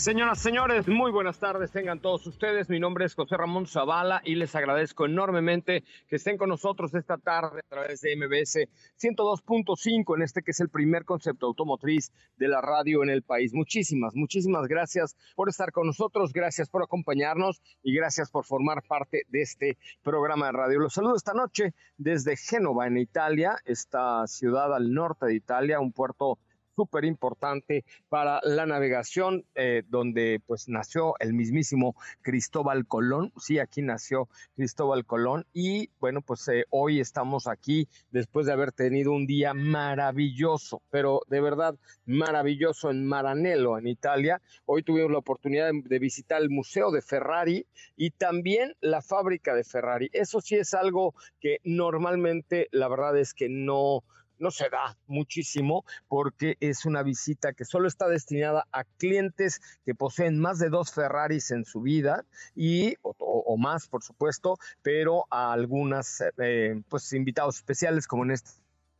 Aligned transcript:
Señoras, 0.00 0.38
señores, 0.38 0.88
muy 0.88 1.12
buenas 1.12 1.38
tardes, 1.38 1.72
tengan 1.72 2.00
todos 2.00 2.26
ustedes. 2.26 2.70
Mi 2.70 2.80
nombre 2.80 3.04
es 3.04 3.14
José 3.14 3.36
Ramón 3.36 3.66
Zavala 3.66 4.22
y 4.24 4.34
les 4.34 4.54
agradezco 4.54 5.04
enormemente 5.04 5.84
que 6.08 6.16
estén 6.16 6.38
con 6.38 6.48
nosotros 6.48 6.94
esta 6.94 7.18
tarde 7.18 7.60
a 7.60 7.68
través 7.68 8.00
de 8.00 8.16
MBS 8.16 8.66
102.5 8.98 10.16
en 10.16 10.22
este 10.22 10.40
que 10.42 10.52
es 10.52 10.60
el 10.60 10.70
primer 10.70 11.04
concepto 11.04 11.44
automotriz 11.44 12.12
de 12.38 12.48
la 12.48 12.62
radio 12.62 13.02
en 13.02 13.10
el 13.10 13.22
país. 13.22 13.52
Muchísimas, 13.52 14.14
muchísimas 14.14 14.68
gracias 14.68 15.16
por 15.36 15.50
estar 15.50 15.70
con 15.70 15.86
nosotros, 15.86 16.32
gracias 16.32 16.70
por 16.70 16.82
acompañarnos 16.82 17.60
y 17.82 17.94
gracias 17.94 18.30
por 18.30 18.46
formar 18.46 18.82
parte 18.82 19.24
de 19.28 19.42
este 19.42 19.76
programa 20.02 20.46
de 20.46 20.52
radio. 20.52 20.78
Los 20.78 20.94
saludo 20.94 21.14
esta 21.14 21.34
noche 21.34 21.74
desde 21.98 22.36
Génova, 22.38 22.86
en 22.86 22.96
Italia, 22.96 23.58
esta 23.66 24.26
ciudad 24.26 24.74
al 24.74 24.94
norte 24.94 25.26
de 25.26 25.34
Italia, 25.34 25.78
un 25.78 25.92
puerto 25.92 26.38
súper 26.80 27.04
importante 27.04 27.84
para 28.08 28.40
la 28.42 28.64
navegación, 28.64 29.44
eh, 29.54 29.82
donde 29.88 30.40
pues 30.46 30.66
nació 30.66 31.12
el 31.18 31.34
mismísimo 31.34 31.94
Cristóbal 32.22 32.86
Colón. 32.86 33.34
Sí, 33.36 33.58
aquí 33.58 33.82
nació 33.82 34.30
Cristóbal 34.56 35.04
Colón 35.04 35.44
y 35.52 35.90
bueno, 36.00 36.22
pues 36.22 36.48
eh, 36.48 36.64
hoy 36.70 36.98
estamos 36.98 37.48
aquí 37.48 37.86
después 38.12 38.46
de 38.46 38.54
haber 38.54 38.72
tenido 38.72 39.12
un 39.12 39.26
día 39.26 39.52
maravilloso, 39.52 40.80
pero 40.88 41.20
de 41.28 41.42
verdad 41.42 41.74
maravilloso 42.06 42.90
en 42.90 43.06
Maranello, 43.06 43.76
en 43.76 43.86
Italia. 43.86 44.40
Hoy 44.64 44.82
tuvimos 44.82 45.10
la 45.10 45.18
oportunidad 45.18 45.72
de 45.74 45.98
visitar 45.98 46.40
el 46.40 46.48
Museo 46.48 46.90
de 46.90 47.02
Ferrari 47.02 47.66
y 47.94 48.12
también 48.12 48.74
la 48.80 49.02
fábrica 49.02 49.54
de 49.54 49.64
Ferrari. 49.64 50.08
Eso 50.14 50.40
sí 50.40 50.54
es 50.54 50.72
algo 50.72 51.14
que 51.40 51.58
normalmente 51.62 52.68
la 52.72 52.88
verdad 52.88 53.18
es 53.18 53.34
que 53.34 53.50
no 53.50 54.02
no 54.40 54.50
se 54.50 54.68
da 54.68 54.96
muchísimo 55.06 55.84
porque 56.08 56.56
es 56.60 56.84
una 56.84 57.02
visita 57.02 57.52
que 57.52 57.64
solo 57.64 57.86
está 57.86 58.08
destinada 58.08 58.66
a 58.72 58.84
clientes 58.84 59.60
que 59.84 59.94
poseen 59.94 60.40
más 60.40 60.58
de 60.58 60.70
dos 60.70 60.92
Ferraris 60.92 61.50
en 61.50 61.64
su 61.64 61.82
vida 61.82 62.24
y 62.54 62.96
o, 63.02 63.56
más, 63.56 63.86
por 63.88 64.02
supuesto, 64.02 64.56
pero 64.82 65.26
a 65.30 65.52
algunas 65.52 66.22
eh, 66.38 66.82
pues 66.88 67.12
invitados 67.12 67.56
especiales 67.56 68.06
como 68.06 68.24
en 68.24 68.32
este 68.32 68.50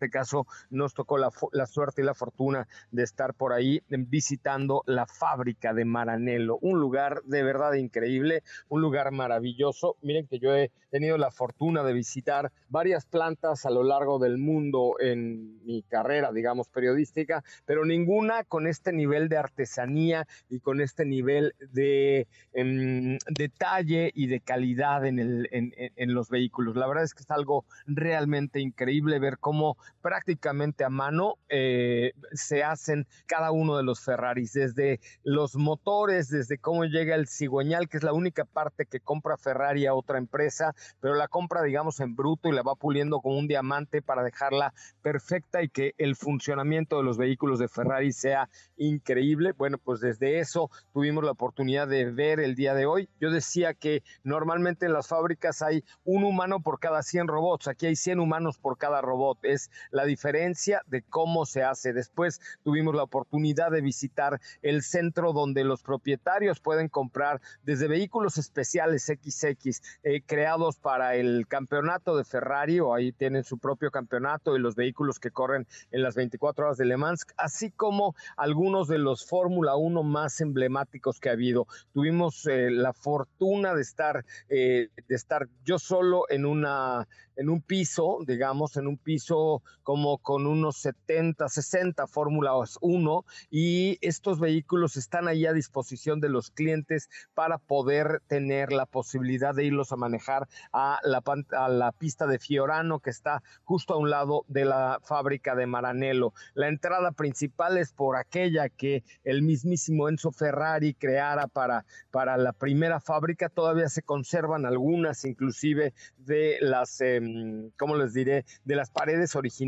este 0.01 0.09
caso 0.09 0.47
nos 0.71 0.95
tocó 0.95 1.19
la, 1.19 1.31
suerte 1.67 2.01
y 2.01 2.05
la 2.07 2.15
fortuna 2.15 2.67
de 2.91 3.03
estar 3.03 3.35
por 3.35 3.53
ahí 3.53 3.83
visitando 3.91 4.83
la 4.87 5.05
fábrica 5.05 5.75
de 5.75 5.85
Maranello, 5.85 6.57
un 6.63 6.81
lugar 6.81 7.23
de 7.25 7.43
verdad 7.43 7.75
increíble, 7.75 8.43
un 8.71 8.81
lugar 8.81 9.11
maravilloso. 9.11 9.97
Miren 10.01 10.27
que 10.27 10.39
yo 10.39 10.57
he 10.57 10.71
tenido 10.91 11.19
la 11.19 11.31
fortuna 11.31 11.83
de 11.83 11.93
visitar 11.93 12.51
varias 12.71 13.05
plantas 13.05 13.67
a 13.67 13.71
lo 13.71 13.83
largo 13.83 14.19
del 14.19 14.39
mundo 14.39 14.95
en 15.01 15.63
mi 15.67 15.83
carrera, 15.83 16.33
digamos, 16.33 16.69
periodística, 16.69 17.45
pero 17.67 17.85
ninguna 17.85 18.45
con 18.45 18.67
este 18.67 18.95
nivel 18.95 19.29
de 19.29 19.37
artesanía 19.37 20.27
y 20.49 20.61
con 20.61 20.81
este 20.81 21.05
nivel 21.05 21.55
de 21.73 22.27
em, 22.55 23.19
detalle 23.29 24.11
y 24.15 24.29
de 24.29 24.41
calidad 24.41 25.05
en, 25.05 25.19
el, 25.19 25.49
en 25.53 26.15
los 26.15 26.31
vehículos. 26.31 26.75
La 26.75 26.87
verdad 26.87 27.05
es 27.05 27.13
que 27.13 27.23
es 27.23 27.31
algo 27.31 27.67
realmente 27.87 28.61
increíble 28.61 29.19
ver 29.19 29.37
cómo 29.39 29.77
prácticamente 30.01 30.85
a 30.85 30.89
mano 30.89 31.37
eh, 31.49 32.13
se 32.33 32.63
hacen 32.63 33.07
cada 33.27 33.51
uno 33.51 33.77
de 33.77 33.83
los 33.83 34.01
Ferraris, 34.01 34.53
desde 34.53 35.01
los 35.23 35.57
motores, 35.57 36.29
desde 36.29 36.59
cómo 36.59 36.85
llega 36.85 37.15
el 37.15 37.29
cigüeñal, 37.29 37.89
que 37.89 37.99
es 37.99 38.03
la 38.03 38.13
única 38.13 38.45
parte 38.45 38.87
que 38.87 39.01
compra 39.01 39.37
Ferrari 39.37 39.87
a 39.87 39.95
otra 39.95 40.19
empresa, 40.19 40.75
pero 41.01 41.15
la 41.15 41.29
compra, 41.29 41.63
digamos, 41.63 42.01
en 42.01 42.17
bruto 42.17 42.49
y 42.49 42.53
la 42.53 42.63
va 42.63 42.75
puliendo 42.75 43.21
con 43.21 43.37
un 43.37 43.49
diamante 43.49 44.03
para 44.03 44.23
dejarla 44.23 44.73
perfecta 45.03 45.63
y 45.63 45.69
que 45.69 45.95
el 45.99 46.17
funcionamiento 46.17 46.97
de 46.97 47.05
los 47.05 47.19
vehículos 47.19 47.59
de 47.59 47.69
Ferrari 47.69 48.13
sea 48.13 48.49
increíble. 48.77 49.53
Bueno, 49.53 49.79
pues 49.79 50.01
desde 50.01 50.39
eso 50.39 50.71
tuvimos 50.93 51.25
la 51.25 51.33
oportunidad 51.33 51.89
de 51.89 52.11
ver 52.11 52.41
el 52.41 52.55
día 52.55 52.75
de 52.75 52.87
hoy. 52.87 53.09
Yo 53.21 53.31
decía 53.31 53.75
que 53.75 54.03
normalmente 54.25 54.87
en 54.87 54.93
las 54.93 55.09
fábricas 55.09 55.63
hay 55.63 55.85
un 56.05 56.25
humano 56.25 56.61
por 56.61 56.81
cada 56.81 57.03
100 57.03 57.29
robots, 57.29 57.69
aquí 57.69 57.87
hay 57.87 57.97
100 57.97 58.21
humanos 58.21 58.59
por 58.59 58.79
cada 58.79 59.01
robot. 59.01 59.39
Es 59.43 59.71
la 59.91 60.05
diferencia 60.05 60.83
de 60.87 61.03
cómo 61.03 61.47
se 61.47 61.63
hace. 61.63 61.93
Después 61.93 62.41
tuvimos 62.63 62.95
la 62.95 63.03
oportunidad 63.03 63.71
de 63.71 63.81
visitar 63.81 64.41
el 64.63 64.83
centro 64.83 65.33
donde 65.33 65.65
los 65.65 65.83
propietarios 65.83 66.61
pueden 66.61 66.89
comprar 66.89 67.41
desde 67.63 67.89
vehículos 67.89 68.39
especiales 68.39 69.05
XX 69.05 69.81
eh, 70.03 70.23
creados 70.25 70.77
para 70.77 71.17
el 71.17 71.47
campeonato 71.49 72.17
de 72.17 72.25
Ferrari 72.25 72.81
o 72.81 72.95
ahí 72.95 73.13
tienen 73.13 73.45
su 73.45 73.59
propio 73.59 73.91
campeonato 73.91 74.57
y 74.57 74.61
los 74.61 74.75
vehículos 74.75 75.19
que 75.19 75.31
corren 75.31 75.67
en 75.91 76.03
las 76.03 76.15
24 76.15 76.67
horas 76.67 76.79
de 76.79 76.85
Le 76.85 76.97
Mans, 76.97 77.27
así 77.37 77.71
como 77.71 78.15
algunos 78.37 78.89
de 78.89 78.99
los 78.99 79.25
Fórmula 79.27 79.77
1 79.77 80.03
más 80.03 80.41
emblemáticos 80.41 81.21
que 81.21 81.29
ha 81.29 81.33
habido. 81.33 81.67
Tuvimos 81.93 82.47
eh, 82.47 82.71
la 82.71 82.93
fortuna 82.93 83.75
de 83.75 83.83
estar, 83.83 84.25
eh, 84.49 84.89
de 85.09 85.15
estar 85.15 85.49
yo 85.65 85.79
solo 85.79 86.25
en 86.29 86.47
una 86.47 87.07
en 87.37 87.49
un 87.49 87.63
piso, 87.63 88.19
digamos, 88.27 88.77
en 88.77 88.87
un 88.87 88.99
piso 88.99 89.63
como 89.83 90.19
con 90.19 90.47
unos 90.47 90.77
70, 90.79 91.49
60 91.49 92.07
Fórmulas 92.07 92.79
1 92.81 93.25
y 93.51 93.99
estos 94.01 94.41
vehículos 94.41 94.97
están 94.97 95.29
ahí 95.29 95.47
a 95.47 95.53
disposición 95.53 96.21
de 96.21 96.29
los 96.29 96.51
clientes 96.51 97.09
para 97.35 97.59
poder 97.59 98.23
tener 98.27 98.73
la 98.73 98.87
posibilidad 98.87 99.55
de 99.55 99.65
irlos 99.65 99.93
a 99.93 99.97
manejar 99.97 100.49
a 100.73 101.01
la, 101.03 101.93
pista 101.93 102.27
de 102.27 102.39
Fiorano 102.39 103.01
que 103.01 103.11
está 103.11 103.43
justo 103.65 103.95
a 103.95 103.99
un 103.99 104.11
lado 104.11 104.45
de 104.49 104.65
la 104.65 105.01
fábrica 105.03 105.55
de 105.55 105.67
Maranello. 105.67 106.33
La 106.55 106.69
entrada 106.69 107.13
principal 107.13 107.79
es 107.79 107.93
por 107.93 108.17
aquella 108.17 108.69
que 108.69 109.05
el 109.25 109.43
mismísimo 109.43 110.09
Enzo 110.09 110.33
Ferrari 110.33 110.95
creara 110.95 111.47
para, 111.47 111.85
para 112.11 112.37
la 112.37 112.53
primera 112.53 113.01
fábrica. 113.01 113.49
Todavía 113.49 113.89
se 113.89 114.03
conservan 114.03 114.67
algunas, 114.67 115.25
inclusive 115.25 115.95
de 116.19 116.59
las... 116.61 117.01
Mm, 117.01 117.69
¿cómo 117.77 117.97
les 117.97 118.15
diré? 118.15 118.45
De 118.65 118.77
las 118.77 118.91
paredes 118.91 119.37
originales 119.37 119.60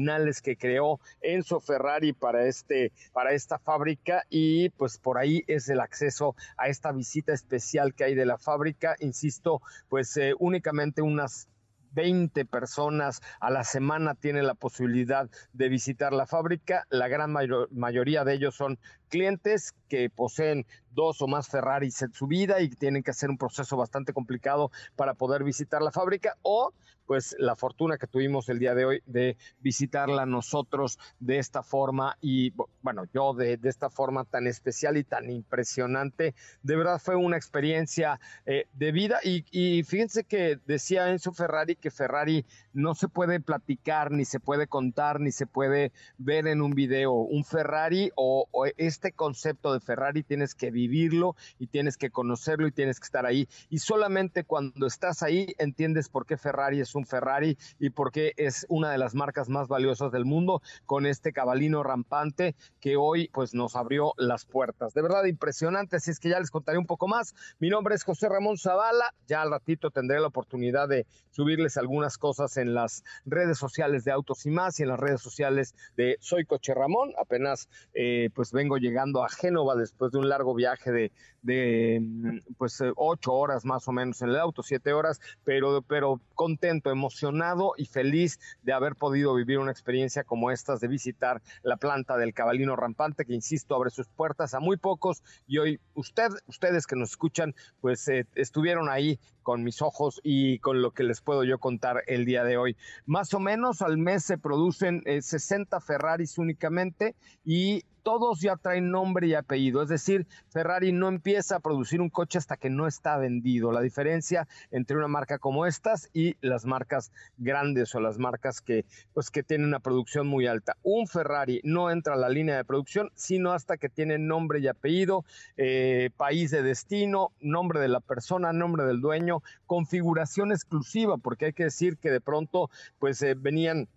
que 0.42 0.56
creó 0.56 1.00
Enzo 1.20 1.60
Ferrari 1.60 2.12
para, 2.12 2.46
este, 2.46 2.92
para 3.12 3.32
esta 3.32 3.58
fábrica 3.58 4.24
y 4.30 4.70
pues 4.70 4.98
por 4.98 5.18
ahí 5.18 5.44
es 5.46 5.68
el 5.68 5.80
acceso 5.80 6.34
a 6.56 6.68
esta 6.68 6.92
visita 6.92 7.32
especial 7.32 7.94
que 7.94 8.04
hay 8.04 8.14
de 8.14 8.26
la 8.26 8.38
fábrica. 8.38 8.96
Insisto, 9.00 9.60
pues 9.88 10.16
eh, 10.16 10.34
únicamente 10.38 11.02
unas 11.02 11.48
20 11.92 12.44
personas 12.46 13.20
a 13.40 13.50
la 13.50 13.64
semana 13.64 14.14
tienen 14.14 14.46
la 14.46 14.54
posibilidad 14.54 15.28
de 15.52 15.68
visitar 15.68 16.12
la 16.12 16.26
fábrica. 16.26 16.86
La 16.90 17.08
gran 17.08 17.32
mayoría 17.70 18.24
de 18.24 18.34
ellos 18.34 18.54
son 18.54 18.78
clientes 19.12 19.74
que 19.90 20.08
poseen 20.08 20.64
dos 20.90 21.20
o 21.20 21.26
más 21.26 21.46
Ferraris 21.46 22.00
en 22.00 22.14
su 22.14 22.26
vida 22.26 22.62
y 22.62 22.70
tienen 22.70 23.02
que 23.02 23.10
hacer 23.10 23.28
un 23.28 23.36
proceso 23.36 23.76
bastante 23.76 24.14
complicado 24.14 24.70
para 24.96 25.12
poder 25.12 25.44
visitar 25.44 25.82
la 25.82 25.92
fábrica 25.92 26.38
o 26.40 26.72
pues 27.06 27.36
la 27.38 27.56
fortuna 27.56 27.98
que 27.98 28.06
tuvimos 28.06 28.48
el 28.48 28.58
día 28.58 28.74
de 28.74 28.84
hoy 28.84 29.02
de 29.06 29.36
visitarla 29.60 30.24
nosotros 30.24 30.98
de 31.20 31.38
esta 31.38 31.62
forma 31.62 32.16
y 32.22 32.54
bueno, 32.80 33.04
yo 33.12 33.34
de, 33.34 33.58
esta 33.64 33.90
forma 33.90 34.24
tan 34.24 34.46
especial 34.46 34.96
y 34.96 35.04
tan 35.04 35.28
impresionante. 35.28 36.34
De 36.62 36.76
verdad 36.76 37.00
fue 37.02 37.16
una 37.16 37.36
experiencia 37.36 38.18
eh, 38.46 38.66
de 38.72 38.92
vida 38.92 39.18
y, 39.22 39.82
fíjense 39.82 40.24
que 40.24 40.58
decía 40.64 41.10
Enzo 41.10 41.32
Ferrari 41.32 41.76
que 41.76 41.90
Ferrari 41.90 42.46
no 42.72 42.94
se 42.94 43.08
puede 43.08 43.40
platicar, 43.40 44.10
ni 44.10 44.24
se 44.24 44.40
puede 44.40 44.66
contar, 44.66 45.20
ni 45.20 45.32
se 45.32 45.46
puede 45.46 45.92
ver 46.18 46.46
en 46.46 46.62
un 46.62 46.72
video. 46.72 47.12
Un 47.12 47.44
Ferrari 47.44 48.10
o, 48.16 48.46
o 48.50 48.64
este 49.02 49.10
concepto 49.16 49.72
de 49.72 49.80
Ferrari 49.80 50.22
tienes 50.22 50.54
que 50.54 50.70
vivirlo 50.70 51.34
y 51.58 51.66
tienes 51.66 51.96
que 51.96 52.10
conocerlo 52.10 52.68
y 52.68 52.70
tienes 52.70 53.00
que 53.00 53.04
estar 53.06 53.26
ahí. 53.26 53.48
Y 53.68 53.78
solamente 53.78 54.44
cuando 54.44 54.86
estás 54.86 55.24
ahí 55.24 55.56
entiendes 55.58 56.08
por 56.08 56.24
qué 56.24 56.36
Ferrari 56.36 56.78
es 56.78 56.94
un 56.94 57.04
Ferrari 57.04 57.58
y 57.80 57.90
por 57.90 58.12
qué 58.12 58.32
es 58.36 58.64
una 58.68 58.92
de 58.92 58.98
las 58.98 59.16
marcas 59.16 59.48
más 59.48 59.66
valiosas 59.66 60.12
del 60.12 60.24
mundo 60.24 60.62
con 60.86 61.04
este 61.04 61.32
cabalino 61.32 61.82
rampante 61.82 62.54
que 62.80 62.96
hoy 62.96 63.28
pues 63.32 63.54
nos 63.54 63.74
abrió 63.74 64.12
las 64.18 64.44
puertas. 64.44 64.94
De 64.94 65.02
verdad 65.02 65.24
impresionante, 65.24 65.96
así 65.96 66.12
es 66.12 66.20
que 66.20 66.28
ya 66.28 66.38
les 66.38 66.52
contaré 66.52 66.78
un 66.78 66.86
poco 66.86 67.08
más. 67.08 67.34
Mi 67.58 67.70
nombre 67.70 67.96
es 67.96 68.04
José 68.04 68.28
Ramón 68.28 68.56
Zavala, 68.56 69.12
ya 69.26 69.42
al 69.42 69.50
ratito 69.50 69.90
tendré 69.90 70.20
la 70.20 70.28
oportunidad 70.28 70.88
de 70.88 71.06
subirles 71.32 71.76
algunas 71.76 72.18
cosas 72.18 72.56
en 72.56 72.72
las 72.72 73.02
redes 73.24 73.58
sociales 73.58 74.04
de 74.04 74.12
Autos 74.12 74.46
y 74.46 74.50
Más 74.50 74.78
y 74.78 74.84
en 74.84 74.90
las 74.90 75.00
redes 75.00 75.20
sociales 75.20 75.74
de 75.96 76.18
Soy 76.20 76.44
Coche 76.44 76.72
Ramón. 76.72 77.12
Apenas 77.18 77.68
eh, 77.94 78.30
pues 78.32 78.52
vengo 78.52 78.76
llegando 78.76 78.91
a 78.98 79.28
Génova 79.28 79.76
después 79.76 80.12
de 80.12 80.18
un 80.18 80.28
largo 80.28 80.54
viaje 80.54 80.92
de, 80.92 81.12
de 81.42 82.40
pues 82.56 82.82
ocho 82.96 83.32
horas 83.32 83.64
más 83.64 83.88
o 83.88 83.92
menos 83.92 84.22
en 84.22 84.30
el 84.30 84.36
auto, 84.36 84.62
siete 84.62 84.92
horas, 84.92 85.20
pero, 85.44 85.82
pero 85.82 86.20
contento, 86.34 86.90
emocionado 86.90 87.74
y 87.76 87.86
feliz 87.86 88.38
de 88.62 88.72
haber 88.72 88.96
podido 88.96 89.34
vivir 89.34 89.58
una 89.58 89.70
experiencia 89.70 90.24
como 90.24 90.50
estas, 90.50 90.80
de 90.80 90.88
visitar 90.88 91.42
la 91.62 91.76
planta 91.76 92.16
del 92.16 92.34
cabalino 92.34 92.76
rampante, 92.76 93.24
que 93.24 93.34
insisto, 93.34 93.74
abre 93.74 93.90
sus 93.90 94.08
puertas 94.08 94.54
a 94.54 94.60
muy 94.60 94.76
pocos 94.76 95.22
y 95.46 95.58
hoy 95.58 95.80
usted, 95.94 96.28
ustedes 96.46 96.86
que 96.86 96.96
nos 96.96 97.10
escuchan, 97.10 97.54
pues 97.80 98.06
eh, 98.08 98.26
estuvieron 98.34 98.88
ahí 98.88 99.18
con 99.42 99.64
mis 99.64 99.82
ojos 99.82 100.20
y 100.22 100.58
con 100.60 100.82
lo 100.82 100.92
que 100.92 101.04
les 101.04 101.20
puedo 101.20 101.44
yo 101.44 101.58
contar 101.58 102.02
el 102.06 102.24
día 102.24 102.44
de 102.44 102.56
hoy. 102.56 102.76
Más 103.06 103.34
o 103.34 103.40
menos 103.40 103.82
al 103.82 103.98
mes 103.98 104.24
se 104.24 104.38
producen 104.38 105.02
eh, 105.06 105.22
60 105.22 105.80
Ferraris 105.80 106.38
únicamente 106.38 107.14
y 107.44 107.84
todos 108.02 108.40
ya 108.40 108.56
traen 108.56 108.90
nombre 108.90 109.26
y 109.26 109.34
apellido. 109.34 109.82
Es 109.82 109.88
decir, 109.88 110.26
Ferrari 110.50 110.92
no 110.92 111.08
empieza 111.08 111.56
a 111.56 111.60
producir 111.60 112.00
un 112.00 112.10
coche 112.10 112.38
hasta 112.38 112.56
que 112.56 112.70
no 112.70 112.86
está 112.86 113.16
vendido. 113.16 113.72
La 113.72 113.80
diferencia 113.80 114.48
entre 114.70 114.96
una 114.96 115.08
marca 115.08 115.38
como 115.38 115.66
estas 115.66 116.10
y 116.12 116.36
las 116.40 116.64
marcas 116.64 117.12
grandes 117.38 117.94
o 117.94 118.00
las 118.00 118.18
marcas 118.18 118.60
que, 118.60 118.84
pues, 119.14 119.30
que 119.30 119.42
tienen 119.42 119.68
una 119.68 119.80
producción 119.80 120.26
muy 120.26 120.46
alta. 120.46 120.76
Un 120.82 121.06
Ferrari 121.06 121.60
no 121.64 121.90
entra 121.90 122.14
a 122.14 122.18
la 122.18 122.28
línea 122.28 122.56
de 122.56 122.64
producción 122.64 123.10
sino 123.14 123.52
hasta 123.52 123.76
que 123.76 123.88
tiene 123.88 124.18
nombre 124.18 124.60
y 124.60 124.68
apellido, 124.68 125.24
eh, 125.56 126.10
país 126.16 126.50
de 126.50 126.62
destino, 126.62 127.32
nombre 127.40 127.80
de 127.80 127.88
la 127.88 128.00
persona, 128.00 128.52
nombre 128.52 128.84
del 128.84 129.00
dueño, 129.00 129.31
configuración 129.66 130.52
exclusiva, 130.52 131.16
porque 131.16 131.46
hay 131.46 131.52
que 131.52 131.64
decir 131.64 131.96
que 131.96 132.10
de 132.10 132.20
pronto, 132.20 132.70
pues 132.98 133.22
eh, 133.22 133.34
venían 133.34 133.88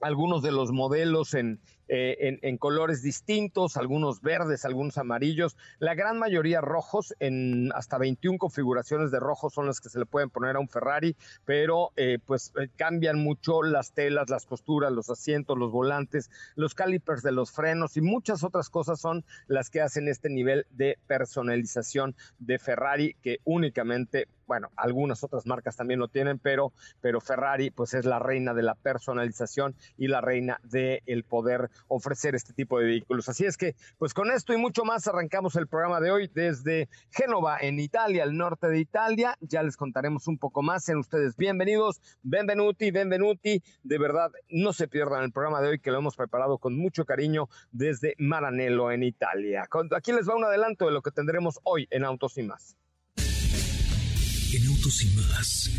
algunos 0.00 0.42
de 0.42 0.52
los 0.52 0.72
modelos 0.72 1.34
en, 1.34 1.60
eh, 1.88 2.38
en, 2.42 2.58
colores 2.58 3.02
distintos, 3.02 3.76
algunos 3.76 4.20
verdes, 4.20 4.64
algunos 4.64 4.98
amarillos, 4.98 5.56
la 5.78 5.94
gran 5.94 6.18
mayoría 6.18 6.60
rojos, 6.60 7.14
en 7.20 7.70
hasta 7.74 7.98
21 7.98 8.38
configuraciones 8.38 9.10
de 9.10 9.20
rojos 9.20 9.54
son 9.54 9.66
las 9.66 9.80
que 9.80 9.88
se 9.88 9.98
le 9.98 10.06
pueden 10.06 10.30
poner 10.30 10.56
a 10.56 10.60
un 10.60 10.68
Ferrari, 10.68 11.16
pero 11.44 11.92
eh, 11.96 12.18
pues 12.24 12.52
eh, 12.58 12.68
cambian 12.76 13.18
mucho 13.18 13.62
las 13.62 13.92
telas, 13.92 14.30
las 14.30 14.46
costuras, 14.46 14.92
los 14.92 15.10
asientos, 15.10 15.56
los 15.56 15.70
volantes, 15.70 16.30
los 16.56 16.74
calipers 16.74 17.22
de 17.22 17.32
los 17.32 17.52
frenos 17.52 17.96
y 17.96 18.00
muchas 18.00 18.42
otras 18.42 18.68
cosas 18.68 19.00
son 19.00 19.24
las 19.46 19.70
que 19.70 19.80
hacen 19.80 20.08
este 20.08 20.28
nivel 20.28 20.66
de 20.70 20.98
personalización 21.06 22.16
de 22.38 22.58
Ferrari 22.58 23.16
que 23.22 23.38
únicamente 23.44 24.28
bueno, 24.46 24.70
algunas 24.76 25.24
otras 25.24 25.46
marcas 25.46 25.76
también 25.76 26.00
lo 26.00 26.08
tienen, 26.08 26.38
pero, 26.38 26.72
pero 27.00 27.20
Ferrari 27.20 27.70
pues 27.70 27.94
es 27.94 28.04
la 28.04 28.18
reina 28.18 28.54
de 28.54 28.62
la 28.62 28.74
personalización 28.74 29.74
y 29.96 30.08
la 30.08 30.20
reina 30.20 30.60
del 30.62 31.02
de 31.04 31.24
poder 31.28 31.70
ofrecer 31.88 32.34
este 32.34 32.52
tipo 32.52 32.78
de 32.78 32.86
vehículos. 32.86 33.28
Así 33.28 33.44
es 33.44 33.56
que, 33.56 33.74
pues 33.98 34.14
con 34.14 34.30
esto 34.30 34.52
y 34.52 34.56
mucho 34.56 34.84
más 34.84 35.06
arrancamos 35.06 35.56
el 35.56 35.66
programa 35.68 36.00
de 36.00 36.10
hoy 36.10 36.30
desde 36.32 36.88
Génova, 37.10 37.58
en 37.60 37.78
Italia, 37.78 38.22
al 38.24 38.36
norte 38.36 38.68
de 38.68 38.78
Italia. 38.78 39.36
Ya 39.40 39.62
les 39.62 39.76
contaremos 39.76 40.28
un 40.28 40.38
poco 40.38 40.62
más. 40.62 40.84
Sean 40.84 40.98
ustedes 40.98 41.36
bienvenidos, 41.36 42.00
benvenuti, 42.22 42.90
benvenuti. 42.90 43.62
De 43.82 43.98
verdad, 43.98 44.30
no 44.48 44.72
se 44.72 44.88
pierdan 44.88 45.24
el 45.24 45.32
programa 45.32 45.60
de 45.60 45.68
hoy 45.68 45.78
que 45.78 45.90
lo 45.90 45.98
hemos 45.98 46.16
preparado 46.16 46.58
con 46.58 46.76
mucho 46.76 47.04
cariño 47.04 47.48
desde 47.72 48.14
Maranello, 48.18 48.90
en 48.90 49.02
Italia. 49.02 49.68
Aquí 49.96 50.12
les 50.12 50.28
va 50.28 50.36
un 50.36 50.44
adelanto 50.44 50.86
de 50.86 50.92
lo 50.92 51.02
que 51.02 51.10
tendremos 51.10 51.60
hoy 51.64 51.86
en 51.90 52.04
Autos 52.04 52.38
y 52.38 52.42
más. 52.42 52.76
En 53.16 54.66
Autos 54.68 55.02
y 55.02 55.16
más 55.16 55.70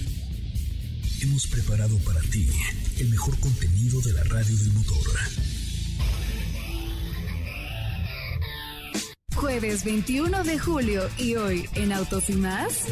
hemos 1.21 1.47
preparado 1.47 1.97
para 1.99 2.19
ti 2.21 2.47
el 2.99 3.09
mejor 3.09 3.39
contenido 3.39 3.99
de 4.01 4.13
la 4.13 4.23
radio 4.23 4.55
del 4.55 4.73
motor. 4.73 5.56
Jueves 9.37 9.83
21 9.83 10.43
de 10.43 10.57
julio 10.57 11.07
y 11.19 11.35
hoy 11.35 11.69
en 11.75 11.93
Autos 11.93 12.27
y 12.29 12.33
más 12.33 12.85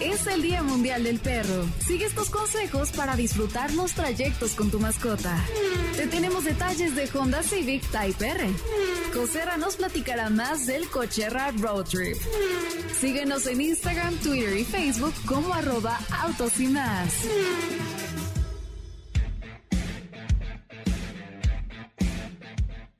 es 0.00 0.26
el 0.26 0.42
Día 0.42 0.64
Mundial 0.64 1.04
del 1.04 1.20
Perro. 1.20 1.64
Sigue 1.86 2.06
estos 2.06 2.28
consejos 2.28 2.90
para 2.90 3.14
disfrutar 3.14 3.72
los 3.72 3.92
trayectos 3.92 4.52
con 4.56 4.70
tu 4.70 4.80
mascota. 4.80 5.38
Te 5.96 6.08
tenemos 6.08 6.44
detalles 6.44 6.96
de 6.96 7.08
Honda 7.14 7.42
Civic 7.44 7.82
Type 7.90 8.28
R. 8.28 8.50
Cosera 9.14 9.56
nos 9.56 9.76
platicará 9.76 10.28
más 10.28 10.66
del 10.66 10.88
Cocherra 10.88 11.52
Road 11.52 11.84
Trip. 11.84 12.16
Síguenos 13.00 13.46
en 13.46 13.60
Instagram, 13.60 14.14
Twitter 14.16 14.56
y 14.56 14.64
Facebook 14.64 15.14
como 15.24 15.54
arroba 15.54 15.98
Autos 16.20 16.58
más. 16.60 17.12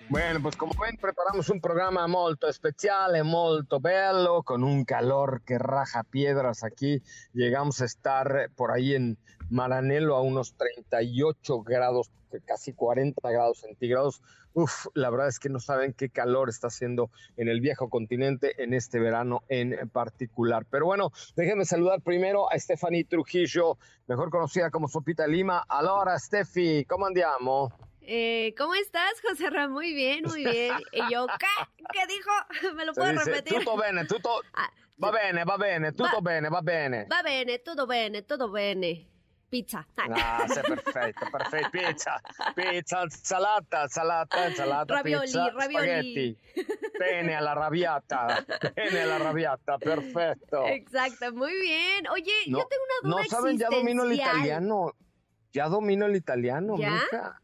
Bueno, 0.09 0.41
pues 0.41 0.55
como 0.55 0.73
ven, 0.81 0.97
preparamos 0.99 1.51
un 1.51 1.61
programa 1.61 2.07
molto 2.07 2.53
speciale, 2.53 3.25
molto 3.25 3.81
bello, 3.81 4.45
con 4.45 4.63
un 4.63 4.85
calor 4.85 5.43
que 5.45 5.59
raja 5.59 6.05
piedras 6.05 6.63
aquí. 6.63 7.03
Llegamos 7.33 7.81
a 7.81 7.87
estar 7.87 8.51
por 8.55 8.71
ahí 8.71 8.95
en 8.95 9.19
Maranello 9.51 10.15
a 10.15 10.23
unos 10.23 10.55
38 10.57 11.61
grados, 11.63 12.13
casi 12.45 12.73
40 12.73 13.21
grados 13.29 13.59
centígrados. 13.59 14.23
Uf, 14.53 14.87
la 14.95 15.11
verdad 15.11 15.27
es 15.27 15.41
que 15.41 15.49
no 15.49 15.59
saben 15.59 15.93
qué 15.93 16.09
calor 16.09 16.51
está 16.51 16.69
haciendo 16.69 17.11
en 17.37 17.49
el 17.49 17.61
viejo 17.61 17.91
continente 17.91 18.63
en 18.63 18.75
este 18.75 19.01
verano 19.01 19.43
en 19.49 19.89
particular. 19.89 20.67
Pero 20.71 20.87
bueno, 20.87 21.11
déjenme 21.35 21.65
saludar 21.65 22.01
primero 22.01 22.49
a 22.49 22.57
Stephanie 22.61 23.05
Trujillo, 23.05 23.77
mejor 24.07 24.31
conocida 24.31 24.71
como 24.71 24.87
Sopita 24.87 25.27
Lima. 25.27 25.65
Allora, 25.69 26.17
Steffi, 26.17 26.85
¿cómo 26.85 27.07
andiamo? 27.07 27.73
Eh, 28.09 28.55
¿Cómo 28.57 28.75
estás, 28.75 29.21
José 29.21 29.51
Ramón? 29.51 29.73
Muy 29.73 29.93
bien, 29.93 30.23
muy 30.25 30.45
bien. 30.45 30.75
Y 30.93 31.13
yo, 31.13 31.27
¿qué? 31.27 31.85
¿Qué 31.93 32.07
dijo? 32.07 32.31
¿Me 32.77 32.85
lo 32.85 32.95
puedo 32.95 33.11
dice, 33.11 33.25
repetir? 33.25 33.59
Tutto 33.59 33.77
bene, 33.77 34.05
tutto... 34.07 34.43
Ah, 34.55 34.71
va 35.03 35.11
bene, 35.11 35.45
va 35.45 35.57
bene, 35.57 35.91
tutto 35.91 36.17
va, 36.17 36.21
bene, 36.21 36.49
va 36.49 36.61
bene. 36.63 37.07
Va 37.11 37.23
bene, 37.23 37.59
tutto 37.63 37.85
bene, 37.87 38.25
tutto 38.25 38.49
bene. 38.49 39.09
Pizza. 39.49 39.87
Ah, 39.97 40.45
sei 40.49 40.63
perfetto, 40.63 41.29
perfetto. 41.31 41.71
Pizza, 41.71 42.21
pizza, 42.55 43.05
salata, 43.09 43.89
salata, 43.89 44.53
salata, 44.53 44.95
ravioli, 44.95 45.27
pizza, 45.27 45.53
ravioli. 45.53 45.87
spaghetti. 45.87 46.39
Pene 46.99 47.35
alla 47.35 47.53
rabiata, 47.53 48.45
pene 48.75 49.03
alla 49.03 49.19
rabiata, 49.19 49.79
perfecto. 49.79 50.65
Exacto, 50.67 51.33
muy 51.33 51.61
bien. 51.61 52.09
Oye, 52.09 52.33
no, 52.49 52.59
yo 52.59 52.67
tengo 52.67 52.85
una 52.85 53.09
duda 53.09 53.23
No 53.23 53.29
saben, 53.29 53.57
ya 53.59 53.69
domino 53.69 54.05
el 54.05 54.13
italiano. 54.13 54.93
Ya 55.53 55.69
domino 55.69 56.07
el 56.07 56.17
italiano, 56.17 56.77
¿Ya? 56.77 56.91
mija. 56.91 57.41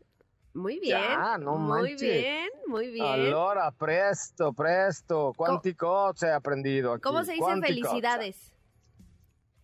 Muy 0.55 0.79
bien. 0.81 0.99
Ya, 0.99 1.39
no 1.39 1.57
muy 1.57 1.95
bien, 1.97 2.51
muy 2.67 2.89
bien. 2.91 3.07
Allora, 3.07 3.71
presto, 3.71 4.53
presto. 4.53 5.33
Quanti 5.35 5.75
cose 5.75 6.27
hai 6.27 6.35
aprendido 6.35 6.93
aquí? 6.93 7.03
¿Cómo 7.03 7.25
se 7.25 7.33
dice 7.33 7.45
Quanti 7.45 7.69
felicidades? 7.69 8.53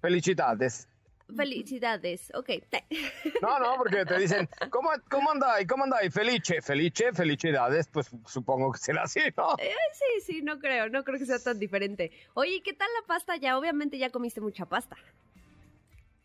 Felicidades. 0.01 0.89
Felicidades, 1.37 2.33
ok. 2.35 2.49
No, 3.43 3.59
no, 3.59 3.77
porque 3.77 4.05
te 4.07 4.19
dicen, 4.19 4.49
¿cómo, 4.71 4.89
cómo 5.11 5.31
andai? 5.31 5.67
¿Cómo 5.67 5.85
andai? 5.85 6.11
Felice, 6.11 6.63
felice, 6.63 7.13
felicidades. 7.13 7.87
Pues 7.89 8.11
supongo 8.27 8.73
que 8.73 8.79
será 8.79 9.03
así, 9.03 9.21
¿no? 9.37 9.55
Eh, 9.59 9.75
sí, 9.93 10.21
sí, 10.25 10.43
no 10.43 10.59
creo, 10.59 10.89
no 10.89 11.05
creo 11.05 11.19
que 11.19 11.27
sea 11.27 11.39
tan 11.39 11.59
diferente. 11.59 12.11
Oye, 12.35 12.63
¿qué 12.65 12.73
tal 12.73 12.89
la 13.01 13.07
pasta 13.07 13.37
ya? 13.37 13.59
Obviamente 13.59 13.99
ya 13.99 14.11
comiste 14.11 14.41
mucha 14.41 14.65
pasta. 14.65 14.97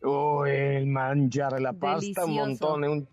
Uy, 0.01 0.50
el 0.50 0.88
mangiare 0.88 1.60
la 1.60 1.74
pasta 1.74 1.96
un 1.96 2.00
Delicioso. 2.00 2.27
montone, 2.27 2.88
un, 2.89 3.08
ah, 3.08 3.10
un 3.10 3.12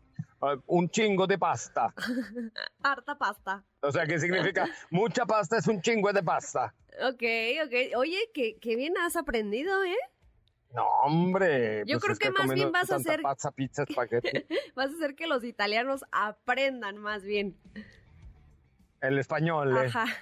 chingo 0.90 1.26
de 1.26 1.38
pasta. 1.38 1.94
Harta 2.82 3.16
pasta. 3.18 3.64
O 3.80 3.90
sea, 3.90 4.06
¿qué 4.06 4.18
significa? 4.18 4.66
Mucha 4.90 5.26
pasta 5.26 5.58
es 5.58 5.66
un 5.68 5.80
chingo 5.80 6.12
de 6.12 6.22
pasta. 6.22 6.74
Ok, 7.08 7.22
ok. 7.66 7.96
Oye, 7.96 8.18
qué, 8.34 8.58
qué 8.60 8.76
bien 8.76 8.96
has 8.98 9.16
aprendido, 9.16 9.82
¿eh? 9.84 9.96
No, 10.74 10.86
hombre. 11.02 11.82
Yo 11.86 11.98
pues 11.98 12.18
creo 12.18 12.32
que 12.32 12.38
más 12.38 12.52
bien 12.54 12.70
vas 12.70 12.90
a 12.90 12.96
hacer- 12.96 13.22
Pizza, 13.22 13.50
pizza, 13.50 13.82
espagueti. 13.82 14.30
Vas 14.76 14.90
a 14.90 14.94
hacer 14.94 15.16
que 15.16 15.26
los 15.26 15.42
italianos 15.42 16.04
aprendan 16.12 16.96
más 16.98 17.24
bien. 17.24 17.56
El 19.00 19.18
español, 19.18 19.76
eh. 19.76 19.86
Ajá. 19.86 20.04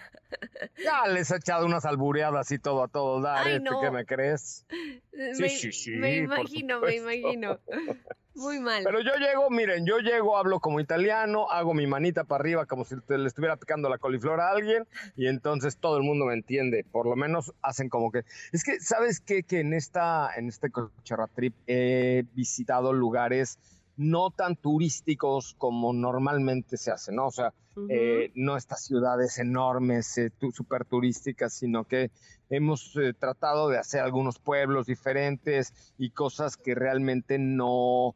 Ya 0.85 1.07
les 1.09 1.31
he 1.31 1.37
echado 1.37 1.65
unas 1.65 1.87
albureadas 1.87 2.53
y 2.53 2.59
todo 2.59 2.83
a 2.85 2.89
todo 2.89 3.23
dar, 3.23 3.47
Ay, 3.47 3.55
este, 3.55 3.71
no. 3.71 3.81
¿qué 3.81 3.91
me 3.91 4.05
crees? 4.05 4.67
me, 5.13 5.49
sí, 5.49 5.73
sí, 5.73 5.93
me 5.93 6.27
por 6.27 6.41
imagino, 6.41 6.81
me 6.81 6.97
imagino. 6.97 7.59
Muy 8.35 8.61
mal. 8.61 8.85
Pero 8.85 9.01
yo 9.01 9.15
llego, 9.15 9.49
miren, 9.51 9.87
yo 9.87 9.99
llego, 10.01 10.37
hablo 10.37 10.61
como 10.61 10.81
italiano, 10.81 11.51
hago 11.51 11.73
mi 11.73 11.87
manita 11.87 12.25
para 12.25 12.43
arriba 12.43 12.67
como 12.67 12.85
si 12.85 13.01
te- 13.01 13.17
le 13.19 13.27
estuviera 13.27 13.57
picando 13.57 13.89
la 13.89 13.97
coliflor 13.99 14.41
a 14.41 14.51
alguien 14.51 14.87
y 15.17 15.27
entonces 15.29 15.79
todo 15.79 15.97
el 15.97 16.03
mundo 16.03 16.27
me 16.27 16.35
entiende. 16.35 16.85
Por 16.85 17.07
lo 17.07 17.17
menos 17.17 17.53
hacen 17.63 17.89
como 17.89 18.13
que... 18.13 18.25
Es 18.53 18.63
que, 18.63 18.79
¿sabes 18.81 19.21
qué? 19.21 19.43
Que 19.45 19.61
en, 19.61 19.73
esta, 19.73 20.31
en 20.37 20.49
este 20.49 20.71
Coachella 20.71 21.27
Trip 21.35 21.55
he 21.67 22.25
visitado 22.35 22.93
lugares 22.93 23.59
no 23.99 24.31
tan 24.31 24.55
turísticos 24.57 25.55
como 25.59 25.93
normalmente 25.93 26.77
se 26.77 26.93
hace, 26.93 27.13
¿no? 27.13 27.27
O 27.27 27.31
sea, 27.33 27.53
eh, 27.91 28.31
no 28.35 28.57
estas 28.57 28.85
ciudades 28.85 29.39
enormes, 29.39 30.17
eh, 30.19 30.33
súper 30.53 30.85
turísticas, 30.85 31.53
sino 31.53 31.85
que 31.85 32.11
hemos 32.49 32.97
eh, 32.97 33.13
tratado 33.13 33.69
de 33.69 33.79
hacer 33.79 34.01
algunos 34.01 34.39
pueblos 34.39 34.87
diferentes 34.87 35.75
y 35.99 36.11
cosas 36.11 36.57
que 36.57 36.77
realmente 36.77 37.39
no, 37.39 38.15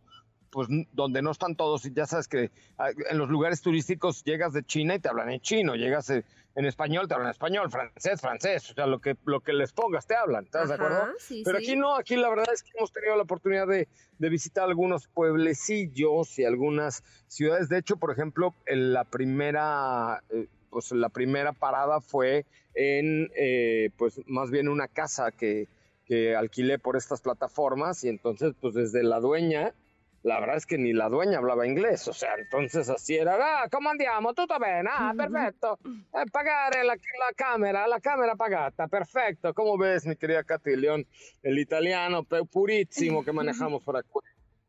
pues 0.53 0.69
donde 0.93 1.23
no 1.23 1.31
están 1.31 1.57
todos, 1.57 1.87
y 1.87 1.93
ya 1.95 2.05
sabes 2.05 2.29
que 2.29 2.51
ah, 2.77 2.91
en 3.11 3.17
los 3.17 3.31
lugares 3.31 3.63
turísticos 3.63 4.23
llegas 4.23 4.53
de 4.53 4.63
China 4.63 4.95
y 4.95 4.99
te 4.99 5.09
hablan 5.09 5.31
en 5.31 5.41
chino, 5.41 5.75
llegas 5.75 6.11
eh, 6.11 6.25
en 6.55 6.67
español, 6.67 7.09
te 7.09 7.15
hablan 7.15 7.29
en 7.29 7.33
español, 7.33 7.71
francés, 7.71 8.21
francés, 8.21 8.71
o 8.71 8.75
sea, 8.75 8.87
lo 8.87 9.01
que, 9.01 9.17
lo 9.25 9.41
que 9.41 9.55
les 9.55 9.73
pongas 9.73 10.07
te 10.07 10.15
hablan, 10.15 10.45
¿estás 10.45 10.69
de 10.69 10.75
acuerdo? 10.75 11.07
sí, 11.19 11.41
Pero 11.43 11.59
sí. 11.59 11.65
aquí 11.65 11.77
no, 11.77 11.97
aquí 11.97 12.17
la 12.17 12.29
verdad 12.29 12.53
es 12.53 12.63
que 12.63 12.71
hemos 12.77 12.93
tenido 12.93 13.17
la 13.17 13.23
oportunidad 13.23 13.67
de, 13.67 13.89
de 14.19 14.29
visitar 14.29 14.65
algunos 14.65 15.09
pueblecillos 15.09 16.39
y 16.39 16.45
algunas 16.45 17.03
ciudades. 17.29 17.71
De 17.71 17.79
hecho, 17.79 17.97
por 17.97 18.13
ejemplo, 18.13 18.55
en 18.67 18.93
la 18.93 19.05
primera, 19.05 20.23
eh, 20.29 20.49
pues 20.69 20.93
la 20.93 21.09
primera 21.09 21.55
parada 21.55 22.03
fue 22.03 22.45
en, 22.75 23.31
eh, 23.35 23.89
pues 23.97 24.21
más 24.27 24.51
bien 24.51 24.69
una 24.69 24.89
casa 24.89 25.33
que, 25.33 25.67
que 26.05 26.37
alquilé 26.37 26.79
por 26.79 26.97
estas 26.97 27.23
plataformas 27.23 28.05
y 28.05 28.09
entonces, 28.11 28.53
pues 28.61 28.75
desde 28.75 29.03
la 29.03 29.19
dueña, 29.21 29.73
la 30.23 30.39
verdad 30.41 30.57
es 30.57 30.67
que 30.67 30.79
ni 30.79 30.93
la 30.93 31.09
dueña 31.09 31.39
hablaba 31.39 31.67
inglés, 31.67 32.07
o 32.09 32.13
sea, 32.13 32.35
entonces 32.39 32.89
así 32.89 33.17
era, 33.17 33.37
ah, 33.65 33.69
¿cómo 33.71 33.91
andiamo? 33.91 34.33
Tutto 34.35 34.59
bene? 34.59 34.89
Ah, 34.93 35.13
perfecto. 35.17 35.79
Eh, 35.85 36.25
pagare 36.33 36.85
la, 36.85 36.95
la 36.95 37.33
cámara, 37.37 37.87
la 37.89 38.01
cámara 38.01 38.37
pagata, 38.37 38.87
perfecto. 38.89 39.53
¿Cómo 39.55 39.77
ves, 39.77 40.07
mi 40.07 40.15
querida 40.17 40.45
Katy 40.45 40.77
León? 40.77 41.07
El 41.43 41.59
italiano 41.59 42.23
purísimo 42.25 43.25
que 43.25 43.33
manejamos 43.33 43.83
por 43.83 43.97
aquí. 43.97 44.09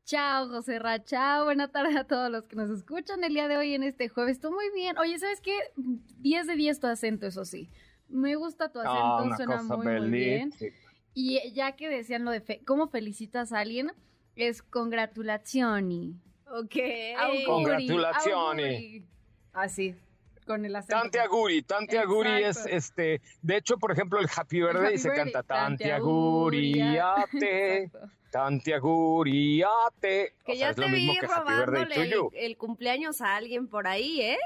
Chao, 0.05 0.49
José 0.49 0.79
Ra, 0.79 1.01
chao. 1.03 1.45
Buena 1.45 1.69
tarde 1.71 1.97
a 1.97 2.03
todos 2.03 2.29
los 2.29 2.45
que 2.47 2.55
nos 2.57 2.69
escuchan 2.69 3.23
el 3.23 3.33
día 3.33 3.47
de 3.47 3.55
hoy 3.55 3.73
en 3.73 3.83
este 3.83 4.09
jueves. 4.09 4.33
Estoy 4.37 4.51
muy 4.51 4.69
bien. 4.73 4.97
Oye, 4.97 5.17
¿sabes 5.17 5.39
qué? 5.39 5.57
10 5.77 6.45
de 6.47 6.55
10 6.55 6.79
tu 6.81 6.87
acento, 6.87 7.25
eso 7.27 7.45
sí. 7.45 7.69
Me 8.09 8.35
gusta 8.35 8.69
tu 8.69 8.79
acento, 8.79 8.97
Ah, 8.99 9.23
una 9.23 9.37
suena 9.37 9.57
cosa 9.57 9.77
muy, 9.77 9.85
muy 9.85 10.09
bien. 10.09 10.51
Y 11.13 11.53
ya 11.53 11.73
que 11.77 11.87
decían 11.89 12.25
lo 12.25 12.31
de 12.31 12.41
fe- 12.41 12.61
cómo 12.65 12.89
felicitas 12.89 13.53
a 13.53 13.59
alguien, 13.59 13.91
es 14.35 14.61
congratulazioni. 14.63 16.15
Ok. 16.47 16.75
Auguri, 17.17 17.43
Congratulazioni. 17.45 18.63
auguri. 18.63 19.05
Así, 19.53 19.95
con 20.45 20.65
el 20.65 20.75
acento. 20.75 21.01
Tanti 21.01 21.17
auguri, 21.19 21.61
tanti 21.63 21.97
auguri 21.97 22.43
es 22.43 22.65
este, 22.65 23.21
de 23.41 23.57
hecho, 23.57 23.77
por 23.77 23.91
ejemplo, 23.91 24.19
el 24.19 24.27
Happy 24.35 24.61
Birthday 24.61 24.85
Happy 24.87 24.97
se 24.97 25.09
birthday. 25.09 25.31
canta 25.31 25.43
tanti 25.43 25.89
auguri, 25.91 26.79
auguri 26.81 26.97
a 26.97 27.15
te, 27.39 27.77
Exacto. 27.83 28.09
tanti 28.31 28.73
auguri 28.73 29.61
a 29.63 29.69
te. 29.99 30.35
Que 30.45 30.51
O 30.53 30.55
sea, 30.55 30.65
ya 30.65 30.69
es 30.71 30.77
lo 30.77 30.85
te 30.85 30.91
mismo 30.91 31.13
vi 31.13 31.19
que 31.19 31.27
Birthday 31.27 31.39
robándole 31.43 31.95
el, 32.03 32.13
el 32.33 32.57
cumpleaños 32.57 33.21
a 33.21 33.35
alguien 33.35 33.67
por 33.67 33.87
ahí, 33.87 34.21
¿eh? 34.21 34.37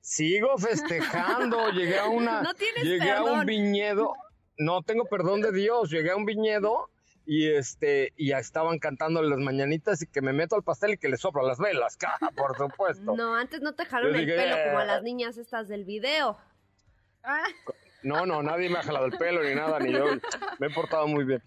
Sigo 0.00 0.56
festejando, 0.58 1.70
llegué 1.72 1.98
a 1.98 2.08
una, 2.08 2.42
No 2.42 2.54
tienes 2.54 2.84
llegué 2.84 3.10
a 3.12 3.22
un 3.22 3.46
viñedo, 3.46 4.12
no 4.58 4.82
tengo 4.82 5.04
perdón 5.06 5.40
de 5.40 5.50
Dios, 5.52 5.90
llegué 5.90 6.10
a 6.10 6.16
un 6.16 6.24
viñedo 6.24 6.90
y 7.26 7.48
este 7.50 8.12
y 8.16 8.28
ya 8.28 8.38
estaban 8.38 8.78
cantando 8.78 9.22
las 9.22 9.38
mañanitas 9.38 10.02
y 10.02 10.06
que 10.06 10.20
me 10.20 10.32
meto 10.32 10.56
al 10.56 10.62
pastel 10.62 10.92
y 10.94 10.98
que 10.98 11.08
le 11.08 11.16
soplo 11.16 11.46
las 11.46 11.58
velas, 11.58 11.96
por 12.36 12.56
supuesto. 12.56 13.16
No, 13.16 13.34
antes 13.34 13.60
no 13.60 13.74
te 13.74 13.84
jalaron 13.86 14.16
el 14.16 14.26
pelo 14.26 14.56
como 14.66 14.78
a 14.78 14.84
"Eh". 14.84 14.86
las 14.86 15.02
niñas 15.02 15.36
estas 15.38 15.68
del 15.68 15.84
video. 15.84 16.36
Ah, 17.22 17.44
No, 18.02 18.26
no, 18.26 18.42
nadie 18.42 18.68
me 18.68 18.78
ha 18.78 18.82
jalado 18.82 19.06
el 19.06 19.12
pelo 19.16 19.42
ni 19.42 19.54
nada, 19.54 19.78
ni 19.80 19.90
yo. 19.92 20.04
Me 20.58 20.66
he 20.66 20.70
portado 20.70 21.06
muy 21.06 21.24
bien. 21.24 21.42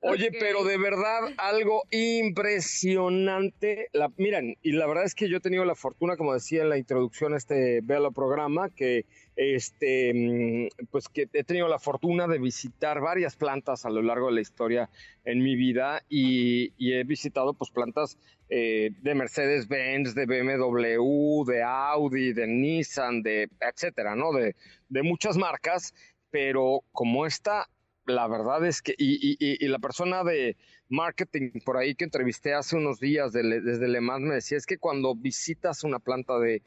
Oye, 0.00 0.30
pero 0.38 0.62
de 0.62 0.78
verdad, 0.78 1.22
algo 1.38 1.82
impresionante. 1.90 3.88
La, 3.92 4.08
miren, 4.16 4.56
y 4.62 4.70
la 4.72 4.86
verdad 4.86 5.04
es 5.04 5.14
que 5.16 5.28
yo 5.28 5.38
he 5.38 5.40
tenido 5.40 5.64
la 5.64 5.74
fortuna, 5.74 6.16
como 6.16 6.34
decía 6.34 6.62
en 6.62 6.68
la 6.68 6.78
introducción 6.78 7.34
a 7.34 7.36
este 7.36 7.80
bello 7.82 8.12
programa, 8.12 8.70
que 8.70 9.06
este, 9.38 10.12
mm, 10.12 10.86
pues 10.90 11.08
que 11.08 11.28
he 11.32 11.44
tenido 11.44 11.68
la 11.68 11.78
fortuna 11.78 12.26
de 12.26 12.40
visitar 12.40 13.00
varias 13.00 13.36
plantas 13.36 13.86
a 13.86 13.90
lo 13.90 14.02
largo 14.02 14.26
de 14.26 14.32
la 14.32 14.40
historia 14.40 14.90
en 15.24 15.38
mi 15.44 15.54
vida 15.54 16.02
y, 16.08 16.72
he 16.92 17.04
visitado 17.04 17.54
pues 17.54 17.70
plantas 17.70 18.18
eh, 18.50 18.90
de 19.00 19.14
Mercedes-Benz, 19.14 20.16
de 20.16 20.26
BMW, 20.26 21.44
de 21.44 21.62
Audi, 21.62 22.32
de 22.32 22.48
Nissan, 22.48 23.22
de 23.22 23.48
etcétera, 23.60 24.16
¿no? 24.16 24.32
De, 24.32 24.56
de 24.88 25.02
muchas 25.04 25.36
marcas, 25.36 25.94
pero 26.30 26.82
como 26.90 27.24
esta, 27.24 27.68
la 28.08 28.26
verdad 28.26 28.64
es 28.66 28.82
que, 28.82 28.94
y, 28.98 29.36
y- 29.38 29.64
y- 29.64 29.68
la 29.68 29.78
persona 29.78 30.24
de 30.24 30.56
marketing 30.88 31.50
por 31.64 31.76
ahí 31.76 31.94
que 31.94 32.04
entrevisté 32.04 32.54
hace 32.54 32.76
unos 32.76 32.98
días 33.00 33.32
desde 33.32 33.88
Le 33.88 34.00
Mans 34.00 34.24
me 34.24 34.34
decía, 34.36 34.56
es 34.58 34.66
que 34.66 34.78
cuando 34.78 35.14
visitas 35.14 35.84
una 35.84 35.98
planta 35.98 36.38
de, 36.38 36.62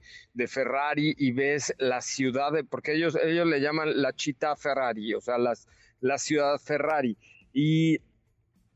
Ferrari 0.48 1.14
y 1.18 1.32
ves 1.32 1.74
la 1.80 2.02
ciudad, 2.02 2.52
porque 2.70 2.94
ellos, 2.94 3.18
ellos 3.22 3.48
le 3.48 3.60
llaman 3.62 4.02
la 4.02 4.14
chita 4.14 4.56
Ferrari, 4.56 5.14
o 5.16 5.22
sea, 5.22 5.38
las, 5.38 5.68
la 6.00 6.18
ciudad 6.18 6.58
Ferrari, 6.60 7.18
y 7.54 7.98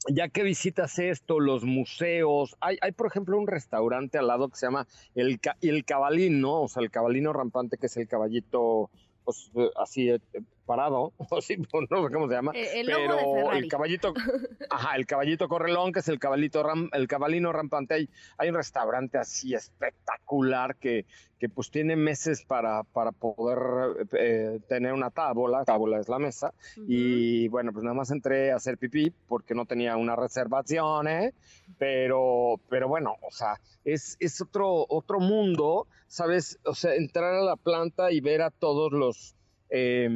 ya 0.10 0.30
que 0.30 0.44
visitas 0.44 1.00
esto, 1.00 1.40
los 1.40 1.64
museos, 1.64 2.56
hay, 2.62 2.78
hay 2.82 2.92
por 2.92 3.08
ejemplo 3.08 3.38
un 3.38 3.48
restaurante 3.48 4.18
al 4.18 4.28
lado 4.28 4.50
que 4.50 4.58
se 4.58 4.68
llama 4.68 4.88
El, 5.16 5.40
el 5.62 5.86
Cabalín, 5.86 6.42
¿no? 6.42 6.64
O 6.64 6.68
sea, 6.68 6.84
el 6.84 6.92
cabalino 6.92 7.34
rampante, 7.34 7.78
que 7.78 7.88
es 7.88 7.98
el 7.98 8.08
caballito, 8.08 8.92
pues 9.24 9.52
así 9.78 10.10
eh, 10.10 10.20
parado, 10.66 11.14
o 11.18 11.26
pues, 11.28 11.48
no 11.90 12.08
sé 12.08 12.14
cómo 12.14 12.28
se 12.28 12.34
llama, 12.34 12.52
El, 12.54 12.88
pero 12.88 13.52
el 13.52 13.68
caballito, 13.70 14.14
ajá, 14.70 14.96
el 14.96 15.06
caballito 15.06 15.48
correlón, 15.48 15.92
que 15.92 16.00
es 16.00 16.08
el 16.10 16.20
caballito 16.20 16.64
ram- 16.64 16.90
el 16.94 17.08
cabalino 17.08 17.52
rampante, 17.54 17.94
hay, 17.94 18.10
hay 18.38 18.50
un 18.50 18.56
restaurante 18.56 19.18
así 19.18 19.54
espectacular 19.54 20.76
que, 20.78 21.06
que 21.40 21.50
pues 21.50 21.70
tiene 21.72 21.96
meses 21.96 22.44
para, 22.44 22.84
para 22.84 23.12
poder 23.12 24.08
eh, 24.14 24.60
tener 24.68 24.94
una 24.94 25.10
tábola, 25.12 25.64
tábola 25.66 26.00
es 26.00 26.10
la 26.10 26.20
mesa, 26.20 26.54
y 26.88 27.48
bueno, 27.50 27.72
pues 27.72 27.84
nada 27.84 27.96
más 27.96 28.12
entré 28.12 28.52
a 28.52 28.56
hacer 28.56 28.78
pipí 28.78 29.12
porque 29.28 29.54
no 29.54 29.66
tenía 29.66 29.96
una 29.98 30.16
reservación, 30.16 31.08
¿eh? 31.08 31.34
Pero, 31.78 32.60
pero 32.70 32.88
bueno, 32.88 33.16
o 33.22 33.32
sea, 33.32 33.60
es, 33.84 34.18
es 34.20 34.42
otro, 34.42 34.86
otro 34.90 35.20
mundo, 35.20 35.88
¿sabes? 36.08 36.58
O 36.66 36.74
sea, 36.74 36.96
entrar 36.96 37.34
a 37.36 37.42
la 37.42 37.56
planta 37.56 38.12
y 38.12 38.22
ver 38.22 38.42
a 38.42 38.50
todos 38.52 38.92
los 38.92 39.36
eh, 39.70 40.10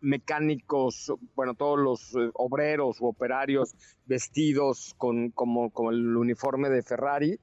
mecánicos, 0.00 1.12
bueno, 1.34 1.54
todos 1.54 1.78
los 1.78 2.14
eh, 2.14 2.30
obreros 2.34 3.00
u 3.00 3.06
operarios 3.06 3.74
vestidos 4.06 4.94
con 4.98 5.30
como, 5.30 5.72
el 5.90 6.16
uniforme 6.16 6.68
de 6.70 6.82
Ferrari, 6.82 7.38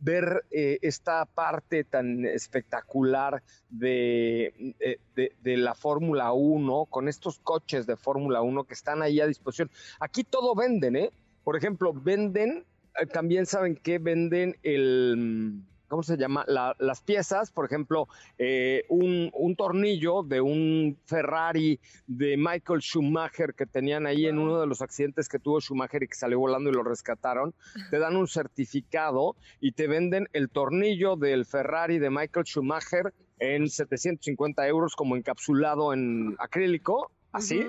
ver 0.00 0.44
eh, 0.50 0.78
esta 0.82 1.24
parte 1.26 1.84
tan 1.84 2.24
espectacular 2.24 3.42
de, 3.68 4.74
de, 5.14 5.32
de- 5.42 5.56
la 5.56 5.74
Fórmula 5.74 6.32
1, 6.32 6.86
con 6.86 7.08
estos 7.08 7.38
coches 7.40 7.86
de 7.86 7.96
Fórmula 7.96 8.42
1 8.42 8.64
que 8.64 8.74
están 8.74 9.02
ahí 9.02 9.20
a 9.20 9.26
disposición. 9.26 9.70
Aquí 10.00 10.24
todo 10.24 10.54
venden, 10.54 10.96
¿eh? 10.96 11.10
Por 11.44 11.56
ejemplo, 11.56 11.92
venden, 11.92 12.64
también 13.12 13.46
saben 13.46 13.76
que 13.76 13.98
venden 13.98 14.56
el... 14.62 15.62
¿Cómo 15.88 16.02
se 16.02 16.16
llama? 16.16 16.44
La- 16.46 16.76
las 16.78 17.00
piezas, 17.00 17.50
por 17.50 17.64
ejemplo, 17.64 18.06
eh, 18.38 18.84
un, 18.88 19.30
un 19.34 19.56
tornillo 19.56 20.22
de 20.22 20.40
un 20.40 20.98
Ferrari 21.06 21.80
de 22.06 22.36
Michael 22.36 22.80
Schumacher 22.80 23.54
que 23.54 23.66
tenían 23.66 24.06
ahí 24.06 24.26
en 24.26 24.38
uno 24.38 24.60
de 24.60 24.66
los 24.66 24.82
accidentes 24.82 25.28
que 25.28 25.38
tuvo 25.38 25.60
Schumacher 25.60 26.02
y 26.02 26.08
que 26.08 26.14
salió 26.14 26.38
volando 26.38 26.70
y 26.70 26.74
lo 26.74 26.82
rescataron, 26.82 27.54
te 27.90 27.98
dan 27.98 28.16
un 28.16 28.28
certificado 28.28 29.34
y 29.60 29.72
te 29.72 29.86
venden 29.86 30.28
el 30.32 30.50
tornillo 30.50 31.16
del 31.16 31.46
Ferrari 31.46 31.98
de 31.98 32.10
Michael 32.10 32.44
Schumacher 32.46 33.14
en 33.38 33.68
750 33.68 34.66
euros 34.68 34.94
como 34.94 35.16
encapsulado 35.16 35.92
en 35.92 36.36
acrílico, 36.38 37.10
así. 37.32 37.60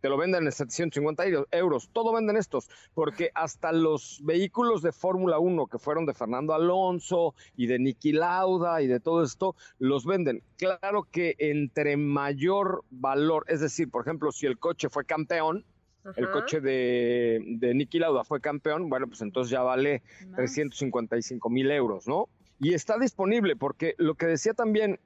Te 0.00 0.08
lo 0.08 0.16
venden 0.16 0.44
en 0.44 0.52
750 0.52 1.24
euros. 1.52 1.90
Todo 1.92 2.12
venden 2.12 2.36
estos, 2.36 2.68
porque 2.94 3.30
hasta 3.34 3.72
los 3.72 4.20
vehículos 4.24 4.82
de 4.82 4.92
Fórmula 4.92 5.38
1 5.38 5.66
que 5.66 5.78
fueron 5.78 6.06
de 6.06 6.14
Fernando 6.14 6.54
Alonso 6.54 7.34
y 7.56 7.66
de 7.66 7.78
Niki 7.78 8.12
Lauda 8.12 8.82
y 8.82 8.86
de 8.86 9.00
todo 9.00 9.22
esto, 9.22 9.56
los 9.78 10.04
venden. 10.06 10.42
Claro 10.56 11.06
que 11.10 11.34
entre 11.38 11.96
mayor 11.96 12.84
valor, 12.90 13.44
es 13.48 13.60
decir, 13.60 13.90
por 13.90 14.02
ejemplo, 14.02 14.32
si 14.32 14.46
el 14.46 14.58
coche 14.58 14.88
fue 14.88 15.04
campeón, 15.04 15.64
el 16.16 16.30
coche 16.30 16.60
de, 16.60 17.42
de 17.58 17.74
Niki 17.74 17.98
Lauda 17.98 18.24
fue 18.24 18.40
campeón, 18.40 18.88
bueno, 18.88 19.08
pues 19.08 19.20
entonces 19.20 19.50
ya 19.50 19.62
vale 19.62 20.02
355 20.36 21.50
mil 21.50 21.70
euros, 21.70 22.08
¿no? 22.08 22.28
Y 22.60 22.74
está 22.74 22.98
disponible 22.98 23.56
porque 23.56 23.94
lo 23.98 24.14
que 24.14 24.26
decía 24.26 24.54
también 24.54 24.98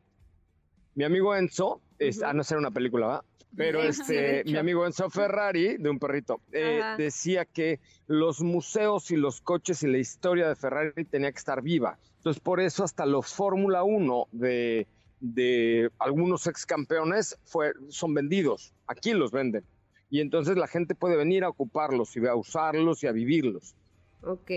mi 0.95 1.05
amigo 1.05 1.35
Enzo, 1.35 1.81
es, 1.99 2.23
a 2.23 2.33
no 2.33 2.45
ser 2.45 2.59
una 2.59 2.71
película, 2.71 3.07
¿va? 3.07 3.25
Pero 3.55 3.83
este, 3.83 4.45
mi 4.45 4.57
amigo 4.57 4.87
Enzo 4.87 5.11
Ferrari, 5.11 5.77
de 5.77 5.91
un 5.91 5.99
perrito, 5.99 6.41
eh, 6.53 6.81
decía 6.97 7.45
que 7.45 7.81
los 8.07 8.41
museos 8.41 9.11
y 9.11 9.17
los 9.17 9.43
coches 9.43 9.83
y 9.83 9.89
la 9.89 9.99
historia 9.99 10.49
de 10.49 10.57
Ferrari 10.57 11.05
tenía 11.05 11.31
que 11.31 11.39
estar 11.39 11.61
viva. 11.61 11.99
Entonces, 12.17 12.41
por 12.41 12.61
eso 12.61 12.83
hasta 12.83 13.05
los 13.05 13.35
Fórmula 13.35 13.83
1 13.83 14.29
de, 14.33 14.87
de 15.21 15.91
algunos 15.99 16.47
ex 16.47 16.65
campeones 16.65 17.39
fue, 17.45 17.73
son 17.89 18.15
vendidos. 18.15 18.73
Aquí 18.87 19.13
los 19.13 19.31
venden. 19.31 19.65
Y 20.09 20.21
entonces 20.21 20.57
la 20.57 20.67
gente 20.67 20.95
puede 20.95 21.17
venir 21.17 21.45
a 21.45 21.49
ocuparlos 21.49 22.17
y 22.17 22.27
a 22.27 22.35
usarlos 22.35 23.03
y 23.03 23.07
a 23.07 23.13
vivirlos. 23.13 23.75
Ok. 24.23 24.51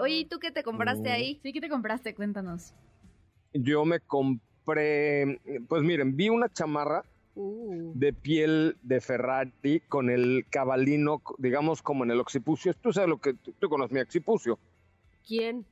Oye, 0.00 0.16
¿y 0.20 0.24
tú 0.24 0.38
qué 0.38 0.50
te 0.50 0.62
compraste 0.62 1.10
ahí? 1.10 1.38
Sí, 1.42 1.52
¿qué 1.52 1.60
te 1.60 1.68
compraste? 1.68 2.14
Cuéntanos. 2.14 2.74
Yo 3.52 3.84
me 3.84 4.00
compré, 4.00 4.42
pues 4.66 5.82
miren, 5.82 6.16
vi 6.16 6.28
una 6.28 6.52
chamarra 6.52 7.02
Uh. 7.38 7.92
de 7.94 8.14
piel 8.14 8.78
de 8.82 8.98
Ferrari 9.02 9.80
con 9.88 10.08
el 10.08 10.46
cabalino, 10.48 11.20
digamos, 11.36 11.82
como 11.82 12.02
en 12.02 12.10
el 12.10 12.18
occipucio. 12.18 12.72
Tú 12.72 12.94
sabes 12.94 13.10
lo 13.10 13.18
que 13.18 13.34
tú, 13.34 13.68
conoces 13.68 13.92
mi 13.92 14.00
occipucio. 14.00 14.58
¿Quién? 15.26 15.66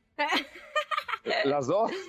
Las 1.44 1.66
dos. 1.66 1.90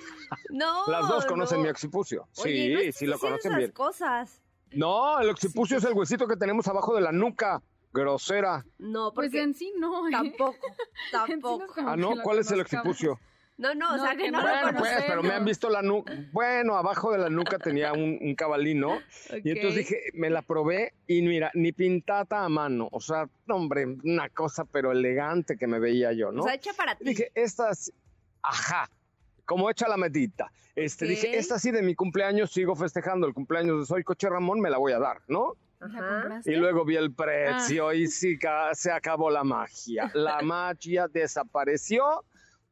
No. 0.50 0.84
Las 0.88 1.08
dos 1.08 1.24
conocen 1.24 1.62
mi 1.62 1.68
occipucio. 1.68 2.26
sí, 2.32 2.90
sí 2.92 3.06
lo 3.06 3.16
conocen 3.16 3.56
bien. 3.56 3.70
cosas. 3.70 4.42
No, 4.72 5.20
el 5.20 5.30
occipucio 5.30 5.78
es 5.78 5.84
el 5.84 5.92
huesito 5.94 6.26
que 6.26 6.36
tenemos 6.36 6.66
abajo 6.66 6.96
de 6.96 7.00
la 7.00 7.12
nuca. 7.12 7.62
Grosera. 7.92 8.66
No, 8.78 9.14
pues 9.14 9.28
porque 9.28 9.40
en 9.42 9.54
sí 9.54 9.72
no. 9.78 10.08
¿eh? 10.08 10.10
Tampoco. 10.10 10.66
Tampoco. 11.12 11.74
ah, 11.76 11.96
no, 11.96 12.14
¿cuál 12.24 12.40
es 12.40 12.50
el 12.50 12.60
occipucio? 12.60 13.20
No, 13.58 13.74
no, 13.74 13.94
o 13.94 13.98
sea 13.98 14.14
que 14.16 14.30
no, 14.30 14.42
bueno, 14.42 14.72
lo 14.72 14.78
pues, 14.78 15.04
pero 15.06 15.22
me 15.22 15.32
han 15.32 15.44
visto 15.44 15.70
la 15.70 15.80
nuca. 15.80 16.12
Bueno, 16.32 16.76
abajo 16.76 17.12
de 17.12 17.18
la 17.18 17.30
nuca 17.30 17.58
tenía 17.58 17.92
un, 17.92 18.34
cabalino. 18.34 18.98
Y 19.42 19.50
entonces 19.50 19.76
dije, 19.76 19.96
me 20.12 20.28
la 20.28 20.42
probé 20.42 20.92
y 21.06 21.22
mira, 21.22 21.50
ni 21.54 21.72
pintata 21.72 22.44
a 22.44 22.48
mano. 22.50 22.88
O 22.92 23.00
sea, 23.00 23.28
hombre, 23.48 23.86
una 23.86 24.28
cosa 24.28 24.66
pero 24.66 24.92
elegante 24.92 25.56
que 25.56 25.66
me 25.66 25.78
veía 25.78 26.12
yo, 26.12 26.32
¿no? 26.32 26.42
O 26.42 26.44
sea, 26.44 26.54
hecha 26.54 26.74
para 26.74 26.96
ti. 26.96 27.04
Dije, 27.04 27.32
estas, 27.34 27.90
ajá, 28.42 28.90
como 29.46 29.70
hecha 29.70 29.88
la 29.88 29.96
medita. 29.96 30.52
Este, 30.74 31.06
dije, 31.06 31.38
esta 31.38 31.58
sí 31.58 31.70
de 31.70 31.80
mi 31.80 31.94
cumpleaños 31.94 32.50
sigo 32.50 32.76
festejando 32.76 33.26
el 33.26 33.32
cumpleaños 33.32 33.80
de 33.80 33.86
Soy 33.86 34.04
Coche 34.04 34.28
Ramón, 34.28 34.60
me 34.60 34.68
la 34.68 34.76
voy 34.76 34.92
a 34.92 34.98
dar, 34.98 35.22
¿no? 35.28 35.54
Ajá. 35.80 36.42
Y 36.44 36.52
luego 36.52 36.84
vi 36.84 36.96
el 36.96 37.14
precio 37.14 37.88
ah. 37.88 37.94
y 37.94 38.06
sí, 38.06 38.38
se 38.72 38.92
acabó 38.92 39.30
la 39.30 39.44
magia. 39.44 40.10
La 40.12 40.40
magia 40.42 41.08
desapareció 41.08 42.24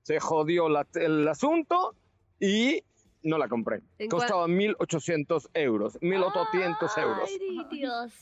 se 0.04 0.20
jodió 0.20 0.68
el 0.94 1.28
asunto 1.28 1.96
y 2.38 2.84
no 3.22 3.38
la 3.38 3.48
compré. 3.48 3.80
Costaba 4.10 4.46
1.800 4.46 5.48
euros, 5.54 5.98
1.800 6.00 6.98
euros. 6.98 7.30
Ay, 7.30 7.66
Dios. 7.70 8.12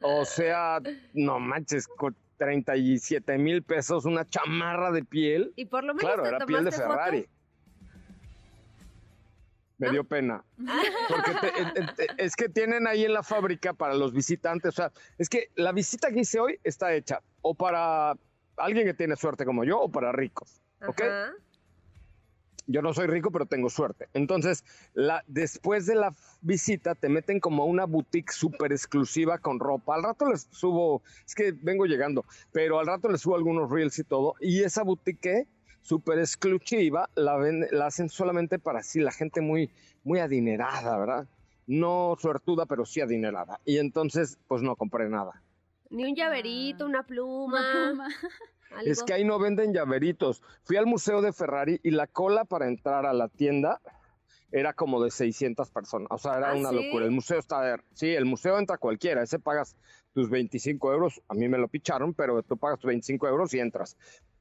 O 0.00 0.24
sea, 0.24 0.80
no 1.12 1.40
manches, 1.40 1.88
37 2.38 3.38
mil 3.38 3.62
pesos, 3.62 4.04
una 4.04 4.28
chamarra 4.28 4.92
de 4.92 5.04
piel. 5.04 5.52
Y 5.56 5.66
por 5.66 5.82
lo 5.82 5.94
menos 5.94 6.12
Claro, 6.12 6.26
era 6.26 6.46
piel 6.46 6.64
de 6.64 6.72
Ferrari. 6.72 7.28
Me 9.78 9.90
dio 9.90 10.04
pena. 10.04 10.44
Porque 11.08 11.32
es 12.16 12.36
que 12.36 12.48
tienen 12.48 12.86
ahí 12.86 13.04
en 13.04 13.12
la 13.12 13.24
fábrica 13.24 13.74
para 13.74 13.94
los 13.94 14.12
visitantes. 14.12 14.68
O 14.68 14.72
sea, 14.72 14.92
es 15.18 15.28
que 15.28 15.50
la 15.56 15.72
visita 15.72 16.12
que 16.12 16.20
hice 16.20 16.38
hoy 16.38 16.60
está 16.62 16.94
hecha 16.94 17.20
o 17.42 17.54
para 17.54 18.14
alguien 18.56 18.86
que 18.86 18.94
tiene 18.94 19.16
suerte 19.16 19.44
como 19.44 19.64
yo 19.64 19.80
o 19.80 19.90
para 19.90 20.12
ricos. 20.12 20.63
¿Ok? 20.88 21.02
Yo 22.66 22.80
no 22.80 22.94
soy 22.94 23.06
rico, 23.06 23.30
pero 23.30 23.44
tengo 23.44 23.68
suerte. 23.68 24.08
Entonces, 24.14 24.64
la, 24.94 25.22
después 25.26 25.84
de 25.84 25.96
la 25.96 26.14
visita, 26.40 26.94
te 26.94 27.10
meten 27.10 27.38
como 27.38 27.62
a 27.62 27.66
una 27.66 27.84
boutique 27.84 28.32
súper 28.32 28.72
exclusiva 28.72 29.38
con 29.38 29.60
ropa. 29.60 29.94
Al 29.94 30.02
rato 30.02 30.26
les 30.30 30.48
subo, 30.50 31.02
es 31.26 31.34
que 31.34 31.52
vengo 31.52 31.84
llegando, 31.84 32.24
pero 32.52 32.78
al 32.78 32.86
rato 32.86 33.08
les 33.10 33.20
subo 33.20 33.36
algunos 33.36 33.70
reels 33.70 33.98
y 33.98 34.04
todo. 34.04 34.34
Y 34.40 34.62
esa 34.62 34.82
boutique 34.82 35.46
súper 35.82 36.18
exclusiva 36.18 37.10
la, 37.14 37.36
la 37.70 37.86
hacen 37.86 38.08
solamente 38.08 38.58
para 38.58 38.82
sí, 38.82 39.00
la 39.00 39.12
gente 39.12 39.42
muy, 39.42 39.70
muy 40.02 40.20
adinerada, 40.20 40.96
¿verdad? 40.96 41.26
No 41.66 42.16
suertuda, 42.18 42.64
pero 42.64 42.86
sí 42.86 43.02
adinerada. 43.02 43.60
Y 43.66 43.76
entonces, 43.76 44.38
pues 44.48 44.62
no 44.62 44.74
compré 44.76 45.10
nada. 45.10 45.42
Ni 45.90 46.04
un 46.04 46.14
llaverito, 46.14 46.86
una 46.86 47.02
pluma. 47.02 47.60
Una 47.60 47.88
pluma. 47.88 48.08
Es 48.84 49.02
que 49.02 49.14
ahí 49.14 49.24
no 49.24 49.38
venden 49.38 49.72
llaveritos. 49.72 50.42
Fui 50.64 50.76
al 50.76 50.86
museo 50.86 51.22
de 51.22 51.32
Ferrari 51.32 51.80
y 51.82 51.90
la 51.90 52.06
cola 52.06 52.44
para 52.44 52.68
entrar 52.68 53.06
a 53.06 53.12
la 53.12 53.28
tienda 53.28 53.80
era 54.52 54.72
como 54.72 55.02
de 55.02 55.10
600 55.10 55.70
personas. 55.70 56.08
O 56.10 56.18
sea, 56.18 56.38
era 56.38 56.50
¿Ah, 56.50 56.54
una 56.54 56.70
locura. 56.70 57.04
El 57.04 57.10
museo 57.10 57.38
está... 57.38 57.76
Sí, 57.92 58.14
el 58.14 58.24
museo 58.24 58.58
entra 58.58 58.78
cualquiera. 58.78 59.22
Ese 59.22 59.40
pagas 59.40 59.76
tus 60.12 60.30
25 60.30 60.92
euros. 60.92 61.20
A 61.28 61.34
mí 61.34 61.48
me 61.48 61.58
lo 61.58 61.66
picharon, 61.66 62.14
pero 62.14 62.42
tú 62.42 62.56
pagas 62.56 62.78
tus 62.78 62.88
25 62.88 63.26
euros 63.26 63.52
y 63.52 63.58
entras. 63.58 63.96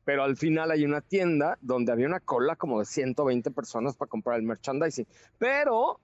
Pero 0.05 0.23
al 0.23 0.37
final 0.37 0.69
hay 0.69 0.85
una 0.85 1.01
tienda 1.01 1.57
donde 1.61 1.91
había 1.91 2.05
una 2.05 2.19
cola 2.19 2.55
como 2.55 2.79
de 2.79 2.85
120 2.85 3.49
personas 3.51 3.95
para 3.95 4.09
comprar 4.09 4.37
el 4.37 4.43
merchandising. 4.43 5.07
Pero, 5.39 5.99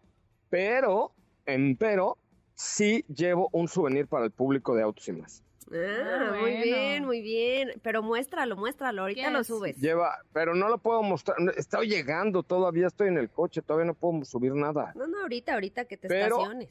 pero, 0.50 1.14
en 1.46 1.76
pero, 1.78 2.18
sí 2.56 3.06
llevo 3.14 3.50
un 3.52 3.68
souvenir 3.68 4.08
para 4.08 4.26
el 4.26 4.32
público 4.32 4.74
de 4.74 4.84
Autos 4.84 5.08
y 5.08 5.14
Más. 5.14 5.44
Ah, 5.72 6.36
muy 6.40 6.58
bien, 6.58 7.06
muy 7.06 7.22
bien. 7.22 7.74
Pero 7.82 8.02
muéstralo, 8.02 8.56
muéstralo, 8.56 9.04
ahorita 9.04 9.30
lo 9.30 9.44
subes. 9.44 9.78
Lleva, 9.78 10.18
pero 10.34 10.56
no 10.56 10.68
lo 10.68 10.78
puedo 10.78 11.04
mostrar. 11.04 11.38
Estoy 11.58 11.88
llegando, 11.88 12.44
todavía 12.44 12.88
estoy 12.88 13.10
en 13.10 13.18
el 13.18 13.30
coche, 13.30 13.62
todavía 13.62 13.86
no 13.86 13.94
puedo 13.94 14.24
subir 14.26 14.54
nada. 14.54 14.94
No, 14.96 15.08
no, 15.08 15.22
ahorita, 15.22 15.54
ahorita 15.54 15.86
que 15.86 15.98
te 15.98 16.08
estaciones. 16.08 16.70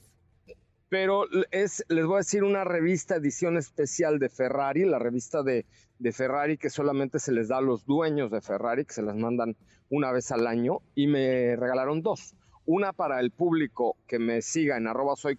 Pero 0.88 1.26
es, 1.50 1.84
les 1.88 2.06
voy 2.06 2.14
a 2.14 2.18
decir 2.18 2.44
una 2.44 2.64
revista 2.64 3.16
edición 3.16 3.58
especial 3.58 4.18
de 4.18 4.30
Ferrari, 4.30 4.86
la 4.86 4.98
revista 4.98 5.42
de, 5.42 5.66
de 5.98 6.12
Ferrari 6.12 6.56
que 6.56 6.70
solamente 6.70 7.18
se 7.18 7.30
les 7.30 7.48
da 7.48 7.58
a 7.58 7.60
los 7.60 7.84
dueños 7.84 8.30
de 8.30 8.40
Ferrari, 8.40 8.86
que 8.86 8.94
se 8.94 9.02
las 9.02 9.14
mandan 9.14 9.54
una 9.90 10.12
vez 10.12 10.32
al 10.32 10.46
año, 10.46 10.80
y 10.94 11.06
me 11.06 11.56
regalaron 11.56 12.02
dos 12.02 12.34
una 12.68 12.92
para 12.92 13.18
el 13.18 13.30
público 13.30 13.96
que 14.06 14.18
me 14.18 14.42
siga 14.42 14.76
en 14.76 14.86
arroba 14.86 15.16
soy 15.16 15.38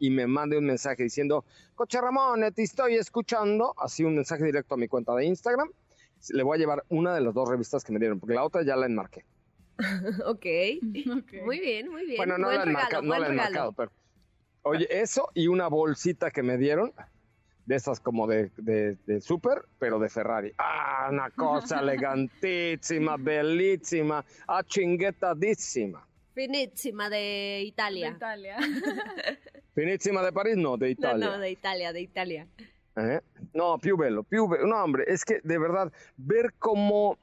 y 0.00 0.10
me 0.10 0.26
mande 0.26 0.58
un 0.58 0.64
mensaje 0.64 1.04
diciendo, 1.04 1.44
Coche 1.76 2.00
Ramón, 2.00 2.44
te 2.52 2.64
estoy 2.64 2.96
escuchando, 2.96 3.72
así 3.78 4.02
un 4.02 4.16
mensaje 4.16 4.44
directo 4.44 4.74
a 4.74 4.76
mi 4.76 4.88
cuenta 4.88 5.14
de 5.14 5.26
Instagram, 5.26 5.70
le 6.30 6.42
voy 6.42 6.56
a 6.56 6.58
llevar 6.58 6.84
una 6.88 7.14
de 7.14 7.20
las 7.20 7.32
dos 7.34 7.48
revistas 7.48 7.84
que 7.84 7.92
me 7.92 8.00
dieron, 8.00 8.18
porque 8.18 8.34
la 8.34 8.42
otra 8.42 8.64
ya 8.64 8.74
la 8.74 8.86
enmarqué. 8.86 9.24
ok, 10.26 10.46
muy 11.44 11.60
bien, 11.60 11.88
muy 11.88 12.04
bien. 12.04 12.16
Bueno, 12.16 12.36
no 12.36 12.50
la, 12.50 12.64
he 12.64 13.02
no 13.02 13.16
la 13.16 13.28
he 13.28 13.30
enmarcado, 13.30 13.72
pero... 13.72 13.92
Oye, 14.62 14.88
eso 14.90 15.28
y 15.34 15.46
una 15.46 15.68
bolsita 15.68 16.32
que 16.32 16.42
me 16.42 16.58
dieron, 16.58 16.92
de 17.64 17.76
esas 17.76 18.00
como 18.00 18.26
de, 18.26 18.50
de, 18.56 18.96
de 19.06 19.20
súper, 19.20 19.66
pero 19.78 20.00
de 20.00 20.08
Ferrari. 20.08 20.52
Ah, 20.58 21.10
una 21.12 21.30
cosa 21.30 21.78
elegantísima, 21.80 23.16
bellísima, 23.18 24.24
achinguetadísima. 24.48 26.05
Finissima 26.36 27.08
de 27.08 27.62
Italia. 27.64 28.10
De 28.10 28.16
Italia. 28.16 28.56
Finissima 29.74 30.22
de 30.22 30.32
París, 30.32 30.58
no, 30.58 30.76
de 30.76 30.90
Italia. 30.90 31.26
No, 31.26 31.32
no, 31.32 31.38
de 31.38 31.50
Italia, 31.50 31.94
de 31.94 32.02
Italia. 32.02 32.46
Eh? 32.94 33.20
No, 33.54 33.78
più 33.78 33.96
bello, 33.96 34.22
più 34.22 34.46
bello. 34.46 34.66
No, 34.66 34.84
hombre, 34.84 35.04
es 35.06 35.24
que 35.24 35.40
de 35.42 35.58
verdad, 35.58 35.90
ver 36.18 36.52
cómo 36.58 37.16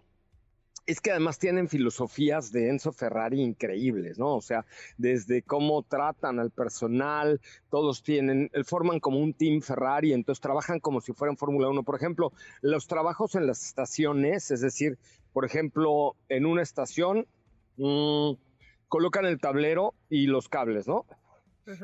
es 0.87 0.99
que 0.99 1.11
además 1.11 1.37
tienen 1.37 1.69
filosofías 1.69 2.51
de 2.51 2.69
Enzo 2.69 2.91
Ferrari 2.91 3.39
increíbles, 3.39 4.17
¿no? 4.17 4.35
O 4.35 4.41
sea, 4.41 4.65
desde 4.97 5.43
cómo 5.43 5.83
tratan 5.83 6.39
al 6.39 6.49
personal, 6.49 7.39
todos 7.69 8.01
tienen, 8.01 8.49
forman 8.65 8.99
como 8.99 9.19
un 9.19 9.35
team 9.35 9.61
Ferrari, 9.61 10.11
entonces 10.11 10.41
trabajan 10.41 10.79
como 10.79 11.01
si 11.01 11.13
fueran 11.13 11.37
Fórmula 11.37 11.69
1. 11.69 11.83
Por 11.83 11.95
ejemplo, 11.95 12.33
los 12.61 12.87
trabajos 12.87 13.35
en 13.35 13.45
las 13.45 13.63
estaciones, 13.63 14.49
es 14.49 14.61
decir, 14.61 14.97
por 15.33 15.45
ejemplo, 15.45 16.15
en 16.29 16.47
una 16.47 16.63
estación, 16.63 17.27
mmm, 17.77 18.33
colocan 18.93 19.25
el 19.25 19.39
tablero 19.39 19.95
y 20.07 20.27
los 20.27 20.47
cables, 20.49 20.87
¿no? 20.87 21.07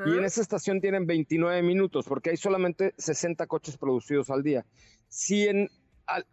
Y 0.06 0.16
en 0.16 0.24
esa 0.24 0.40
estación 0.40 0.80
tienen 0.80 1.06
29 1.06 1.60
minutos 1.60 2.06
porque 2.06 2.30
hay 2.30 2.36
solamente 2.36 2.94
60 2.98 3.48
coches 3.48 3.76
producidos 3.76 4.30
al 4.30 4.44
día. 4.44 4.64
Si 5.08 5.48
en 5.48 5.68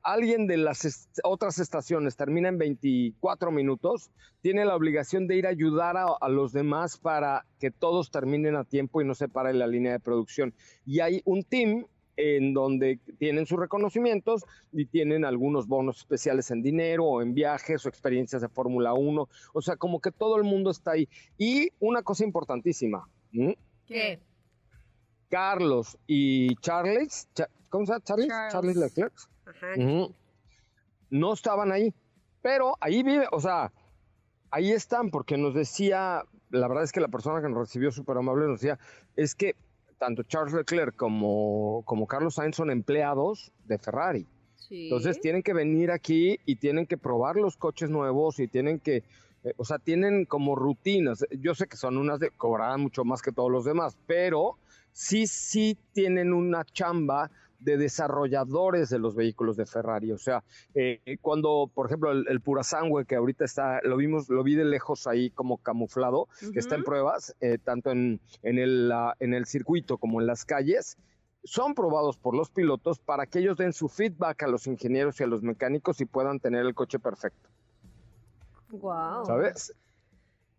alguien 0.04 0.46
de 0.46 0.58
las 0.58 1.10
otras 1.24 1.58
estaciones 1.58 2.16
termina 2.16 2.50
en 2.50 2.60
24 2.60 3.50
minutos, 3.50 4.12
tiene 4.42 4.66
la 4.66 4.76
obligación 4.76 5.26
de 5.26 5.38
ir 5.38 5.48
a 5.48 5.50
ayudar 5.50 5.96
a, 5.98 6.30
los 6.30 6.54
demás 6.54 7.00
para 7.00 7.48
que 7.60 7.72
todos 7.72 8.12
terminen 8.12 8.56
a 8.56 8.64
tiempo 8.64 9.02
y 9.02 9.06
no 9.06 9.16
se 9.16 9.30
pare 9.30 9.56
la 9.56 9.66
línea 9.66 9.94
de 9.94 10.00
producción. 10.00 10.54
Y 10.86 11.00
hay 11.00 11.24
un 11.26 11.44
team 11.44 11.88
en 12.18 12.54
donde 12.54 13.00
tienen 13.20 13.46
sus 13.46 13.60
reconocimientos 13.60 14.44
y 14.72 14.86
tienen 14.88 15.24
algunos 15.24 15.68
bonos 15.68 16.00
especiales 16.00 16.52
en 16.52 16.62
dinero 16.62 17.06
o 17.06 17.22
en 17.22 17.34
viajes 17.34 17.86
o 17.86 17.90
experiencias 17.90 18.42
de 18.42 18.50
Fórmula 18.50 18.94
1. 18.94 19.30
O 19.54 19.62
sea, 19.62 19.78
como 19.78 20.02
que 20.02 20.12
todo 20.12 20.36
el 20.36 20.44
mundo 20.44 20.72
está 20.72 20.92
ahí. 20.92 21.08
Y 21.38 21.70
una 21.80 22.02
cosa 22.02 22.26
importantísima. 22.26 23.08
¿Qué? 23.86 24.20
Carlos 25.30 25.98
y 26.08 26.56
Charles, 26.58 27.30
¿cómo 27.70 27.86
se 27.86 27.92
llama? 27.94 28.04
Charles, 28.04 28.28
Charles 28.52 28.76
Leclerc. 28.78 29.14
No 31.10 31.34
estaban 31.34 31.72
ahí, 31.72 31.94
pero 32.42 32.76
ahí 32.82 33.04
vive, 33.04 33.28
o 33.32 33.40
sea, 33.40 33.72
ahí 34.52 34.72
están, 34.72 35.10
porque 35.10 35.38
nos 35.38 35.54
decía, 35.54 36.24
la 36.50 36.68
verdad 36.68 36.84
es 36.84 36.92
que 36.92 37.00
la 37.00 37.08
persona 37.08 37.42
que 37.42 37.50
nos 37.50 37.60
recibió 37.60 37.92
súper 37.92 38.18
amable 38.18 38.48
nos 38.48 38.60
decía, 38.60 38.80
es 39.16 39.36
que 39.36 39.56
tanto 39.98 40.24
Charles 40.24 40.54
Leclerc 40.54 40.96
como, 40.96 41.84
como 41.86 42.08
Carlos 42.08 42.36
Sainz 42.36 42.56
son 42.56 42.72
empleados 42.72 43.52
de 43.66 43.78
Ferrari. 43.78 44.26
Entonces 44.70 45.20
tienen 45.22 45.44
que 45.44 45.54
venir 45.54 45.92
aquí 45.92 46.40
y 46.46 46.58
tienen 46.58 46.86
que 46.88 46.98
probar 46.98 47.38
los 47.38 47.56
coches 47.56 47.90
nuevos 47.90 48.40
y 48.40 48.48
tienen 48.48 48.80
que, 48.80 49.04
eh, 49.44 49.54
o 49.56 49.64
sea, 49.64 49.80
tienen 49.80 50.26
como 50.26 50.56
rutinas. 50.56 51.26
Yo 51.40 51.56
sé 51.56 51.68
que 51.68 51.78
son 51.78 51.98
unas 51.98 52.20
de 52.20 52.32
cobrar 52.32 52.78
mucho 52.78 53.06
más 53.06 53.22
que 53.22 53.32
todos 53.32 53.52
los 53.52 53.64
demás, 53.64 53.98
pero 54.08 54.58
sí, 54.92 55.26
sí 55.28 55.78
tienen 55.94 56.34
una 56.34 56.66
chamba 56.66 57.32
de 57.60 57.78
desarrolladores 57.78 58.90
de 58.90 59.00
los 59.00 59.16
vehículos 59.16 59.58
de 59.58 59.66
Ferrari. 59.66 60.12
O 60.12 60.18
sea, 60.18 60.44
eh, 60.74 61.00
cuando, 61.22 61.70
por 61.74 61.88
ejemplo, 61.88 62.12
el, 62.12 62.42
pura 62.42 62.64
sangre 62.64 63.06
que 63.06 63.16
ahorita 63.16 63.46
está, 63.46 63.80
lo 63.84 63.98
vimos, 63.98 64.30
lo 64.30 64.44
vi 64.44 64.56
de 64.56 64.66
lejos 64.66 65.08
ahí 65.08 65.30
como 65.32 65.58
camuflado, 65.58 66.28
que 66.54 66.60
está 66.60 66.76
en 66.76 66.84
pruebas, 66.84 67.36
eh, 67.42 67.58
tanto 67.64 67.92
en, 67.92 68.20
en, 68.44 68.60
el, 68.60 68.92
en 69.20 69.34
el 69.34 69.46
circuito 69.46 69.98
como 69.98 70.22
en 70.22 70.28
las 70.28 70.46
calles, 70.46 70.98
son 71.44 71.74
probados 71.74 72.18
por 72.18 72.36
los 72.36 72.52
pilotos 72.52 73.00
para 73.00 73.26
que 73.26 73.40
ellos 73.40 73.58
den 73.58 73.74
su 73.74 73.88
feedback 73.88 74.44
a 74.44 74.48
los 74.48 74.68
ingenieros 74.68 75.20
y 75.20 75.24
a 75.24 75.28
los 75.28 75.44
mecánicos 75.44 76.02
y 76.02 76.06
puedan 76.06 76.40
tener 76.40 76.66
el 76.66 76.76
coche 76.76 77.00
perfecto. 77.00 77.50
Wow. 78.70 79.26
¿Sabes? 79.26 79.74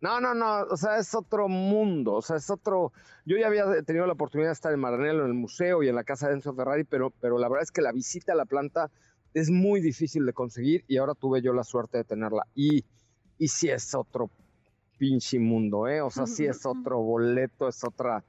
No, 0.01 0.21
no, 0.21 0.33
no, 0.33 0.63
o 0.63 0.77
sea, 0.77 0.99
es 0.99 1.13
otro 1.15 1.49
mundo, 1.49 2.15
o 2.15 2.23
sea, 2.23 2.37
es 2.37 2.51
otro... 2.51 2.93
Yo 3.27 3.37
ya 3.37 3.49
había 3.49 3.83
tenido 3.83 4.07
la 4.07 4.13
oportunidad 4.13 4.51
de 4.51 4.53
estar 4.53 4.73
en 4.73 4.79
Maranello, 4.79 5.23
en 5.25 5.27
el 5.27 5.35
museo 5.35 5.83
y 5.83 5.89
en 5.89 5.97
la 5.97 6.05
casa 6.05 6.29
de 6.29 6.35
Enzo 6.35 6.55
Ferrari, 6.55 6.85
pero, 6.85 7.11
pero 7.21 7.37
la 7.39 7.49
verdad 7.49 7.65
es 7.65 7.73
que 7.73 7.83
la 7.83 7.91
visita 7.91 8.33
a 8.33 8.37
la 8.37 8.45
planta 8.45 8.91
es 9.35 9.51
muy 9.51 9.81
difícil 9.81 10.25
de 10.25 10.33
conseguir 10.33 10.85
y 10.87 10.99
ahora 10.99 11.15
tuve 11.15 11.43
yo 11.43 11.53
la 11.53 11.65
suerte 11.65 11.99
de 11.99 12.05
tenerla. 12.05 12.47
Y, 12.55 12.85
y 13.39 13.49
sí 13.49 13.69
es 13.69 13.95
otro 13.95 14.31
pinche 14.99 15.39
mundo, 15.39 15.89
¿eh? 15.89 16.01
O 16.01 16.11
sea, 16.11 16.27
sí 16.27 16.45
es 16.45 16.65
otro 16.65 17.01
boleto, 17.01 17.69
es 17.69 17.83
otra, 17.85 18.25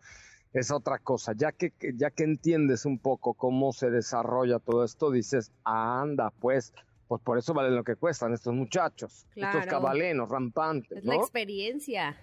es 0.54 0.72
otra 0.72 0.98
cosa. 1.00 1.34
Ya 1.36 1.52
que, 1.52 1.74
ya 1.96 2.10
que 2.12 2.24
entiendes 2.24 2.86
un 2.86 3.00
poco 3.00 3.34
cómo 3.34 3.74
se 3.74 3.90
desarrolla 3.90 4.60
todo 4.60 4.84
esto, 4.84 5.12
dices, 5.12 5.52
anda, 5.64 6.32
pues 6.40 6.74
pues 7.10 7.24
por 7.24 7.40
eso 7.40 7.56
valen 7.56 7.76
lo 7.76 7.84
que 7.84 7.96
cuestan 7.96 8.34
estos 8.34 8.54
muchachos, 8.54 9.26
estos 9.36 9.66
cabalenos 9.66 10.30
rampantes. 10.30 11.00
Es 11.00 11.06
la 11.06 11.16
experiencia. 11.16 12.16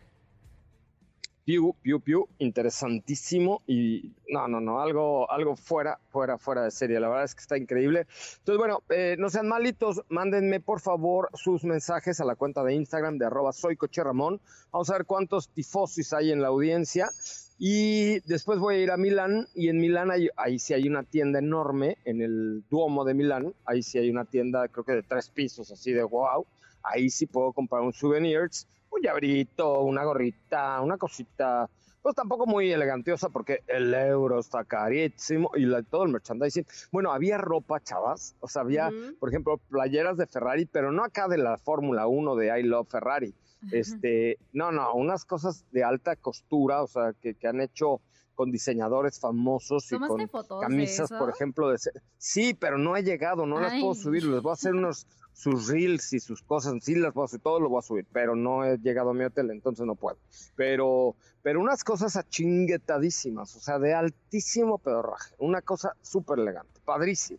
Piu, 1.44 1.75
piu, 1.83 2.01
piu, 2.01 2.29
interesantísimo 2.38 3.62
y 3.66 4.12
no, 4.29 4.46
no, 4.46 4.61
no, 4.61 4.81
algo, 4.81 5.29
algo 5.29 5.57
fuera, 5.57 5.99
fuera, 6.11 6.38
fuera 6.38 6.62
de 6.62 6.70
serie. 6.70 7.01
La 7.01 7.09
verdad 7.09 7.25
es 7.25 7.35
que 7.35 7.40
está 7.40 7.59
increíble. 7.59 8.07
Entonces, 8.38 8.59
bueno, 8.59 8.85
eh, 8.88 9.16
no 9.18 9.29
sean 9.29 9.49
malitos, 9.49 10.03
mándenme 10.09 10.61
por 10.61 10.81
favor 10.81 11.31
sus 11.35 11.64
mensajes 11.64 12.20
a 12.20 12.25
la 12.25 12.37
cuenta 12.37 12.62
de 12.62 12.75
Instagram 12.75 13.18
de 13.18 13.27
arroba 13.27 13.53
soy 13.53 13.77
coche 13.77 14.05
Ramón. 14.05 14.40
Vamos 14.70 14.88
a 14.90 14.92
ver 14.92 15.05
cuántos 15.05 15.49
tifosis 15.49 16.12
hay 16.12 16.31
en 16.31 16.42
la 16.42 16.49
audiencia. 16.49 17.11
Y 17.59 18.21
después 18.21 18.59
voy 18.59 18.75
a 18.75 18.79
ir 18.81 18.90
a 18.90 18.99
Milán 18.99 19.49
y 19.55 19.69
en 19.69 19.79
Milán 19.79 20.11
hay, 20.11 20.29
ahí 20.37 20.59
sí 20.59 20.75
hay 20.75 20.88
una 20.88 21.05
tienda 21.05 21.38
enorme, 21.38 21.97
en 22.05 22.21
el 22.21 22.64
Duomo 22.69 23.05
de 23.05 23.14
Milán, 23.14 23.55
ahí 23.64 23.83
sí 23.83 23.99
hay 23.99 24.11
una 24.11 24.27
tienda 24.27 24.69
creo 24.69 24.85
que 24.85 24.92
de 24.92 25.03
tres 25.03 25.31
pisos, 25.31 25.71
así 25.71 25.92
de 25.92 26.03
wow, 26.03 26.45
ahí 26.83 27.09
sí 27.09 27.25
puedo 27.25 27.53
comprar 27.53 27.81
un 27.81 27.95
souvenirs, 27.95 28.69
un 28.90 29.01
llaverito, 29.01 29.81
una 29.81 30.05
gorrita, 30.05 30.83
una 30.83 30.99
cosita, 30.99 31.71
pues 32.03 32.14
tampoco 32.14 32.47
muy 32.47 32.71
elegantiosa 32.71 33.31
porque 33.31 33.62
el 33.66 33.92
euro 33.95 34.38
está 34.38 34.62
carísimo 34.64 35.51
y 35.57 35.66
todo 35.85 36.05
el 36.05 36.12
merchandising. 36.12 36.66
Bueno, 36.92 37.11
había 37.11 37.38
ropa, 37.38 37.81
chavas, 37.81 38.37
o 38.40 38.49
sea, 38.49 38.62
había, 38.62 38.90
por 39.19 39.31
ejemplo, 39.31 39.59
playeras 39.71 40.16
de 40.19 40.27
Ferrari, 40.27 40.66
pero 40.66 40.92
no 40.92 41.03
acá 41.03 41.27
de 41.27 41.38
la 41.38 41.57
Fórmula 41.57 42.07
1 42.07 42.37
de 42.37 42.61
I 42.61 42.62
Love 42.64 42.88
Ferrari, 42.88 43.35
este, 43.72 44.38
no, 44.52 44.72
no, 44.72 44.94
unas 44.94 45.24
cosas 45.24 45.64
de 45.72 45.85
alta 45.85 46.16
costura, 46.16 46.83
o 46.83 46.87
sea, 46.87 47.12
que, 47.20 47.37
han 47.46 47.61
hecho 47.61 48.00
con 48.35 48.50
diseñadores 48.50 49.18
famosos 49.18 49.90
y 49.92 49.98
con 49.98 50.29
camisas, 50.61 51.11
por 51.11 51.31
ejemplo, 51.31 51.70
de 51.70 51.79
sí, 52.18 52.55
pero 52.55 52.79
no 52.79 52.96
he 52.96 53.02
llegado, 53.02 53.46
no 53.46 53.61
las 53.61 53.72
puedo 53.81 53.94
subir, 53.94 54.24
les 54.24 54.42
voy 54.42 54.50
a 54.50 54.55
hacer 54.55 54.74
unos 54.74 55.07
sus 55.37 55.68
reels 55.68 56.14
y 56.14 56.20
sus 56.20 56.42
cosas, 56.42 56.74
sí 56.83 56.94
las 56.94 57.12
voy 57.12 57.22
a 57.22 57.24
hacer, 57.26 57.40
todo 57.40 57.61
lo 57.61 57.68
voy 57.68 57.81
a 57.81 57.83
subir, 57.83 58.07
pero 58.11 58.35
no 58.35 58.64
he 58.64 58.79
llegado 58.79 59.11
a 59.11 59.14
mi 59.14 59.24
hotel, 59.24 59.50
entonces 59.50 59.85
no 59.85 59.94
puedo. 59.94 60.16
Pero, 60.55 61.14
pero 61.42 61.61
unas 61.61 61.85
cosas 61.85 62.16
achinguetadísimas, 62.16 63.55
o 63.55 63.61
sea, 63.61 63.79
de 63.79 63.92
altísimo 63.92 64.79
pedorraje, 64.79 65.35
una 65.38 65.61
cosa 65.61 65.94
súper 66.00 66.38
elegante, 66.38 66.81
padrísimo. 66.87 67.38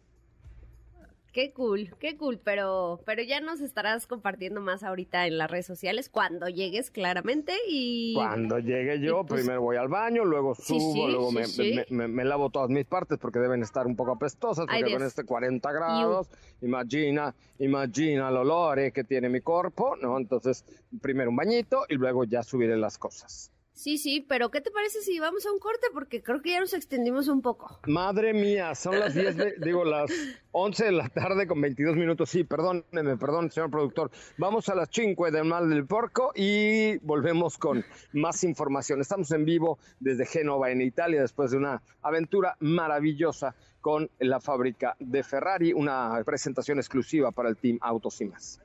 Qué 1.31 1.51
cool, 1.51 1.93
qué 1.99 2.17
cool, 2.17 2.39
pero, 2.43 2.99
pero 3.05 3.21
ya 3.21 3.39
nos 3.41 3.61
estarás 3.61 4.07
compartiendo 4.07 4.61
más 4.61 4.83
ahorita 4.83 5.27
en 5.27 5.37
las 5.37 5.51
redes 5.51 5.65
sociales 5.65 6.09
cuando 6.09 6.47
llegues 6.47 6.89
claramente 6.89 7.53
y... 7.67 8.13
Cuando 8.15 8.59
llegue 8.59 8.99
yo, 8.99 9.23
pues 9.25 9.41
primero 9.41 9.61
voy 9.61 9.77
al 9.77 9.87
baño, 9.87 10.25
luego 10.25 10.55
subo, 10.55 11.07
luego 11.07 11.31
me, 11.31 12.25
lavo 12.25 12.49
todas 12.49 12.69
mis 12.69 12.85
partes 12.85 13.17
porque 13.19 13.39
deben 13.39 13.61
estar 13.61 13.85
un 13.85 13.95
poco 13.95 14.13
apestosas, 14.13 14.65
porque 14.65 14.91
con 14.91 15.03
este 15.03 15.23
40 15.23 15.71
grados, 15.71 16.27
imagina, 16.61 17.35
imagina 17.59 18.29
el 18.29 18.37
olor 18.37 18.91
que 18.91 19.03
tiene 19.03 19.29
mi 19.29 19.41
cuerpo, 19.41 19.95
¿no? 19.95 20.17
Entonces, 20.17 20.65
primero 21.01 21.29
un 21.29 21.35
bañito 21.35 21.85
y 21.89 21.95
luego 21.95 22.23
ya 22.23 22.43
subiré 22.43 22.77
las 22.77 22.97
cosas. 22.97 23.51
Sí, 23.77 23.99
sí, 23.99 24.25
pero 24.27 24.49
¿qué 24.49 24.59
te 24.59 24.71
parece 24.71 25.01
si 25.01 25.19
vamos 25.19 25.45
a 25.45 25.51
un 25.51 25.59
corte? 25.59 25.85
Porque 25.93 26.23
creo 26.23 26.41
que 26.41 26.49
ya 26.49 26.59
nos 26.59 26.73
extendimos 26.73 27.27
un 27.27 27.43
poco. 27.43 27.79
Madre 27.85 28.33
mía, 28.33 28.73
son 28.73 28.99
las 28.99 29.13
10, 29.13 29.35
digo, 29.61 29.85
las 29.85 30.11
11 30.51 30.85
de 30.85 30.91
la 30.93 31.07
tarde 31.09 31.45
con 31.45 31.61
22 31.61 31.95
minutos. 31.95 32.27
Sí, 32.27 32.43
perdóneme, 32.43 33.17
perdón, 33.17 33.51
señor 33.51 33.69
productor. 33.69 34.09
Vamos 34.39 34.67
a 34.69 34.73
las 34.73 34.89
5 34.91 35.29
del 35.29 35.45
mal 35.45 35.69
del 35.69 35.85
porco 35.85 36.31
y 36.33 36.97
volvemos 37.05 37.59
con 37.59 37.85
más 38.13 38.43
información. 38.43 38.99
Estamos 38.99 39.29
en 39.29 39.45
vivo 39.45 39.77
desde 39.99 40.25
Génova, 40.25 40.71
en 40.71 40.81
Italia, 40.81 41.21
después 41.21 41.51
de 41.51 41.57
una 41.57 41.83
aventura 42.01 42.57
maravillosa 42.59 43.53
con 43.79 44.09
la 44.17 44.39
fábrica 44.39 44.95
de 44.99 45.21
Ferrari, 45.21 45.71
una 45.71 46.19
presentación 46.25 46.79
exclusiva 46.79 47.29
para 47.31 47.49
el 47.49 47.57
Team 47.57 47.77
Autos 47.81 48.19
y 48.21 48.25
más. 48.25 48.59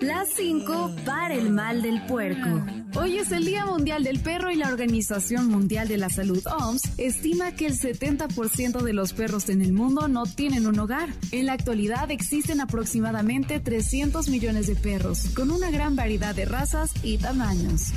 Las 0.00 0.28
5 0.36 0.94
para 1.04 1.34
el 1.34 1.50
mal 1.50 1.82
del 1.82 2.04
puerco. 2.06 2.64
Hoy 2.94 3.18
es 3.18 3.32
el 3.32 3.44
Día 3.44 3.66
Mundial 3.66 4.04
del 4.04 4.20
Perro 4.20 4.50
y 4.50 4.56
la 4.56 4.68
Organización 4.68 5.48
Mundial 5.48 5.88
de 5.88 5.98
la 5.98 6.08
Salud 6.08 6.42
OMS 6.46 6.82
estima 6.96 7.52
que 7.52 7.66
el 7.66 7.78
70% 7.78 8.82
de 8.82 8.92
los 8.92 9.12
perros 9.12 9.48
en 9.48 9.62
el 9.62 9.72
mundo 9.72 10.08
no 10.08 10.24
tienen 10.24 10.66
un 10.66 10.78
hogar. 10.78 11.08
En 11.32 11.46
la 11.46 11.52
actualidad 11.52 12.10
existen 12.10 12.60
aproximadamente 12.60 13.60
300 13.60 14.28
millones 14.28 14.66
de 14.66 14.76
perros, 14.76 15.28
con 15.34 15.50
una 15.50 15.70
gran 15.70 15.96
variedad 15.96 16.34
de 16.34 16.44
razas 16.44 16.92
y 17.02 17.18
tamaños. 17.18 17.92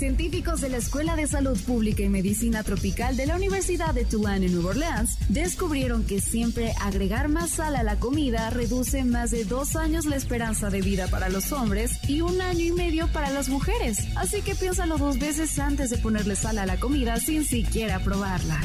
Científicos 0.00 0.62
de 0.62 0.70
la 0.70 0.78
Escuela 0.78 1.14
de 1.14 1.26
Salud 1.26 1.60
Pública 1.66 2.02
y 2.02 2.08
Medicina 2.08 2.62
Tropical 2.62 3.18
de 3.18 3.26
la 3.26 3.36
Universidad 3.36 3.92
de 3.92 4.06
Tulane 4.06 4.46
en 4.46 4.54
Nueva 4.54 4.70
Orleans 4.70 5.18
descubrieron 5.28 6.06
que 6.06 6.22
siempre 6.22 6.72
agregar 6.80 7.28
más 7.28 7.50
sal 7.50 7.76
a 7.76 7.82
la 7.82 7.96
comida 7.96 8.48
reduce 8.48 9.04
más 9.04 9.30
de 9.30 9.44
dos 9.44 9.76
años 9.76 10.06
la 10.06 10.16
esperanza 10.16 10.70
de 10.70 10.80
vida 10.80 11.06
para 11.08 11.28
los 11.28 11.52
hombres 11.52 11.98
y 12.08 12.22
un 12.22 12.40
año 12.40 12.64
y 12.64 12.72
medio 12.72 13.08
para 13.08 13.28
las 13.28 13.50
mujeres. 13.50 13.98
Así 14.16 14.40
que 14.40 14.54
piénsalo 14.54 14.96
dos 14.96 15.18
veces 15.18 15.58
antes 15.58 15.90
de 15.90 15.98
ponerle 15.98 16.34
sal 16.34 16.58
a 16.58 16.64
la 16.64 16.80
comida 16.80 17.18
sin 17.18 17.44
siquiera 17.44 17.98
probarla. 17.98 18.58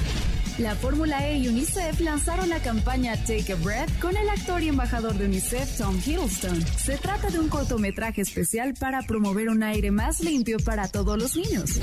La 0.57 0.73
Fórmula 0.73 1.27
E 1.27 1.39
y 1.39 1.49
UNICEF 1.49 1.99
lanzaron 1.99 2.47
la 2.47 2.61
campaña 2.61 3.17
Take 3.25 3.51
a 3.51 3.55
Breath 3.55 3.99
con 3.99 4.15
el 4.15 4.29
actor 4.29 4.63
y 4.63 4.69
embajador 4.69 5.13
de 5.17 5.25
UNICEF 5.25 5.77
Tom 5.77 5.97
Hiddleston. 5.97 6.65
Se 6.77 6.95
trata 6.95 7.29
de 7.29 7.39
un 7.39 7.49
cortometraje 7.49 8.21
especial 8.21 8.73
para 8.73 9.01
promover 9.01 9.49
un 9.49 9.63
aire 9.63 9.91
más 9.91 10.21
limpio 10.21 10.57
para 10.63 10.87
todos 10.87 11.21
los 11.21 11.35
niños. 11.35 11.81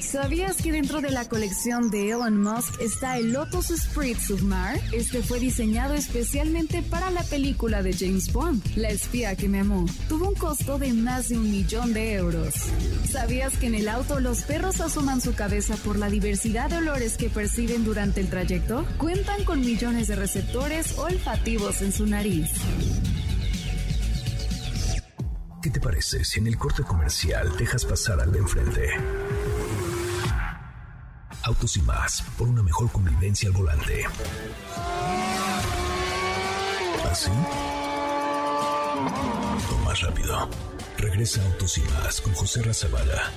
¿Sabías 0.00 0.56
que 0.56 0.72
dentro 0.72 1.02
de 1.02 1.10
la 1.10 1.28
colección 1.28 1.90
de 1.90 2.12
Elon 2.12 2.40
Musk 2.40 2.80
está 2.80 3.18
el 3.18 3.32
Lotus 3.32 3.66
Spritz 3.66 4.28
Submar? 4.28 4.80
Este 4.92 5.22
fue 5.22 5.38
diseñado 5.38 5.92
especialmente 5.92 6.80
para 6.80 7.10
la 7.10 7.24
película 7.24 7.82
de 7.82 7.92
James 7.92 8.32
Bond, 8.32 8.62
La 8.76 8.88
espía 8.88 9.36
que 9.36 9.50
me 9.50 9.60
amó. 9.60 9.84
Tuvo 10.08 10.28
un 10.28 10.34
costo 10.34 10.78
de 10.78 10.94
más 10.94 11.28
de 11.28 11.36
un 11.36 11.50
millón 11.50 11.92
de 11.92 12.14
euros. 12.14 12.54
¿Sabías 13.10 13.54
que 13.58 13.66
en 13.66 13.74
el 13.74 13.88
auto 13.88 14.18
los 14.18 14.42
perros 14.42 14.80
asoman 14.80 15.20
su 15.20 15.34
cabeza 15.34 15.76
por 15.76 15.98
la 15.98 16.08
diversidad 16.08 16.70
de 16.70 16.78
olores 16.78 17.18
que 17.18 17.28
perciben 17.28 17.84
durante 17.84 18.13
el 18.20 18.28
trayecto? 18.28 18.86
Cuentan 18.98 19.44
con 19.44 19.60
millones 19.60 20.08
de 20.08 20.16
receptores 20.16 20.98
olfativos 20.98 21.82
en 21.82 21.92
su 21.92 22.06
nariz. 22.06 22.50
¿Qué 25.62 25.70
te 25.70 25.80
parece 25.80 26.24
si 26.24 26.40
en 26.40 26.46
el 26.46 26.58
corte 26.58 26.82
comercial 26.82 27.56
dejas 27.56 27.84
pasar 27.84 28.20
al 28.20 28.30
de 28.32 28.38
enfrente? 28.38 28.90
Autos 31.42 31.76
y 31.76 31.82
más, 31.82 32.22
por 32.36 32.48
una 32.48 32.62
mejor 32.62 32.90
convivencia 32.90 33.48
al 33.48 33.54
volante. 33.54 34.04
¿Así? 37.10 37.30
O 39.72 39.84
más 39.84 40.00
rápido. 40.00 40.48
Regresa 40.98 41.42
Autos 41.44 41.78
y 41.78 41.82
más 41.82 42.20
con 42.20 42.34
José 42.34 42.62
Razabala. 42.62 43.30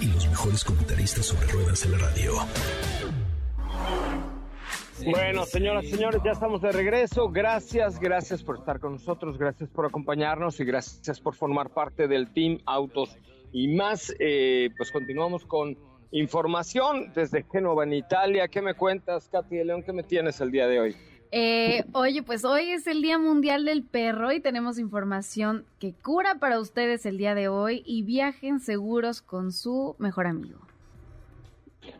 Y 0.00 0.06
los 0.06 0.28
mejores 0.28 0.64
comentaristas 0.64 1.26
sobre 1.26 1.46
ruedas 1.48 1.84
en 1.84 1.92
la 1.92 1.98
radio. 1.98 2.32
Bueno, 5.04 5.44
señoras 5.44 5.84
y 5.84 5.90
señores, 5.90 6.20
ya 6.24 6.32
estamos 6.32 6.60
de 6.60 6.72
regreso. 6.72 7.28
Gracias, 7.30 7.98
gracias 7.98 8.42
por 8.42 8.58
estar 8.58 8.80
con 8.80 8.92
nosotros, 8.92 9.38
gracias 9.38 9.70
por 9.70 9.86
acompañarnos 9.86 10.58
y 10.60 10.64
gracias 10.64 11.20
por 11.20 11.34
formar 11.34 11.70
parte 11.70 12.08
del 12.08 12.32
Team 12.32 12.58
Autos 12.66 13.16
y 13.52 13.68
más. 13.68 14.14
Eh, 14.18 14.70
pues 14.76 14.90
continuamos 14.90 15.44
con 15.46 15.76
información 16.10 17.12
desde 17.14 17.44
Génova, 17.50 17.84
en 17.84 17.92
Italia. 17.92 18.48
¿Qué 18.48 18.60
me 18.62 18.74
cuentas, 18.74 19.28
Katy 19.28 19.56
de 19.56 19.64
León? 19.64 19.82
¿Qué 19.82 19.92
me 19.92 20.02
tienes 20.02 20.40
el 20.40 20.50
día 20.50 20.66
de 20.66 20.80
hoy? 20.80 20.96
Eh, 21.30 21.84
oye, 21.92 22.22
pues 22.22 22.44
hoy 22.44 22.70
es 22.70 22.86
el 22.86 23.02
Día 23.02 23.18
Mundial 23.18 23.64
del 23.64 23.82
Perro 23.82 24.32
y 24.32 24.40
tenemos 24.40 24.78
información 24.78 25.66
que 25.78 25.92
cura 25.92 26.36
para 26.36 26.58
ustedes 26.58 27.04
el 27.04 27.18
día 27.18 27.34
de 27.34 27.48
hoy 27.48 27.82
y 27.84 28.02
viajen 28.02 28.60
seguros 28.60 29.20
con 29.20 29.52
su 29.52 29.94
mejor 29.98 30.26
amigo. 30.26 30.58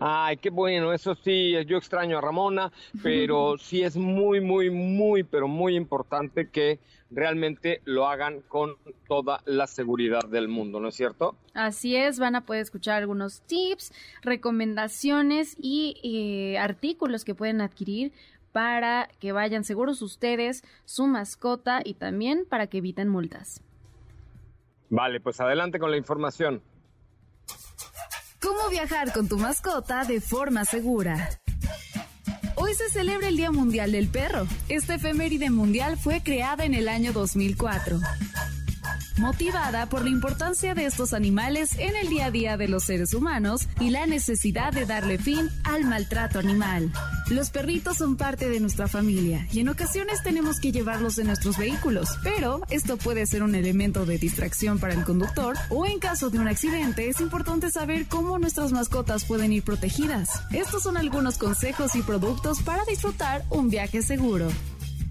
Ay, 0.00 0.36
qué 0.36 0.50
bueno, 0.50 0.92
eso 0.92 1.14
sí, 1.14 1.54
yo 1.66 1.76
extraño 1.76 2.18
a 2.18 2.20
Ramona, 2.20 2.72
pero 3.02 3.56
sí 3.58 3.82
es 3.82 3.96
muy, 3.96 4.40
muy, 4.40 4.70
muy, 4.70 5.22
pero 5.24 5.48
muy 5.48 5.76
importante 5.76 6.48
que 6.48 6.78
realmente 7.10 7.80
lo 7.84 8.06
hagan 8.06 8.40
con 8.48 8.76
toda 9.06 9.40
la 9.46 9.66
seguridad 9.66 10.24
del 10.28 10.48
mundo, 10.48 10.78
¿no 10.78 10.88
es 10.88 10.94
cierto? 10.94 11.36
Así 11.54 11.96
es, 11.96 12.18
van 12.18 12.36
a 12.36 12.44
poder 12.44 12.62
escuchar 12.62 12.98
algunos 12.98 13.40
tips, 13.42 13.92
recomendaciones 14.22 15.56
y 15.60 15.96
eh, 16.02 16.58
artículos 16.58 17.24
que 17.24 17.34
pueden 17.34 17.60
adquirir 17.60 18.12
para 18.52 19.08
que 19.20 19.32
vayan 19.32 19.64
seguros 19.64 20.02
ustedes, 20.02 20.62
su 20.84 21.06
mascota 21.06 21.80
y 21.84 21.94
también 21.94 22.44
para 22.48 22.66
que 22.66 22.78
eviten 22.78 23.08
multas. 23.08 23.62
Vale, 24.90 25.20
pues 25.20 25.40
adelante 25.40 25.78
con 25.78 25.90
la 25.90 25.96
información. 25.96 26.62
¿Cómo 28.40 28.68
viajar 28.70 29.12
con 29.12 29.28
tu 29.28 29.37
mascota 29.37 30.04
de 30.04 30.20
forma 30.20 30.64
segura? 30.64 31.28
Hoy 32.56 32.74
se 32.74 32.88
celebra 32.88 33.28
el 33.28 33.37
Día 33.37 33.50
Mundial 33.50 33.92
del 33.92 34.08
Perro. 34.08 34.46
Esta 34.68 34.94
efeméride 34.94 35.50
mundial 35.50 35.96
fue 35.96 36.22
creada 36.22 36.64
en 36.64 36.74
el 36.74 36.88
año 36.88 37.12
2004 37.12 37.98
motivada 39.18 39.88
por 39.88 40.02
la 40.02 40.11
importancia 40.11 40.74
de 40.74 40.87
estos 40.87 41.12
animales 41.12 41.70
en 41.78 41.96
el 41.96 42.09
día 42.09 42.26
a 42.26 42.31
día 42.31 42.57
de 42.57 42.68
los 42.68 42.85
seres 42.85 43.14
humanos 43.14 43.68
y 43.81 43.90
la 43.90 44.07
necesidad 44.07 44.72
de 44.72 44.87
darle 44.87 45.18
fin 45.18 45.48
al 45.64 45.85
maltrato 45.85 46.38
animal. 46.38 46.92
Los 47.31 47.50
perritos 47.50 47.98
son 47.98 48.16
parte 48.16 48.48
de 48.48 48.61
nuestra 48.61 48.88
familia 48.88 49.46
y 49.52 49.61
en 49.61 49.68
ocasiones 49.68 50.22
tenemos 50.22 50.61
que 50.61 50.72
llevarlos 50.72 51.18
en 51.18 51.26
nuestros 51.26 51.59
vehículos, 51.59 52.09
pero 52.22 52.62
esto 52.70 52.96
puede 52.96 53.26
ser 53.26 53.42
un 53.42 53.54
elemento 53.54 54.07
de 54.07 54.18
distracción 54.18 54.78
para 54.78 54.94
el 54.94 55.04
conductor 55.04 55.57
o 55.68 55.87
en 55.87 55.98
caso 55.98 56.31
de 56.31 56.38
un 56.38 56.48
accidente 56.48 57.09
es 57.09 57.20
importante 57.20 57.70
saber 57.70 58.07
cómo 58.07 58.38
nuestras 58.38 58.72
mascotas 58.72 59.24
pueden 59.24 59.52
ir 59.52 59.62
protegidas. 59.62 60.28
Estos 60.52 60.83
son 60.83 60.96
algunos 60.96 61.38
consejos 61.38 61.94
y 61.94 62.02
productos 62.02 62.62
para 62.62 62.85
disfrutar 62.85 63.44
un 63.50 63.70
viaje 63.70 64.02
seguro. 64.02 64.48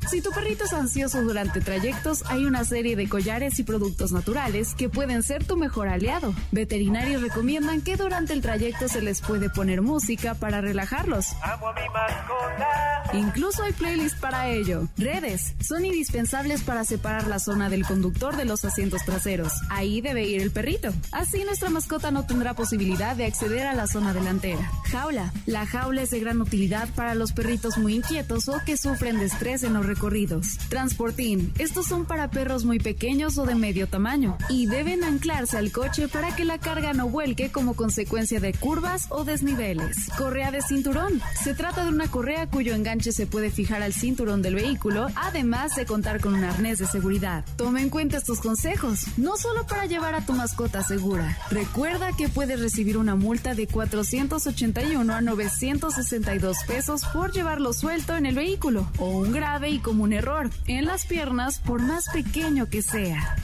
Si 0.09 0.21
tu 0.21 0.31
perrito 0.31 0.63
es 0.63 0.71
ansioso 0.71 1.21
durante 1.21 1.59
trayectos, 1.59 2.23
hay 2.27 2.45
una 2.45 2.63
serie 2.63 2.95
de 2.95 3.09
collares 3.09 3.59
y 3.59 3.63
productos 3.63 4.13
naturales 4.13 4.73
que 4.73 4.87
pueden 4.87 5.21
ser 5.21 5.43
tu 5.43 5.57
mejor 5.57 5.89
aliado. 5.89 6.33
Veterinarios 6.53 7.21
recomiendan 7.21 7.81
que 7.81 7.97
durante 7.97 8.31
el 8.31 8.41
trayecto 8.41 8.87
se 8.87 9.01
les 9.01 9.19
puede 9.19 9.49
poner 9.49 9.81
música 9.81 10.33
para 10.33 10.61
relajarlos. 10.61 11.33
Amo 11.43 11.67
a 11.67 11.73
mi 11.73 11.89
mascota. 11.89 12.97
Incluso 13.13 13.63
hay 13.63 13.73
playlists 13.73 14.19
para 14.19 14.47
ello. 14.47 14.87
Redes 14.97 15.55
son 15.59 15.83
indispensables 15.83 16.61
para 16.63 16.85
separar 16.85 17.27
la 17.27 17.39
zona 17.39 17.69
del 17.69 17.85
conductor 17.85 18.37
de 18.37 18.45
los 18.45 18.63
asientos 18.63 19.03
traseros. 19.03 19.51
Ahí 19.69 19.99
debe 19.99 20.23
ir 20.23 20.41
el 20.41 20.51
perrito. 20.51 20.93
Así 21.11 21.43
nuestra 21.43 21.69
mascota 21.69 22.11
no 22.11 22.25
tendrá 22.25 22.53
posibilidad 22.53 23.15
de 23.15 23.25
acceder 23.25 23.67
a 23.67 23.73
la 23.73 23.87
zona 23.87 24.13
delantera. 24.13 24.71
Jaula. 24.85 25.33
La 25.45 25.65
jaula 25.65 26.03
es 26.03 26.11
de 26.11 26.21
gran 26.21 26.39
utilidad 26.39 26.87
para 26.95 27.13
los 27.13 27.33
perritos 27.33 27.77
muy 27.77 27.95
inquietos 27.95 28.47
o 28.47 28.61
que 28.65 28.77
sufren 28.77 29.19
de 29.19 29.25
estrés 29.25 29.63
en 29.63 29.73
los 29.73 29.85
recorridos. 29.97 30.59
Transportín. 30.69 31.51
Estos 31.57 31.87
son 31.87 32.05
para 32.05 32.29
perros 32.29 32.65
muy 32.65 32.79
pequeños 32.79 33.39
o 33.39 33.47
de 33.47 33.55
medio 33.55 33.87
tamaño 33.87 34.37
y 34.47 34.67
deben 34.67 35.03
anclarse 35.03 35.57
al 35.57 35.71
coche 35.71 36.07
para 36.07 36.35
que 36.35 36.45
la 36.45 36.59
carga 36.59 36.93
no 36.93 37.09
vuelque 37.09 37.51
como 37.51 37.73
consecuencia 37.73 38.39
de 38.39 38.53
curvas 38.53 39.07
o 39.09 39.23
desniveles. 39.23 39.97
Correa 40.15 40.51
de 40.51 40.61
cinturón. 40.61 41.19
Se 41.43 41.55
trata 41.55 41.83
de 41.83 41.89
una 41.89 42.09
correa 42.09 42.47
cuyo 42.47 42.75
enganche 42.75 43.11
se 43.11 43.25
puede 43.25 43.49
fijar 43.49 43.81
al 43.81 43.93
cinturón 43.93 44.43
del 44.43 44.53
vehículo, 44.53 45.07
además 45.15 45.75
de 45.75 45.87
contar 45.87 46.21
con 46.21 46.35
un 46.35 46.43
arnés 46.43 46.77
de 46.77 46.85
seguridad. 46.85 47.43
Toma 47.55 47.81
en 47.81 47.89
cuenta 47.89 48.17
estos 48.17 48.39
consejos, 48.39 49.05
no 49.17 49.35
solo 49.35 49.65
para 49.65 49.87
llevar 49.87 50.13
a 50.13 50.25
tu 50.25 50.33
mascota 50.33 50.83
segura. 50.83 51.35
Recuerda 51.49 52.11
que 52.15 52.29
puedes 52.29 52.59
recibir 52.59 52.97
una 52.97 53.15
multa 53.15 53.55
de 53.55 53.65
481 53.65 55.11
a 55.11 55.21
962 55.21 56.57
pesos 56.67 57.01
por 57.11 57.31
llevarlo 57.31 57.73
suelto 57.73 58.15
en 58.15 58.27
el 58.27 58.35
vehículo 58.35 58.87
o 58.99 59.09
un 59.09 59.31
grave 59.31 59.69
y 59.69 59.79
como 59.87 60.03
un 60.03 60.11
error 60.11 60.49
en 60.67 60.83
las 60.83 61.07
piernas 61.07 61.61
por 61.61 61.81
más 61.81 62.09
pequeño 62.11 62.65
que 62.69 62.81
sea. 62.81 63.37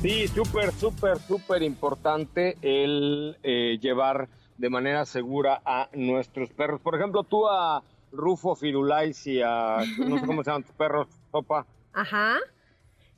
Sí, 0.00 0.28
súper, 0.28 0.70
súper, 0.70 1.18
súper 1.18 1.64
importante 1.64 2.58
el 2.62 3.36
eh, 3.42 3.76
llevar 3.80 4.28
de 4.56 4.70
manera 4.70 5.04
segura 5.04 5.60
a 5.64 5.88
nuestros 5.92 6.50
perros. 6.50 6.80
Por 6.80 6.94
ejemplo, 6.94 7.24
tú 7.24 7.48
a 7.48 7.82
Rufo 8.12 8.54
Firulais 8.54 9.26
y 9.26 9.42
a, 9.42 9.78
no 9.98 10.20
sé 10.20 10.26
cómo 10.26 10.44
se 10.44 10.50
llaman 10.50 10.62
tus 10.62 10.76
perros, 10.76 11.08
Sopa. 11.32 11.66
Ajá. 11.92 12.36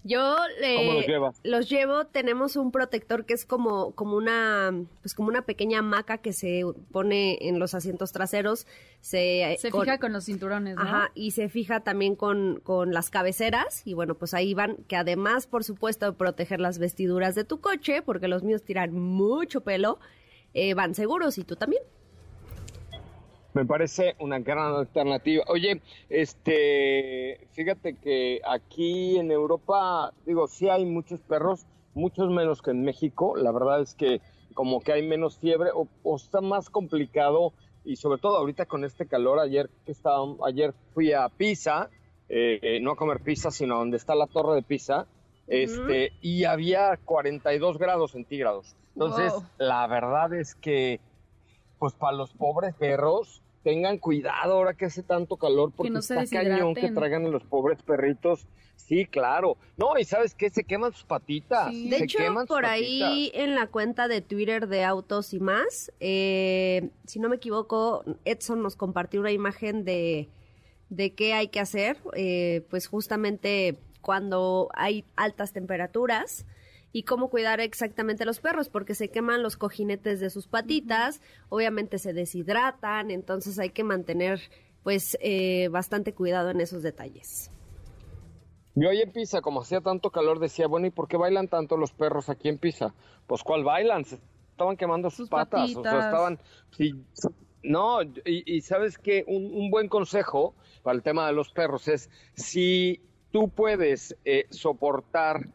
Yo 0.04 0.36
los 0.60 1.06
llevas? 1.06 1.40
los 1.42 1.68
llevo, 1.68 2.06
tenemos 2.06 2.56
un 2.56 2.70
protector 2.70 3.24
que 3.24 3.34
es 3.34 3.44
como, 3.44 3.92
como 3.92 4.16
una, 4.16 4.72
pues 5.02 5.14
como 5.14 5.28
una 5.28 5.42
pequeña 5.42 5.80
hamaca 5.80 6.18
que 6.18 6.32
se 6.32 6.62
pone 6.92 7.38
en 7.40 7.58
los 7.58 7.74
asientos 7.74 8.12
traseros. 8.12 8.66
Se, 9.00 9.56
se 9.58 9.70
fija 9.70 9.98
con 9.98 10.12
los 10.12 10.24
cinturones, 10.24 10.76
¿no? 10.76 10.82
Ajá, 10.82 11.10
y 11.14 11.32
se 11.32 11.48
fija 11.48 11.80
también 11.80 12.14
con, 12.14 12.60
con 12.62 12.92
las 12.92 13.10
cabeceras. 13.10 13.82
Y 13.84 13.94
bueno, 13.94 14.14
pues 14.14 14.34
ahí 14.34 14.54
van, 14.54 14.76
que 14.88 14.96
además, 14.96 15.46
por 15.46 15.64
supuesto, 15.64 16.06
de 16.06 16.12
proteger 16.12 16.60
las 16.60 16.78
vestiduras 16.78 17.34
de 17.34 17.44
tu 17.44 17.60
coche, 17.60 18.00
porque 18.02 18.28
los 18.28 18.44
míos 18.44 18.62
tiran 18.62 18.92
mucho 18.92 19.62
pelo, 19.62 19.98
eh, 20.54 20.74
van 20.74 20.94
seguros 20.94 21.38
y 21.38 21.44
tú 21.44 21.56
también. 21.56 21.82
Me 23.58 23.66
parece 23.66 24.14
una 24.20 24.38
gran 24.38 24.72
alternativa. 24.76 25.42
Oye, 25.48 25.82
este, 26.08 27.48
fíjate 27.50 27.96
que 27.96 28.40
aquí 28.48 29.18
en 29.18 29.32
Europa, 29.32 30.12
digo, 30.24 30.46
sí 30.46 30.68
hay 30.68 30.86
muchos 30.86 31.18
perros, 31.22 31.66
muchos 31.92 32.30
menos 32.30 32.62
que 32.62 32.70
en 32.70 32.84
México. 32.84 33.36
La 33.36 33.50
verdad 33.50 33.80
es 33.80 33.96
que 33.96 34.20
como 34.54 34.80
que 34.80 34.92
hay 34.92 35.04
menos 35.04 35.38
fiebre 35.38 35.70
o, 35.74 35.88
está 36.14 36.40
más 36.40 36.70
complicado 36.70 37.52
y 37.84 37.96
sobre 37.96 38.20
todo 38.20 38.36
ahorita 38.36 38.66
con 38.66 38.84
este 38.84 39.08
calor. 39.08 39.40
Ayer 39.40 39.68
que 39.84 39.90
estaba, 39.90 40.24
ayer 40.46 40.72
fui 40.94 41.12
a 41.12 41.28
Pisa, 41.28 41.90
eh, 42.28 42.78
no 42.80 42.92
a 42.92 42.96
comer 42.96 43.24
pizza, 43.24 43.50
sino 43.50 43.74
a 43.74 43.78
donde 43.78 43.96
está 43.96 44.14
la 44.14 44.28
torre 44.28 44.54
de 44.54 44.62
Pisa, 44.62 45.08
este, 45.48 46.12
y 46.22 46.44
había 46.44 46.96
42 47.04 47.76
grados 47.76 48.12
centígrados. 48.12 48.76
Entonces, 48.94 49.32
la 49.58 49.84
verdad 49.88 50.32
es 50.32 50.54
que 50.54 51.00
pues 51.78 51.94
para 51.94 52.16
los 52.16 52.32
pobres 52.32 52.74
perros, 52.74 53.42
tengan 53.62 53.98
cuidado 53.98 54.54
ahora 54.54 54.74
que 54.74 54.86
hace 54.86 55.02
tanto 55.02 55.36
calor 55.36 55.72
porque 55.76 55.90
no 55.90 56.00
está 56.00 56.26
cañón 56.26 56.74
que 56.74 56.90
traigan 56.90 57.26
a 57.26 57.28
los 57.28 57.44
pobres 57.44 57.82
perritos. 57.82 58.46
Sí, 58.76 59.04
claro. 59.04 59.58
No, 59.76 59.98
y 59.98 60.04
¿sabes 60.04 60.34
qué? 60.34 60.48
Se 60.48 60.64
queman 60.64 60.92
sus 60.92 61.04
patitas. 61.04 61.72
De 61.72 61.98
hecho, 61.98 62.18
por 62.46 62.64
ahí 62.64 63.30
en 63.34 63.54
la 63.54 63.66
cuenta 63.66 64.08
de 64.08 64.22
Twitter 64.22 64.68
de 64.68 64.84
Autos 64.84 65.34
y 65.34 65.40
más, 65.40 65.92
eh, 66.00 66.88
si 67.04 67.18
no 67.18 67.28
me 67.28 67.36
equivoco, 67.36 68.04
Edson 68.24 68.62
nos 68.62 68.76
compartió 68.76 69.20
una 69.20 69.32
imagen 69.32 69.84
de, 69.84 70.28
de 70.88 71.12
qué 71.12 71.34
hay 71.34 71.48
que 71.48 71.60
hacer. 71.60 71.98
Eh, 72.14 72.64
pues 72.70 72.86
justamente 72.86 73.76
cuando 74.00 74.70
hay 74.72 75.04
altas 75.16 75.52
temperaturas, 75.52 76.46
y 76.92 77.02
cómo 77.02 77.28
cuidar 77.28 77.60
exactamente 77.60 78.22
a 78.22 78.26
los 78.26 78.40
perros, 78.40 78.68
porque 78.68 78.94
se 78.94 79.10
queman 79.10 79.42
los 79.42 79.56
cojinetes 79.56 80.20
de 80.20 80.30
sus 80.30 80.46
patitas, 80.46 81.20
obviamente 81.48 81.98
se 81.98 82.12
deshidratan, 82.12 83.10
entonces 83.10 83.58
hay 83.58 83.70
que 83.70 83.84
mantener 83.84 84.40
pues 84.82 85.18
eh, 85.20 85.68
bastante 85.68 86.14
cuidado 86.14 86.50
en 86.50 86.60
esos 86.60 86.82
detalles. 86.82 87.50
Yo 88.74 88.90
ahí 88.90 89.00
en 89.00 89.12
Pisa, 89.12 89.40
como 89.40 89.62
hacía 89.62 89.80
tanto 89.80 90.10
calor, 90.10 90.38
decía, 90.38 90.68
bueno, 90.68 90.86
¿y 90.86 90.90
por 90.90 91.08
qué 91.08 91.16
bailan 91.16 91.48
tanto 91.48 91.76
los 91.76 91.92
perros 91.92 92.28
aquí 92.28 92.48
en 92.48 92.58
Pisa? 92.58 92.94
Pues, 93.26 93.42
¿cuál 93.42 93.64
bailan? 93.64 94.04
Se 94.04 94.20
estaban 94.52 94.76
quemando 94.76 95.10
sus, 95.10 95.28
patas, 95.28 95.74
o 95.74 95.82
sea, 95.82 95.98
estaban... 95.98 96.38
no, 97.64 97.98
y, 98.24 98.60
sabes 98.60 98.96
que 98.96 99.24
un, 99.26 99.70
buen 99.70 99.88
consejo 99.88 100.54
para 100.82 100.96
el 100.96 101.02
tema 101.02 101.26
de 101.26 101.32
los 101.32 101.50
perros 101.50 101.88
es, 101.88 102.08
si 102.34 103.00
tú 103.32 103.48
puedes 103.48 104.16
eh, 104.24 104.46
soportar 104.50 105.48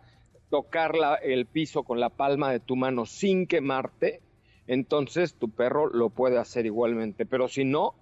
tocar 0.53 0.93
el 1.23 1.47
piso 1.47 1.81
con 1.81 1.99
la 1.99 2.09
palma 2.09 2.51
de 2.51 2.59
tu 2.59 2.75
mano 2.75 3.07
sin 3.07 3.47
quemarte, 3.47 4.21
entonces 4.67 5.33
tu 5.33 5.49
perro 5.49 5.87
lo 5.87 6.11
puede 6.11 6.37
hacer 6.37 6.67
igualmente. 6.67 7.25
Pero 7.25 7.47
si 7.47 7.65
no, 7.65 7.95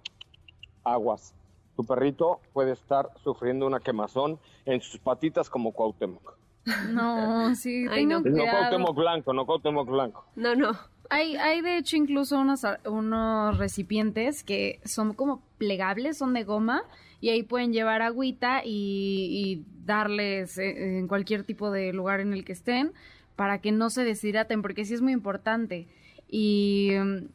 aguas 0.84 1.34
tu 1.76 1.86
perrito 1.86 2.40
puede 2.52 2.72
estar 2.72 3.08
sufriendo 3.24 3.66
una 3.66 3.80
quemazón 3.80 4.38
en 4.66 4.82
sus 4.82 5.00
patitas 5.00 5.48
como 5.48 5.72
Cuauhtémoc. 5.72 6.34
No, 6.90 7.54
sí, 7.54 7.86
no. 7.86 8.22
Cuauhtémoc 8.22 8.96
blanco, 8.96 9.32
no 9.32 9.46
Cuauhtémoc 9.46 9.88
blanco. 9.88 10.26
No, 10.36 10.54
no. 10.54 10.72
Hay, 11.08 11.36
hay 11.36 11.62
de 11.62 11.78
hecho 11.78 11.96
incluso 11.96 12.38
unos, 12.38 12.66
unos 12.84 13.56
recipientes 13.56 14.44
que 14.44 14.78
son 14.84 15.14
como 15.14 15.40
plegables, 15.56 16.18
son 16.18 16.34
de 16.34 16.44
goma, 16.44 16.82
y 17.22 17.30
ahí 17.30 17.44
pueden 17.44 17.72
llevar 17.72 18.02
agüita 18.02 18.62
y, 18.64 19.64
darles 19.84 20.58
eh, 20.58 20.98
en 20.98 21.08
cualquier 21.08 21.42
tipo 21.42 21.72
de 21.72 21.92
lugar 21.92 22.20
en 22.20 22.32
el 22.32 22.44
que 22.44 22.52
estén 22.52 22.92
para 23.34 23.60
que 23.60 23.72
no 23.72 23.90
se 23.90 24.04
deshidraten, 24.04 24.62
porque 24.62 24.84
sí 24.84 24.94
es 24.94 25.00
muy 25.00 25.12
importante. 25.12 25.88
Y, 26.28 26.92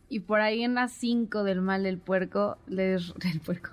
y, 0.10 0.22
por 0.22 0.40
ahí 0.40 0.64
en 0.64 0.74
las 0.74 0.92
5 0.94 1.44
del 1.44 1.62
mal 1.62 1.84
del 1.84 1.98
puerco, 2.00 2.58
les, 2.68 3.14
del 3.20 3.40
puerco, 3.40 3.72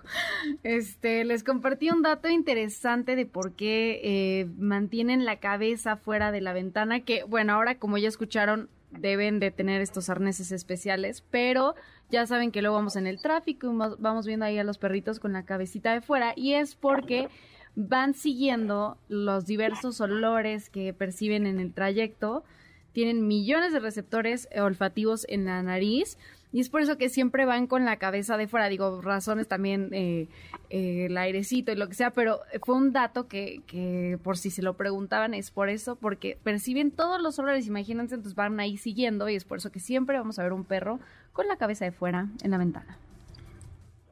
este, 0.63 1.25
les 1.25 1.43
compartí 1.43 1.91
un 1.91 2.03
dato 2.03 2.29
interesante 2.29 3.17
de 3.17 3.27
por 3.27 3.53
qué 3.53 4.01
eh, 4.05 4.47
mantienen 4.59 5.25
la 5.25 5.41
cabeza 5.41 5.97
fuera 5.97 6.31
de 6.31 6.41
la 6.41 6.53
ventana, 6.53 7.01
que 7.01 7.25
bueno, 7.25 7.55
ahora 7.55 7.79
como 7.79 7.99
ya 7.99 8.09
escucharon, 8.09 8.69
deben 9.01 9.41
de 9.41 9.51
tener 9.51 9.81
estos 9.81 10.09
arneses 10.11 10.53
especiales, 10.53 11.23
pero 11.31 11.75
ya 12.11 12.27
saben 12.27 12.51
que 12.51 12.63
luego 12.63 12.77
vamos 12.77 12.97
en 12.97 13.07
el 13.07 13.21
tráfico 13.21 13.67
y 13.67 13.77
vamos 13.99 14.27
viendo 14.27 14.45
ahí 14.45 14.59
a 14.59 14.65
los 14.65 14.79
perritos 14.79 15.21
con 15.21 15.33
la 15.33 15.45
cabecita 15.45 15.93
de 15.93 16.01
fuera 16.01 16.33
y 16.37 16.55
es 16.55 16.75
porque 16.75 17.29
van 17.77 18.15
siguiendo 18.15 18.99
los 19.09 19.47
diversos 19.47 20.01
olores 20.01 20.71
que 20.71 20.93
perciben 20.93 21.47
en 21.47 21.59
el 21.59 21.73
trayecto. 21.73 22.45
Tienen 22.93 23.27
millones 23.27 23.73
de 23.73 23.81
receptores 23.81 24.49
olfativos 24.57 25.27
en 25.29 25.45
la 25.45 25.63
nariz 25.63 26.17
y 26.55 26.61
es 26.61 26.71
por 26.71 26.81
eso 26.81 26.97
que 26.97 27.09
siempre 27.09 27.47
van 27.47 27.67
con 27.67 27.85
la 27.85 27.97
cabeza 27.97 28.37
de 28.37 28.47
fuera. 28.47 28.69
Digo, 28.69 29.01
razones 29.03 29.49
también 29.49 29.89
eh, 29.93 30.29
eh, 30.71 31.07
el 31.07 31.19
airecito 31.19 31.73
y 31.73 31.75
lo 31.75 31.89
que 31.89 31.95
sea, 31.95 32.13
pero 32.13 32.39
fue 32.65 32.77
un 32.77 32.93
dato 32.93 33.27
que, 33.27 33.63
que 33.67 34.21
por 34.23 34.39
si 34.39 34.51
se 34.51 34.63
lo 34.63 34.75
preguntaban 34.75 35.35
es 35.35 35.51
por 35.51 35.69
eso, 35.69 35.97
porque 35.97 36.39
perciben 36.45 36.93
todos 36.93 37.21
los 37.21 37.41
olores, 37.41 37.67
imagínense, 37.67 38.15
entonces 38.15 38.37
van 38.37 38.61
ahí 38.61 38.77
siguiendo 38.77 39.29
y 39.29 39.35
es 39.35 39.45
por 39.45 39.59
eso 39.59 39.73
que 39.73 39.81
siempre 39.81 40.17
vamos 40.17 40.39
a 40.39 40.45
ver 40.45 40.53
un 40.53 40.63
perro 40.63 41.01
con 41.33 41.49
la 41.49 41.57
cabeza 41.57 41.87
de 41.87 41.91
fuera 41.91 42.29
en 42.45 42.53
la 42.53 42.59
ventana. 42.59 42.99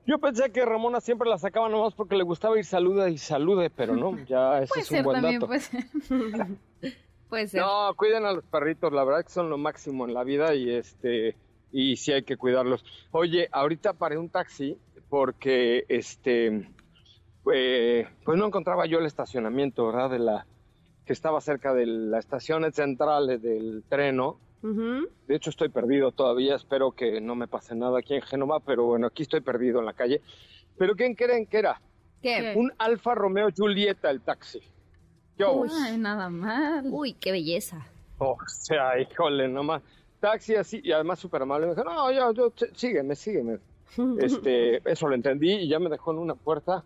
Yo 0.05 0.19
pensé 0.19 0.51
que 0.51 0.65
Ramona 0.65 1.01
siempre 1.01 1.31
la 1.31 1.39
sacaba 1.39 1.69
nomás 1.69 1.95
porque 1.95 2.17
le 2.17 2.25
gustaba 2.25 2.59
ir 2.59 2.65
saluda 2.65 3.09
y 3.09 3.19
salude, 3.19 3.71
pero 3.71 3.95
no, 3.95 4.19
ya 4.25 4.59
ese 4.63 4.81
es 4.81 4.91
un 4.91 5.03
buen 5.05 5.23
dato. 5.23 5.49
No, 7.55 7.95
cuiden 7.97 8.27
a 8.27 8.33
los 8.33 8.45
perritos, 8.45 8.93
la 8.93 9.05
verdad 9.05 9.25
que 9.25 9.31
son 9.31 9.49
lo 9.49 9.57
máximo 9.57 10.07
en 10.07 10.13
la 10.13 10.23
vida 10.23 10.55
y 10.55 10.69
este 10.69 11.35
y 11.73 11.97
sí 11.97 12.13
hay 12.13 12.23
que 12.23 12.37
cuidarlos. 12.37 12.85
Oye, 13.11 13.49
ahorita 13.51 13.95
paré 13.95 14.19
un 14.19 14.29
taxi 14.29 14.79
porque 15.09 15.85
este 15.89 16.69
eh, 17.53 18.09
pues 18.25 18.39
no 18.39 18.47
encontraba 18.47 18.87
yo 18.87 18.99
el 18.99 19.07
estacionamiento, 19.07 19.87
¿verdad? 19.87 20.11
De 20.11 20.19
la 20.19 20.47
que 21.05 21.13
estaba 21.13 21.41
cerca 21.41 21.75
de 21.75 21.87
la 21.87 22.19
estación 22.19 22.71
central 22.73 23.27
del 23.41 23.83
treno. 23.89 24.39
De 24.63 25.35
hecho 25.35 25.51
estoy 25.51 25.71
perdido 25.71 26.13
todavía, 26.13 26.55
espero 26.55 26.93
que 26.93 27.21
no 27.21 27.35
me 27.35 27.49
pase 27.49 27.75
nada 27.75 27.99
aquí 27.99 28.15
en 28.15 28.23
Génova, 28.23 28.61
pero 28.61 28.85
bueno, 28.85 29.09
aquí 29.09 29.25
estoy 29.25 29.41
perdido 29.41 29.81
en 29.81 29.87
la 29.87 29.93
calle. 29.93 30.21
¿Pero 30.79 30.95
quién 30.95 31.17
creen 31.17 31.47
que 31.47 31.59
era? 31.59 31.81
¿Qué? 32.23 32.55
Un 32.57 32.73
Alfa 32.79 33.17
Romeo 33.17 33.49
Julieta 33.57 34.09
el 34.09 34.21
taxi. 34.21 34.61
Uy, 35.39 35.99
nada 35.99 36.29
mal. 36.31 36.85
Uy, 36.93 37.15
qué 37.15 37.33
belleza. 37.33 37.85
o 38.19 38.37
sea, 38.47 39.01
híjole, 39.01 39.49
nomás. 39.49 39.83
Taxi 40.23 40.55
así, 40.55 40.81
y 40.85 40.93
además 40.93 41.19
súper 41.19 41.43
amable. 41.43 41.67
Me 41.67 41.75
dijo, 41.75 41.83
no, 41.83 42.13
yo, 42.13 42.33
yo, 42.33 42.53
sígueme, 42.75 43.17
sígueme. 43.17 43.59
este, 44.21 44.81
eso 44.89 45.09
lo 45.09 45.17
entendí 45.17 45.53
y 45.53 45.69
ya 45.69 45.81
me 45.81 45.91
dejó 45.91 46.13
en 46.13 46.19
una 46.19 46.37
puerta, 46.37 46.85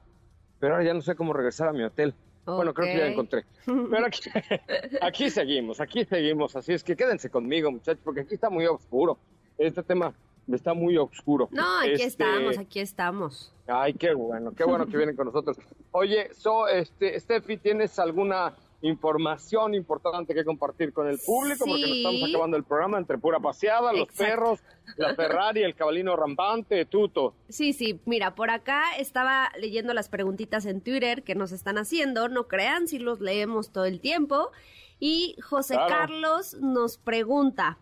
pero 0.58 0.72
ahora 0.72 0.86
ya 0.86 0.94
no 0.94 1.02
sé 1.02 1.14
cómo 1.14 1.34
regresar 1.34 1.68
a 1.68 1.72
mi 1.72 1.82
hotel. 1.82 2.14
Bueno, 2.46 2.72
creo 2.72 2.86
que 2.86 2.98
ya 2.98 3.06
encontré. 3.08 3.44
Pero 3.66 4.06
aquí, 4.06 4.30
aquí 5.02 5.30
seguimos, 5.30 5.80
aquí 5.80 6.04
seguimos. 6.04 6.56
Así 6.56 6.72
es 6.72 6.82
que 6.82 6.96
quédense 6.96 7.28
conmigo, 7.28 7.70
muchachos, 7.70 8.00
porque 8.02 8.20
aquí 8.20 8.34
está 8.34 8.48
muy 8.48 8.64
oscuro. 8.66 9.18
Este 9.58 9.82
tema 9.82 10.14
está 10.50 10.72
muy 10.72 10.96
oscuro. 10.96 11.48
No, 11.50 11.80
aquí 11.80 11.90
este, 11.90 12.06
estamos, 12.06 12.56
aquí 12.56 12.80
estamos. 12.80 13.52
Ay, 13.66 13.92
qué 13.94 14.14
bueno, 14.14 14.52
qué 14.54 14.64
bueno 14.64 14.86
que 14.86 14.96
vienen 14.96 15.16
con 15.16 15.26
nosotros. 15.26 15.58
Oye, 15.90 16.32
so, 16.32 16.68
este, 16.68 17.18
Steffi, 17.20 17.58
¿tienes 17.58 17.98
alguna 17.98 18.54
información 18.82 19.74
importante 19.74 20.34
que 20.34 20.44
compartir 20.44 20.92
con 20.92 21.08
el 21.08 21.18
público? 21.18 21.64
Porque 21.66 21.82
nos 21.82 21.96
estamos 21.96 22.28
acabando 22.28 22.56
el 22.56 22.64
programa 22.64 22.98
entre 22.98 23.18
pura 23.18 23.40
paseada, 23.40 23.92
los 23.92 24.08
perros, 24.08 24.60
la 24.96 25.14
Ferrari, 25.14 25.62
el 25.62 25.74
cabalino 25.74 26.16
rampante, 26.16 26.84
tuto. 26.84 27.34
Sí, 27.48 27.72
sí, 27.72 28.00
mira, 28.04 28.34
por 28.34 28.50
acá 28.50 28.96
estaba 28.98 29.50
leyendo 29.58 29.94
las 29.94 30.08
preguntitas 30.08 30.66
en 30.66 30.80
Twitter 30.80 31.22
que 31.22 31.34
nos 31.34 31.52
están 31.52 31.78
haciendo, 31.78 32.28
no 32.28 32.48
crean 32.48 32.88
si 32.88 32.98
los 32.98 33.20
leemos 33.20 33.70
todo 33.70 33.84
el 33.84 34.00
tiempo. 34.00 34.50
Y 34.98 35.36
José 35.42 35.76
Carlos 35.88 36.54
nos 36.54 36.96
pregunta, 36.96 37.78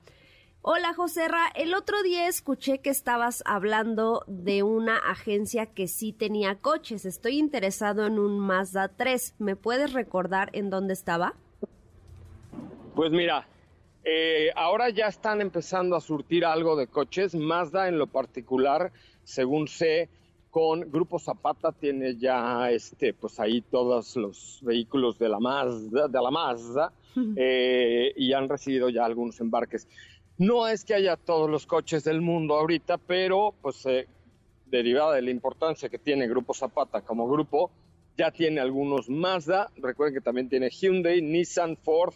Hola 0.67 0.95
Joserra, 0.95 1.49
el 1.57 1.75
otro 1.75 2.03
día 2.03 2.27
escuché 2.27 2.79
que 2.79 2.89
estabas 2.89 3.43
hablando 3.45 4.25
de 4.27 4.63
una 4.63 4.97
agencia 4.97 5.67
que 5.67 5.89
sí 5.89 6.15
tenía 6.15 6.55
coches. 6.55 7.05
Estoy 7.05 7.39
interesado 7.39 8.07
en 8.07 8.19
un 8.19 8.39
Mazda 8.39 8.89
3. 8.89 9.35
¿Me 9.39 9.57
puedes 9.57 9.93
recordar 9.93 10.49
en 10.55 10.71
dónde 10.71 10.95
estaba? 10.95 11.35
Pues 12.95 13.11
mira, 13.11 13.47
eh, 14.05 14.53
ahora 14.57 14.89
ya 14.89 15.09
están 15.09 15.43
empezando 15.43 15.97
a 15.97 16.01
surtir 16.01 16.47
algo 16.47 16.77
de 16.77 16.87
coches. 16.87 17.35
Mazda 17.35 17.87
en 17.89 17.99
lo 17.99 18.07
particular, 18.07 18.91
según 19.23 19.69
sé, 19.69 20.09
con 20.55 20.91
Grupo 20.91 21.19
Zapata 21.19 21.73
tiene 21.73 22.17
ya 22.17 22.71
este, 22.71 23.13
pues 23.13 23.39
ahí 23.39 23.61
todos 23.61 24.17
los 24.17 24.61
vehículos 24.63 25.19
de 25.19 25.29
la 25.29 25.41
Mazda, 25.41 26.09
de 26.09 26.23
la 26.23 26.31
Mazda 26.31 26.93
eh, 27.37 28.13
y 28.17 28.33
han 28.33 28.49
recibido 28.49 28.89
ya 28.89 29.05
algunos 29.05 29.41
embarques. 29.41 29.89
No 30.39 30.67
es 30.67 30.85
que 30.85 30.95
haya 30.95 31.17
todos 31.17 31.49
los 31.49 31.65
coches 31.65 32.03
del 32.03 32.21
mundo 32.21 32.57
ahorita, 32.57 32.99
pero 32.99 33.55
pues 33.63 33.87
eh, 33.87 34.09
derivada 34.67 35.15
de 35.15 35.23
la 35.23 35.31
importancia 35.31 35.89
que 35.89 35.99
tiene 35.99 36.27
Grupo 36.27 36.55
Zapata 36.55 37.03
como 37.03 37.29
grupo, 37.29 37.71
ya 38.19 38.33
tiene 38.33 38.61
algunos 38.61 39.09
Mazda, 39.09 39.71
recuerden 39.77 40.15
que 40.15 40.21
también 40.21 40.49
tiene 40.49 40.71
Hyundai, 40.71 41.23
Nissan, 41.23 41.77
Ford, 41.77 42.15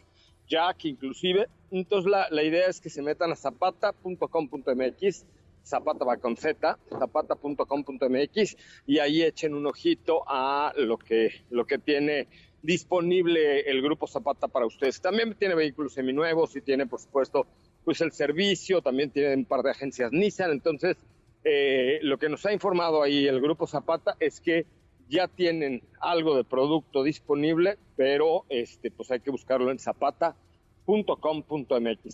Jack 0.48 0.84
inclusive. 0.86 1.48
Entonces 1.70 2.10
la, 2.10 2.26
la 2.30 2.42
idea 2.42 2.66
es 2.66 2.80
que 2.80 2.90
se 2.90 3.02
metan 3.02 3.30
a 3.30 3.36
zapata.com.mx, 3.36 5.26
Zapata 5.64 6.04
va 6.04 6.16
con 6.16 6.36
Z, 6.36 6.76
zapata.com.mx 6.88 8.56
y 8.86 8.98
ahí 8.98 9.22
echen 9.22 9.54
un 9.54 9.66
ojito 9.66 10.24
a 10.26 10.72
lo 10.76 10.98
que, 10.98 11.44
lo 11.50 11.66
que 11.66 11.78
tiene 11.78 12.26
disponible 12.62 13.60
el 13.60 13.80
grupo 13.80 14.08
Zapata 14.08 14.48
para 14.48 14.66
ustedes. 14.66 15.00
También 15.00 15.34
tiene 15.34 15.54
vehículos 15.54 15.92
seminuevos 15.92 16.56
y 16.56 16.62
tiene, 16.62 16.86
por 16.86 17.00
supuesto, 17.00 17.46
pues 17.88 18.02
el 18.02 18.12
servicio, 18.12 18.82
también 18.82 19.10
tiene 19.10 19.34
un 19.34 19.46
par 19.46 19.62
de 19.62 19.70
agencias 19.70 20.12
Nissan, 20.12 20.50
entonces 20.50 20.98
eh, 21.42 22.00
lo 22.02 22.18
que 22.18 22.28
nos 22.28 22.44
ha 22.44 22.52
informado 22.52 23.02
ahí 23.02 23.26
el 23.26 23.40
grupo 23.40 23.66
Zapata 23.66 24.14
es 24.20 24.42
que 24.42 24.66
ya 25.08 25.26
tienen 25.26 25.82
algo 25.98 26.36
de 26.36 26.44
producto 26.44 27.02
disponible, 27.02 27.78
pero 27.96 28.44
este 28.50 28.90
pues 28.90 29.10
hay 29.10 29.20
que 29.20 29.30
buscarlo 29.30 29.70
en 29.70 29.78
zapata.com.mx, 29.78 30.34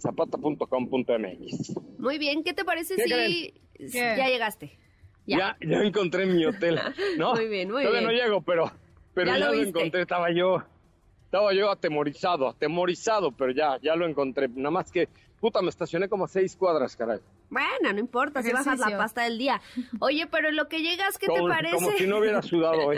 zapata.com.mx. 0.01 1.75
Muy 1.99 2.19
bien, 2.19 2.45
¿qué 2.45 2.53
te 2.53 2.65
parece 2.65 2.95
si 2.95 3.53
ya 3.91 4.29
llegaste? 4.29 4.79
Ya. 5.27 5.57
ya. 5.61 5.79
encontré 5.83 6.25
mi 6.25 6.47
hotel, 6.47 6.79
¿no? 7.19 7.35
muy 7.35 7.49
bien, 7.49 7.69
muy 7.73 7.83
Todavía 7.83 8.09
bien. 8.09 8.17
no 8.17 8.25
llego, 8.25 8.43
pero 8.43 8.71
pero 9.13 9.37
ya, 9.37 9.39
lo 9.39 9.55
encontré, 9.55 10.03
estaba 10.03 10.31
yo 10.31 10.63
estaba 11.35 11.53
yo 11.53 11.69
atemorizado, 11.69 12.49
atemorizado, 12.49 13.33
pero 13.33 13.51
ya 13.51 13.77
ya 13.83 13.97
lo 13.97 14.07
encontré, 14.07 14.47
nada 14.49 14.71
más 14.71 14.93
que 14.93 15.09
Puta, 15.41 15.61
me 15.61 15.69
estacioné 15.69 16.09
como 16.09 16.25
a 16.25 16.29
seis 16.29 16.57
cuadras, 16.57 16.97
caray. 16.97 17.19
Bueno, 17.51 17.93
no 17.93 17.99
importa, 17.99 18.43
si 18.43 18.51
bajas 18.51 18.79
la 18.79 18.97
pasta 18.97 19.25
del 19.25 19.37
día. 19.37 19.61
Oye, 20.01 20.27
pero 20.27 20.49
en 20.49 20.57
lo 20.57 20.69
que 20.69 20.81
llegas, 20.81 21.19
¿qué 21.19 21.27
te 21.27 21.43
parece? 21.43 21.75
Como 21.75 21.91
si 21.91 22.07
no 22.07 22.19
hubiera 22.19 22.41
sudado 22.41 22.79
hoy. 22.87 22.97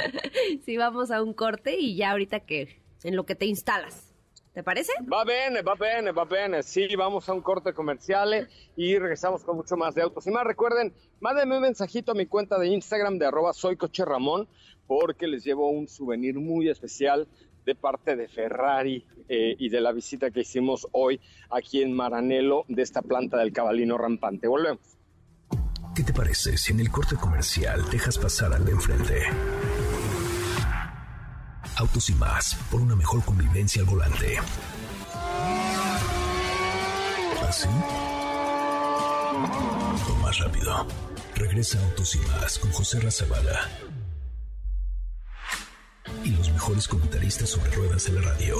si 0.64 0.76
vamos 0.76 1.10
a 1.10 1.24
un 1.24 1.32
corte 1.32 1.76
y 1.76 1.96
ya 1.96 2.12
ahorita 2.12 2.40
que, 2.40 2.80
en 3.02 3.16
lo 3.16 3.26
que 3.26 3.34
te 3.34 3.46
instalas. 3.46 4.14
¿Te 4.52 4.62
parece? 4.62 4.92
Va 5.12 5.24
bien, 5.24 5.54
va 5.66 5.74
bien, 5.74 6.14
va 6.16 6.24
bien. 6.24 6.62
Sí, 6.62 6.94
vamos 6.94 7.28
a 7.28 7.32
un 7.32 7.40
corte 7.40 7.72
comercial 7.72 8.48
y 8.76 8.96
regresamos 8.96 9.42
con 9.42 9.56
mucho 9.56 9.76
más 9.76 9.96
de 9.96 10.02
autos. 10.02 10.24
Y 10.28 10.30
más, 10.30 10.44
recuerden, 10.44 10.94
mándenme 11.18 11.56
un 11.56 11.62
mensajito 11.62 12.12
a 12.12 12.14
mi 12.14 12.26
cuenta 12.26 12.60
de 12.60 12.68
Instagram 12.68 13.18
de 13.18 13.26
arroba 13.26 13.54
soy 13.54 13.76
coche 13.76 14.04
Ramón 14.04 14.46
porque 14.86 15.26
les 15.26 15.42
llevo 15.42 15.68
un 15.70 15.88
souvenir 15.88 16.36
muy 16.36 16.68
especial 16.68 17.26
de 17.66 17.74
parte 17.74 18.16
de 18.16 18.28
Ferrari 18.28 19.04
eh, 19.28 19.56
y 19.58 19.68
de 19.68 19.80
la 19.80 19.92
visita 19.92 20.30
que 20.30 20.40
hicimos 20.40 20.86
hoy 20.92 21.20
aquí 21.50 21.82
en 21.82 21.92
Maranelo 21.92 22.64
de 22.68 22.82
esta 22.82 23.02
planta 23.02 23.38
del 23.38 23.52
cabalino 23.52 23.98
rampante. 23.98 24.46
Volvemos. 24.46 24.96
¿Qué 25.94 26.04
te 26.04 26.12
parece 26.12 26.56
si 26.56 26.72
en 26.72 26.80
el 26.80 26.90
corte 26.90 27.16
comercial 27.16 27.82
dejas 27.90 28.18
pasar 28.18 28.52
al 28.52 28.64
de 28.64 28.72
enfrente? 28.72 29.22
Autos 31.76 32.08
y 32.08 32.14
más, 32.14 32.54
por 32.70 32.80
una 32.80 32.94
mejor 32.94 33.24
convivencia 33.24 33.82
al 33.82 33.88
volante. 33.88 34.36
¿Así? 37.48 37.68
O 40.08 40.22
más 40.22 40.38
rápido. 40.38 40.86
Regresa 41.34 41.82
Autos 41.84 42.14
y 42.14 42.18
más 42.18 42.58
con 42.58 42.70
José 42.70 43.00
Razabala. 43.00 43.68
Mejores 46.66 46.88
comentaristas 46.88 47.50
sobre 47.50 47.70
ruedas 47.70 48.08
en 48.08 48.16
la 48.16 48.22
radio. 48.22 48.56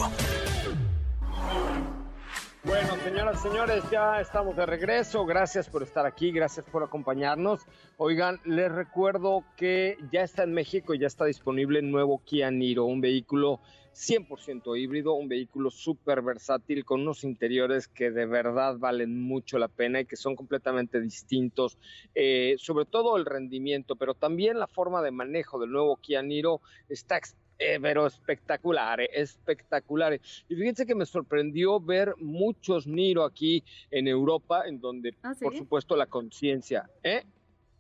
Bueno, 2.63 2.95
señoras 3.03 3.41
y 3.41 3.49
señores, 3.49 3.85
ya 3.91 4.21
estamos 4.21 4.55
de 4.55 4.65
regreso. 4.65 5.27
Gracias 5.27 5.69
por 5.69 5.83
estar 5.83 6.07
aquí, 6.07 6.31
gracias 6.31 6.65
por 6.67 6.85
acompañarnos. 6.85 7.63
Oigan, 7.97 8.39
les 8.45 8.71
recuerdo 8.71 9.43
que 9.57 9.99
ya 10.13 10.23
está 10.23 10.45
en 10.45 10.53
México 10.53 10.95
y 10.95 11.01
ya 11.01 11.09
está 11.09 11.25
disponible 11.25 11.81
el 11.81 11.91
nuevo 11.91 12.23
Kia 12.25 12.49
Niro, 12.49 12.85
un 12.85 13.01
vehículo 13.01 13.59
100% 13.97 14.79
híbrido, 14.79 15.15
un 15.15 15.27
vehículo 15.27 15.71
súper 15.71 16.23
versátil 16.23 16.85
con 16.85 17.01
unos 17.01 17.25
interiores 17.25 17.89
que 17.89 18.13
de 18.13 18.27
verdad 18.27 18.77
valen 18.79 19.21
mucho 19.21 19.59
la 19.59 19.67
pena 19.67 20.01
y 20.01 20.05
que 20.05 20.15
son 20.15 20.37
completamente 20.37 21.01
distintos, 21.01 21.77
eh, 22.15 22.55
sobre 22.59 22.85
todo 22.85 23.17
el 23.17 23.25
rendimiento, 23.25 23.97
pero 23.97 24.15
también 24.15 24.61
la 24.61 24.69
forma 24.69 25.03
de 25.03 25.11
manejo 25.11 25.59
del 25.59 25.73
nuevo 25.73 25.97
Kia 25.97 26.23
Niro 26.23 26.61
está 26.89 27.17
eh, 27.59 27.79
pero 27.81 28.07
espectacular, 28.07 29.01
espectacular. 29.01 30.21
Y 30.49 30.55
fíjense 30.55 30.87
que 30.87 30.95
me 30.95 31.07
sorprendió 31.07 31.81
ver 31.81 32.15
muchos 32.19 32.87
Niro 32.87 33.25
aquí 33.25 33.65
en 33.91 34.09
Europa, 34.09 34.65
en 34.67 34.81
donde, 34.81 35.15
¿Ah, 35.23 35.35
sí? 35.35 35.45
por 35.45 35.57
supuesto, 35.57 35.97
la 35.97 36.07
conciencia, 36.07 36.91
¿eh? 37.03 37.25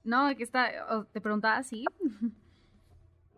No, 0.05 0.35
que 0.37 0.45
está, 0.45 1.07
te 1.13 1.21
preguntaba 1.21 1.59
así. 1.59 1.85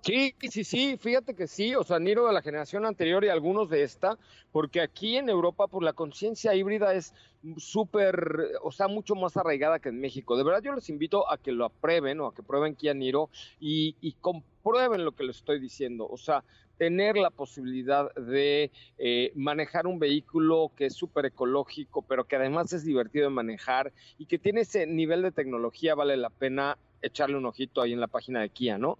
Sí, 0.08 0.34
sí, 0.50 0.64
sí, 0.64 0.96
fíjate 0.96 1.34
que 1.34 1.46
sí, 1.46 1.74
o 1.74 1.84
sea, 1.84 1.98
Niro 1.98 2.26
de 2.26 2.32
la 2.32 2.40
generación 2.40 2.86
anterior 2.86 3.22
y 3.24 3.28
algunos 3.28 3.68
de 3.68 3.82
esta, 3.82 4.16
porque 4.52 4.80
aquí 4.80 5.18
en 5.18 5.28
Europa, 5.28 5.66
pues 5.66 5.84
la 5.84 5.92
conciencia 5.92 6.54
híbrida 6.54 6.94
es 6.94 7.12
súper, 7.58 8.52
o 8.62 8.72
sea, 8.72 8.88
mucho 8.88 9.14
más 9.16 9.36
arraigada 9.36 9.80
que 9.80 9.90
en 9.90 10.00
México. 10.00 10.38
De 10.38 10.44
verdad, 10.44 10.62
yo 10.62 10.72
les 10.72 10.88
invito 10.88 11.30
a 11.30 11.36
que 11.36 11.52
lo 11.52 11.66
aprueben 11.66 12.20
o 12.20 12.26
a 12.28 12.34
que 12.34 12.42
prueben 12.42 12.74
Kia 12.74 12.94
Niro 12.94 13.28
y, 13.60 13.96
y 14.00 14.14
comprueben 14.14 15.04
lo 15.04 15.12
que 15.12 15.24
les 15.24 15.36
estoy 15.36 15.60
diciendo. 15.60 16.08
O 16.08 16.16
sea, 16.16 16.42
tener 16.78 17.18
la 17.18 17.28
posibilidad 17.28 18.10
de 18.14 18.70
eh, 18.96 19.32
manejar 19.34 19.86
un 19.86 19.98
vehículo 19.98 20.72
que 20.74 20.86
es 20.86 20.94
súper 20.94 21.26
ecológico, 21.26 22.00
pero 22.00 22.24
que 22.24 22.36
además 22.36 22.72
es 22.72 22.82
divertido 22.82 23.24
de 23.26 23.34
manejar 23.34 23.92
y 24.16 24.24
que 24.24 24.38
tiene 24.38 24.62
ese 24.62 24.86
nivel 24.86 25.20
de 25.20 25.32
tecnología, 25.32 25.94
vale 25.94 26.16
la 26.16 26.30
pena 26.30 26.78
echarle 27.02 27.36
un 27.36 27.44
ojito 27.44 27.82
ahí 27.82 27.92
en 27.92 28.00
la 28.00 28.06
página 28.06 28.40
de 28.40 28.48
Kia, 28.48 28.78
¿no? 28.78 28.98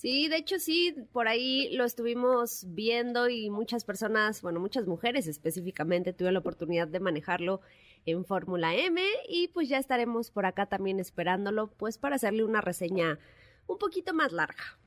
Sí, 0.00 0.28
de 0.28 0.36
hecho 0.36 0.58
sí, 0.58 0.94
por 1.12 1.28
ahí 1.28 1.76
lo 1.76 1.84
estuvimos 1.84 2.64
viendo 2.68 3.28
y 3.28 3.50
muchas 3.50 3.84
personas, 3.84 4.40
bueno, 4.40 4.58
muchas 4.58 4.86
mujeres 4.86 5.26
específicamente 5.26 6.14
tuvieron 6.14 6.32
la 6.32 6.40
oportunidad 6.40 6.88
de 6.88 7.00
manejarlo 7.00 7.60
en 8.06 8.24
Fórmula 8.24 8.74
M 8.74 8.98
y 9.28 9.48
pues 9.48 9.68
ya 9.68 9.76
estaremos 9.76 10.30
por 10.30 10.46
acá 10.46 10.64
también 10.64 11.00
esperándolo 11.00 11.66
pues 11.66 11.98
para 11.98 12.16
hacerle 12.16 12.44
una 12.44 12.62
reseña 12.62 13.18
un 13.66 13.76
poquito 13.76 14.14
más 14.14 14.32
larga. 14.32 14.78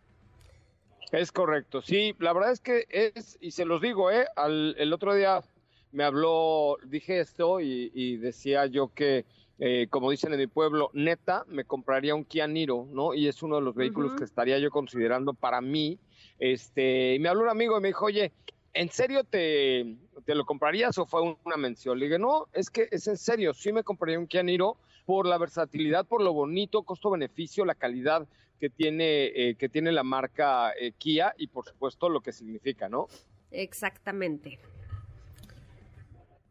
Es 1.11 1.31
correcto, 1.31 1.83
sí, 1.83 2.15
la 2.17 2.33
verdad 2.33 2.51
es 2.51 2.59
que 2.59 2.87
es, 2.89 3.37
y 3.39 3.51
se 3.51 3.65
los 3.65 3.83
digo, 3.83 4.09
¿eh? 4.09 4.25
Al, 4.35 4.73
el 4.79 4.91
otro 4.93 5.13
día 5.13 5.43
me 5.91 6.05
habló, 6.05 6.77
dije 6.87 7.19
esto 7.19 7.59
y, 7.59 7.91
y 7.93 8.17
decía 8.17 8.65
yo 8.65 8.91
que 8.95 9.27
eh, 9.59 9.87
como 9.89 10.11
dicen 10.11 10.33
en 10.33 10.39
mi 10.39 10.47
pueblo, 10.47 10.89
neta, 10.93 11.45
me 11.47 11.63
compraría 11.63 12.15
un 12.15 12.25
Kia 12.25 12.47
Niro, 12.47 12.87
¿no? 12.91 13.13
Y 13.13 13.27
es 13.27 13.43
uno 13.43 13.57
de 13.57 13.61
los 13.61 13.75
vehículos 13.75 14.11
uh 14.11 14.15
-huh. 14.15 14.17
que 14.17 14.23
estaría 14.23 14.57
yo 14.59 14.71
considerando 14.71 15.33
para 15.33 15.61
mí. 15.61 15.99
Este, 16.39 17.15
y 17.15 17.19
me 17.19 17.29
habló 17.29 17.43
un 17.43 17.49
amigo 17.49 17.77
y 17.77 17.81
me 17.81 17.89
dijo, 17.89 18.05
oye, 18.05 18.31
¿en 18.73 18.89
serio 18.89 19.23
te, 19.23 19.95
te 20.25 20.35
lo 20.35 20.45
comprarías 20.45 20.97
o 20.97 21.05
fue 21.05 21.21
una 21.45 21.57
mención? 21.57 21.99
Le 21.99 22.05
dije, 22.05 22.19
no, 22.19 22.47
es 22.53 22.69
que 22.69 22.87
es 22.91 23.07
en 23.07 23.17
serio, 23.17 23.53
sí 23.53 23.71
me 23.71 23.83
compraría 23.83 24.19
un 24.19 24.27
Kia 24.27 24.43
Niro 24.43 24.77
por 25.05 25.25
la 25.25 25.37
versatilidad, 25.37 26.05
por 26.05 26.21
lo 26.21 26.33
bonito, 26.33 26.83
costo-beneficio, 26.83 27.65
la 27.65 27.75
calidad 27.75 28.27
que 28.59 28.69
tiene, 28.69 29.25
eh, 29.25 29.55
que 29.55 29.69
tiene 29.69 29.91
la 29.91 30.03
marca 30.03 30.71
eh, 30.79 30.93
Kia 30.97 31.33
y 31.37 31.47
por 31.47 31.65
supuesto 31.65 32.09
lo 32.09 32.21
que 32.21 32.31
significa, 32.31 32.87
¿no? 32.87 33.07
Exactamente. 33.51 34.59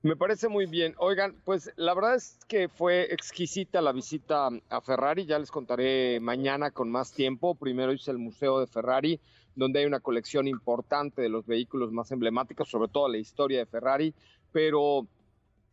Me 0.05 0.17
parece 0.17 0.49
muy 0.49 0.67
bien. 0.67 0.97
Oigan, 0.99 1.37
pues 1.45 1.73
la 1.77 1.95
verdad 1.95 2.17
es 2.17 2.37
que 2.49 2.69
fue 2.69 3.15
exquisita 3.15 3.81
la 3.81 3.93
visita 3.93 4.49
a 4.69 4.81
Ferrari. 4.81 5.27
Ya 5.27 5.39
les 5.39 5.53
contaré 5.53 6.19
mañana 6.19 6.73
con 6.73 6.91
más 6.91 7.13
tiempo. 7.13 7.55
Primero 7.55 7.93
hice 7.93 8.11
el 8.11 8.19
Museo 8.19 8.59
de 8.59 8.67
Ferrari, 8.67 9.21
donde 9.55 9.79
hay 9.79 9.87
una 9.87 10.01
colección 10.01 10.49
importante 10.49 11.23
de 11.23 11.29
los 11.29 11.47
vehículos 11.47 11.93
más 11.93 12.11
emblemáticos, 12.11 12.69
sobre 12.69 12.89
todo 12.89 13.07
la 13.07 13.19
historia 13.19 13.61
de 13.61 13.67
Ferrari. 13.67 14.13
Pero 14.51 15.07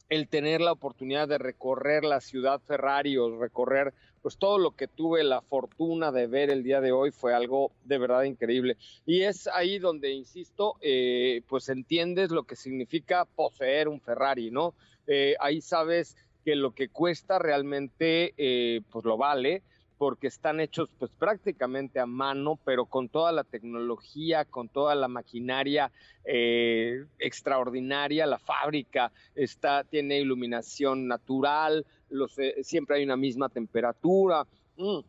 el 0.09 0.27
tener 0.27 0.61
la 0.61 0.73
oportunidad 0.73 1.27
de 1.27 1.39
recorrer 1.39 2.03
la 2.05 2.21
ciudad 2.21 2.61
Ferrari 2.61 3.17
o 3.17 3.39
recorrer 3.39 3.95
pues 4.21 4.37
todo 4.37 4.57
lo 4.57 4.71
que 4.71 4.87
tuve 4.87 5.23
la 5.23 5.41
fortuna 5.41 6.11
de 6.11 6.27
ver 6.27 6.49
el 6.49 6.63
día 6.63 6.81
de 6.81 6.91
hoy 6.91 7.11
fue 7.11 7.33
algo 7.33 7.71
de 7.85 7.97
verdad 7.97 8.23
increíble. 8.23 8.77
Y 9.05 9.21
es 9.21 9.47
ahí 9.47 9.79
donde, 9.79 10.11
insisto, 10.11 10.75
eh, 10.81 11.41
pues 11.47 11.69
entiendes 11.69 12.31
lo 12.31 12.43
que 12.43 12.55
significa 12.55 13.25
poseer 13.25 13.87
un 13.87 14.01
Ferrari, 14.01 14.51
¿no? 14.51 14.73
Eh, 15.07 15.35
ahí 15.39 15.61
sabes 15.61 16.15
que 16.45 16.55
lo 16.55 16.71
que 16.71 16.89
cuesta 16.89 17.39
realmente 17.39 18.33
eh, 18.37 18.81
pues 18.91 19.05
lo 19.05 19.17
vale 19.17 19.63
porque 19.99 20.27
están 20.27 20.61
hechos 20.61 20.89
pues 20.97 21.11
prácticamente 21.11 21.99
a 21.99 22.05
mano, 22.05 22.57
pero 22.63 22.85
con 22.85 23.09
toda 23.09 23.33
la 23.33 23.43
tecnología, 23.43 24.45
con 24.45 24.69
toda 24.69 24.95
la 24.95 25.09
maquinaria 25.09 25.91
eh, 26.23 27.05
extraordinaria, 27.19 28.25
la 28.25 28.39
fábrica 28.39 29.11
está, 29.35 29.83
tiene 29.83 30.19
iluminación 30.19 31.05
natural, 31.05 31.85
los, 32.09 32.37
eh, 32.39 32.55
siempre 32.63 32.97
hay 32.97 33.03
una 33.03 33.17
misma 33.17 33.49
temperatura. 33.49 34.45
Mm. 34.77 34.99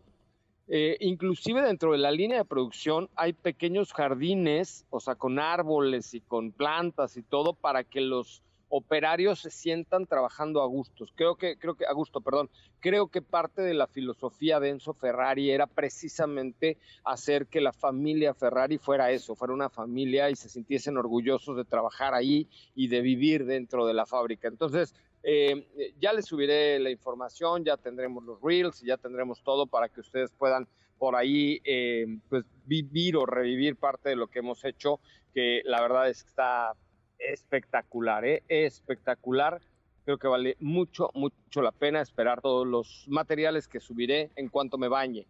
Eh, 0.73 0.97
inclusive 1.01 1.63
dentro 1.63 1.93
de 1.93 1.99
la 1.99 2.13
línea 2.13 2.39
de 2.39 2.45
producción 2.45 3.09
hay 3.17 3.33
pequeños 3.33 3.93
jardines, 3.93 4.87
o 4.91 5.01
sea, 5.01 5.17
con 5.17 5.41
árboles 5.41 6.15
y 6.15 6.21
con 6.21 6.53
plantas 6.53 7.17
y 7.17 7.23
todo 7.23 7.55
para 7.55 7.83
que 7.83 8.01
los 8.01 8.43
operarios 8.71 9.41
se 9.41 9.51
sientan 9.51 10.07
trabajando 10.07 10.63
a 10.63 10.67
gustos. 10.67 11.13
Creo 11.17 11.35
que, 11.35 11.57
creo 11.59 11.75
que, 11.75 11.87
a 11.87 11.93
gusto, 11.93 12.21
perdón. 12.21 12.49
Creo 12.79 13.09
que 13.09 13.21
parte 13.21 13.63
de 13.63 13.75
la 13.75 13.89
filosofía 13.89 14.61
de 14.61 14.71
Enzo 14.71 14.95
Ferrari 14.95 15.51
era 15.51 15.67
precisamente 15.67 16.79
hacer 17.05 17.49
que 17.49 17.61
la 17.61 17.73
familia 17.73 18.33
Ferrari 18.33 18.79
fuera 18.79 19.11
eso, 19.11 19.35
fuera 19.35 19.53
una 19.53 19.69
familia 19.69 20.31
y 20.31 20.37
se 20.37 20.49
sintiesen 20.49 20.97
orgullosos 20.97 21.57
de 21.57 21.65
trabajar 21.65 22.15
ahí 22.15 22.49
y 22.77 22.87
de 22.87 23.01
vivir 23.01 23.45
dentro 23.45 23.87
de 23.87 23.95
la 23.95 24.07
fábrica. 24.07 24.47
Entonces, 24.47 24.95
eh, 25.23 25.67
ya 25.99 26.13
les 26.13 26.27
subiré 26.27 26.79
la 26.79 26.91
información, 26.91 27.65
ya 27.65 27.77
tendremos 27.77 28.25
los 28.25 28.41
reels 28.41 28.81
ya 28.81 28.97
tendremos 28.97 29.43
todo 29.43 29.67
para 29.67 29.89
que 29.89 30.01
ustedes 30.01 30.33
puedan 30.33 30.67
por 30.99 31.17
ahí 31.17 31.61
eh, 31.65 32.07
pues 32.29 32.45
vivir 32.67 33.17
o 33.17 33.27
revivir 33.27 33.77
parte 33.77 34.11
de 34.11 34.17
lo 34.17 34.29
que 34.29 34.41
hemos 34.41 34.65
hecho, 34.65 35.01
que 35.33 35.63
la 35.65 35.81
verdad 35.81 36.09
es 36.09 36.23
que 36.23 36.29
está 36.29 36.75
espectacular, 37.19 38.25
¿eh? 38.25 38.43
espectacular. 38.49 39.61
Creo 40.05 40.19
que 40.19 40.29
vale 40.29 40.57
mucho, 40.61 41.11
mucho 41.15 41.63
la 41.63 41.73
pena 41.73 42.01
esperar 42.01 42.41
todos 42.41 42.67
los 42.67 43.07
materiales 43.09 43.69
que 43.69 43.81
subiré 43.81 44.31
en 44.37 44.49
cuanto 44.49 44.77
me 44.77 44.89
bañe. 44.89 45.27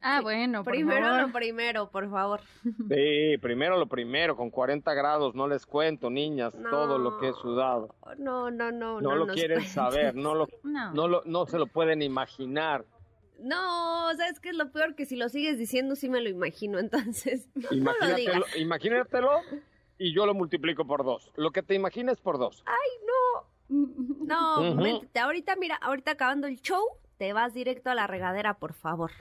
Ah, 0.00 0.20
bueno, 0.20 0.64
por 0.64 0.72
primero 0.72 1.06
favor. 1.06 1.20
lo 1.22 1.32
primero, 1.32 1.90
por 1.90 2.10
favor. 2.10 2.40
Sí, 2.88 3.38
primero 3.40 3.78
lo 3.78 3.86
primero, 3.86 4.36
con 4.36 4.50
40 4.50 4.92
grados, 4.94 5.34
no 5.34 5.46
les 5.46 5.64
cuento, 5.64 6.10
niñas, 6.10 6.54
no, 6.54 6.70
todo 6.70 6.98
lo 6.98 7.18
que 7.18 7.28
he 7.28 7.32
sudado. 7.34 7.94
No, 8.18 8.50
no, 8.50 8.72
no. 8.72 9.00
No, 9.00 9.10
no 9.10 9.16
lo 9.16 9.26
quieren 9.28 9.58
cuentes. 9.58 9.72
saber, 9.72 10.14
no 10.16 10.34
lo, 10.34 10.48
no. 10.64 10.92
No, 10.92 11.08
lo, 11.08 11.22
no 11.24 11.46
se 11.46 11.58
lo 11.58 11.66
pueden 11.66 12.02
imaginar. 12.02 12.84
No, 13.38 14.12
¿sabes 14.16 14.40
qué 14.40 14.50
es 14.50 14.56
lo 14.56 14.70
peor? 14.70 14.94
Que 14.94 15.06
si 15.06 15.16
lo 15.16 15.28
sigues 15.28 15.58
diciendo, 15.58 15.96
sí 15.96 16.08
me 16.08 16.20
lo 16.20 16.28
imagino, 16.28 16.78
entonces. 16.78 17.48
Imagínatelo, 17.70 18.40
no 18.40 18.44
imagínatelo 18.56 19.30
y 19.98 20.12
yo 20.14 20.26
lo 20.26 20.34
multiplico 20.34 20.84
por 20.84 21.04
dos. 21.04 21.30
Lo 21.36 21.52
que 21.52 21.62
te 21.62 21.74
imagines 21.74 22.20
por 22.20 22.38
dos. 22.38 22.62
Ay, 22.66 22.90
no. 23.06 23.52
No, 24.26 24.60
uh 24.60 24.76
-huh. 24.76 25.20
ahorita, 25.20 25.56
mira, 25.56 25.76
ahorita 25.76 26.12
acabando 26.12 26.46
el 26.46 26.60
show, 26.60 26.84
te 27.22 27.32
vas 27.32 27.54
directo 27.54 27.88
a 27.88 27.94
la 27.94 28.08
regadera, 28.08 28.54
por 28.54 28.72
favor. 28.72 29.12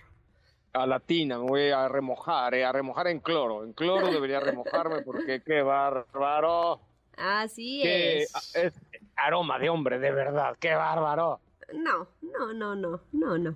A 0.73 0.87
la 0.87 0.99
tina, 0.99 1.37
me 1.37 1.45
voy 1.45 1.69
a 1.69 1.87
remojar, 1.87 2.55
eh, 2.55 2.65
a 2.65 2.71
remojar 2.71 3.05
en 3.05 3.19
cloro. 3.19 3.63
En 3.63 3.73
cloro 3.73 4.07
debería 4.07 4.39
remojarme 4.39 5.03
porque 5.03 5.43
qué 5.43 5.61
bárbaro. 5.61 6.81
Así 7.15 7.81
qué, 7.83 8.23
es. 8.23 8.55
Es 8.55 8.73
aroma 9.15 9.59
de 9.59 9.69
hombre, 9.69 9.99
de 9.99 10.11
verdad, 10.11 10.57
qué 10.59 10.73
bárbaro. 10.73 11.41
No, 11.75 12.07
no, 12.23 12.51
no, 12.55 12.73
no, 12.73 13.01
no, 13.11 13.37
no. 13.37 13.55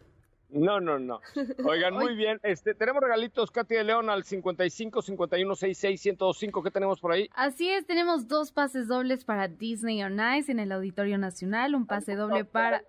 No, 0.49 0.79
no, 0.79 0.99
no. 0.99 1.21
Oigan, 1.65 1.93
muy 1.95 2.15
bien. 2.15 2.39
Este, 2.43 2.75
tenemos 2.75 3.01
regalitos, 3.01 3.49
Katy 3.51 3.75
de 3.75 3.83
León, 3.83 4.09
al 4.09 4.23
55 4.23 5.01
51 5.01 5.55
66 5.55 6.05
1025. 6.05 6.63
¿Qué 6.63 6.71
tenemos 6.71 6.99
por 6.99 7.11
ahí? 7.11 7.29
Así 7.33 7.69
es, 7.69 7.85
tenemos 7.85 8.27
dos 8.27 8.51
pases 8.51 8.87
dobles 8.87 9.25
para 9.25 9.47
Disney 9.47 10.03
on 10.03 10.19
Ice 10.37 10.51
en 10.51 10.59
el 10.59 10.71
Auditorio 10.71 11.17
Nacional, 11.17 11.75
un 11.75 11.87
pase 11.87 12.15
doble 12.15 12.45
para 12.45 12.83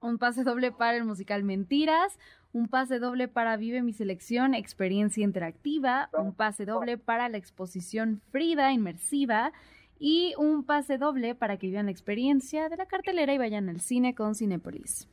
un 0.00 0.18
pase 0.18 0.44
doble 0.44 0.72
para 0.72 0.96
el 0.96 1.04
musical 1.04 1.42
Mentiras, 1.42 2.18
un 2.52 2.68
pase 2.68 2.98
doble 2.98 3.28
para 3.28 3.56
Vive 3.56 3.82
mi 3.82 3.92
selección, 3.92 4.54
experiencia 4.54 5.24
interactiva, 5.24 6.08
un 6.16 6.32
pase 6.32 6.64
doble 6.64 6.98
para 6.98 7.28
la 7.28 7.36
exposición 7.36 8.22
Frida 8.30 8.72
inmersiva 8.72 9.52
y 9.98 10.34
un 10.38 10.64
pase 10.64 10.98
doble 10.98 11.34
para 11.34 11.58
que 11.58 11.68
vivan 11.68 11.86
la 11.86 11.92
experiencia 11.92 12.68
de 12.68 12.76
la 12.76 12.86
cartelera 12.86 13.32
y 13.34 13.38
vayan 13.38 13.68
al 13.68 13.80
cine 13.80 14.14
con 14.14 14.34
Cinepolis. 14.34 15.08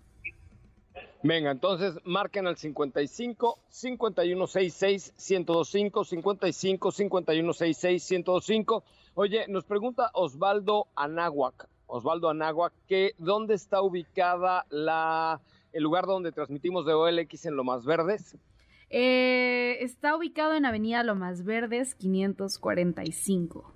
Venga, 1.26 1.52
entonces 1.52 1.96
marquen 2.04 2.48
al 2.48 2.58
55 2.58 3.60
5166 3.70 5.14
1025 5.18 6.04
55 6.04 6.92
5166 6.92 8.12
1025. 8.12 8.84
Oye, 9.16 9.46
nos 9.48 9.64
pregunta 9.64 10.12
Osvaldo 10.14 10.88
Anáhuac, 10.96 11.70
Osvaldo 11.94 12.28
Anáhuac, 12.28 12.74
que 12.88 13.14
dónde 13.20 13.54
está 13.54 13.84
ubicada 13.84 14.66
la 14.72 15.40
el 15.74 15.84
lugar 15.84 16.06
donde 16.08 16.32
transmitimos 16.32 16.88
de 16.88 16.94
OLX 16.94 17.46
en 17.46 17.56
Lomas 17.56 17.86
Verdes. 17.86 18.36
Eh, 18.90 19.78
está 19.80 20.16
ubicado 20.16 20.56
en 20.56 20.66
Avenida 20.66 21.04
Lomas 21.04 21.44
Verdes 21.44 21.94
545. 21.94 23.72